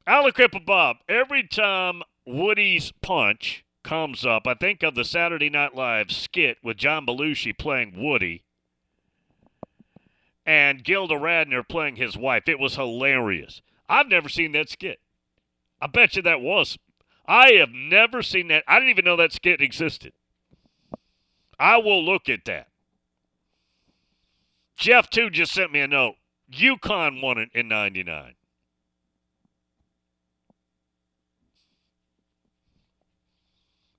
Aliquippa 0.07 0.63
Bob, 0.63 0.97
every 1.09 1.47
time 1.47 2.03
Woody's 2.23 2.93
punch 3.01 3.65
comes 3.89 4.23
up, 4.23 4.45
I 4.45 4.53
think 4.53 4.83
of 4.83 4.93
the 4.93 5.03
Saturday 5.03 5.49
Night 5.49 5.73
Live 5.73 6.11
skit 6.11 6.59
with 6.61 6.77
John 6.77 7.07
Belushi 7.07 7.57
playing 7.57 7.95
Woody 7.97 8.43
and 10.45 10.83
Gilda 10.83 11.15
Radner 11.15 11.67
playing 11.67 11.95
his 11.95 12.15
wife. 12.15 12.43
It 12.47 12.59
was 12.59 12.75
hilarious. 12.75 13.63
I've 13.89 14.07
never 14.07 14.29
seen 14.29 14.51
that 14.51 14.69
skit. 14.69 14.99
I 15.81 15.87
bet 15.87 16.15
you 16.15 16.21
that 16.21 16.39
was. 16.39 16.77
I 17.27 17.53
have 17.53 17.71
never 17.71 18.21
seen 18.21 18.47
that. 18.49 18.63
I 18.67 18.75
didn't 18.75 18.91
even 18.91 19.05
know 19.05 19.15
that 19.15 19.33
skit 19.33 19.59
existed. 19.59 20.13
I 21.57 21.77
will 21.77 22.05
look 22.05 22.29
at 22.29 22.45
that. 22.45 22.67
Jeff, 24.77 25.09
too, 25.09 25.31
just 25.31 25.51
sent 25.51 25.71
me 25.71 25.79
a 25.79 25.87
note. 25.87 26.13
UConn 26.53 27.23
won 27.23 27.39
it 27.39 27.49
in 27.55 27.67
99. 27.67 28.35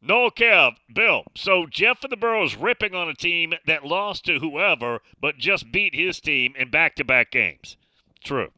No, 0.02 0.30
Kev, 0.30 0.76
Bill. 0.92 1.24
So 1.34 1.66
Jeff 1.66 2.02
of 2.04 2.10
the 2.10 2.16
Boroughs 2.16 2.56
ripping 2.56 2.94
on 2.94 3.08
a 3.08 3.14
team 3.14 3.52
that 3.66 3.84
lost 3.84 4.24
to 4.24 4.38
whoever, 4.38 5.00
but 5.20 5.36
just 5.36 5.70
beat 5.70 5.94
his 5.94 6.20
team 6.20 6.54
in 6.56 6.70
back-to-back 6.70 7.30
games. 7.30 7.76
True. 8.24 8.50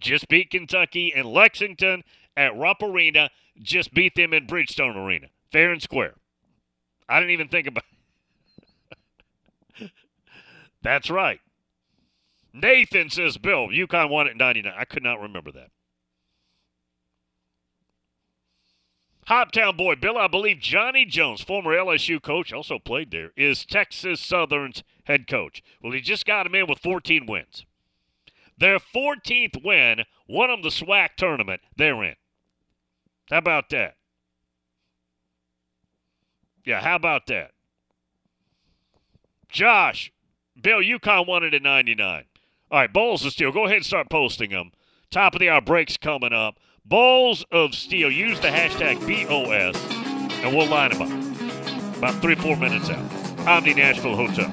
Just 0.00 0.28
beat 0.28 0.50
Kentucky 0.50 1.12
and 1.14 1.26
Lexington 1.26 2.02
at 2.36 2.56
Rupp 2.56 2.82
Arena. 2.82 3.30
Just 3.60 3.94
beat 3.94 4.16
them 4.16 4.32
in 4.32 4.46
Bridgestone 4.46 4.96
Arena, 4.96 5.28
fair 5.52 5.70
and 5.70 5.80
square. 5.80 6.14
I 7.08 7.20
didn't 7.20 7.32
even 7.32 7.48
think 7.48 7.68
about. 7.68 7.84
That's 10.82 11.08
right. 11.10 11.40
Nathan 12.52 13.10
says, 13.10 13.38
Bill, 13.38 13.68
UConn 13.68 14.10
won 14.10 14.26
in 14.26 14.36
99. 14.36 14.72
I 14.76 14.84
could 14.84 15.02
not 15.02 15.20
remember 15.20 15.52
that. 15.52 15.70
Hoptown 19.28 19.76
boy, 19.76 19.94
Bill, 19.94 20.18
I 20.18 20.26
believe 20.26 20.58
Johnny 20.58 21.04
Jones, 21.04 21.42
former 21.42 21.70
LSU 21.70 22.20
coach, 22.20 22.52
also 22.52 22.78
played 22.78 23.10
there, 23.12 23.30
is 23.36 23.64
Texas 23.64 24.20
Southern's 24.20 24.82
head 25.04 25.28
coach. 25.28 25.62
Well, 25.80 25.92
he 25.92 26.00
just 26.00 26.26
got 26.26 26.46
him 26.46 26.54
in 26.54 26.66
with 26.66 26.80
14 26.80 27.26
wins. 27.26 27.64
Their 28.58 28.78
14th 28.78 29.64
win 29.64 30.04
won 30.28 30.50
them 30.50 30.62
the 30.62 30.68
SWAC 30.68 31.10
tournament 31.16 31.60
they're 31.76 32.02
in. 32.02 32.14
How 33.30 33.38
about 33.38 33.70
that? 33.70 33.96
Yeah, 36.64 36.80
how 36.80 36.96
about 36.96 37.26
that? 37.28 37.52
Josh, 39.48 40.12
Bill, 40.60 40.78
UConn 40.78 41.26
won 41.26 41.44
it 41.44 41.54
in 41.54 41.62
99. 41.62 42.24
All 42.70 42.78
right, 42.78 42.92
Balls 42.92 43.24
of 43.24 43.32
Steel, 43.32 43.52
go 43.52 43.64
ahead 43.64 43.76
and 43.78 43.86
start 43.86 44.10
posting 44.10 44.50
them. 44.50 44.72
Top 45.10 45.34
of 45.34 45.40
the 45.40 45.50
hour 45.50 45.60
breaks 45.60 45.96
coming 45.96 46.32
up. 46.32 46.58
Balls 46.84 47.44
of 47.52 47.74
Steel, 47.74 48.10
use 48.10 48.40
the 48.40 48.48
hashtag 48.48 48.98
BOS, 49.06 49.76
and 50.42 50.56
we'll 50.56 50.66
line 50.66 50.90
them 50.90 51.02
up. 51.02 51.96
About 51.96 52.20
three, 52.20 52.34
four 52.34 52.56
minutes 52.56 52.90
out. 52.90 53.46
Omni 53.46 53.74
Nashville 53.74 54.16
Hotel. 54.16 54.50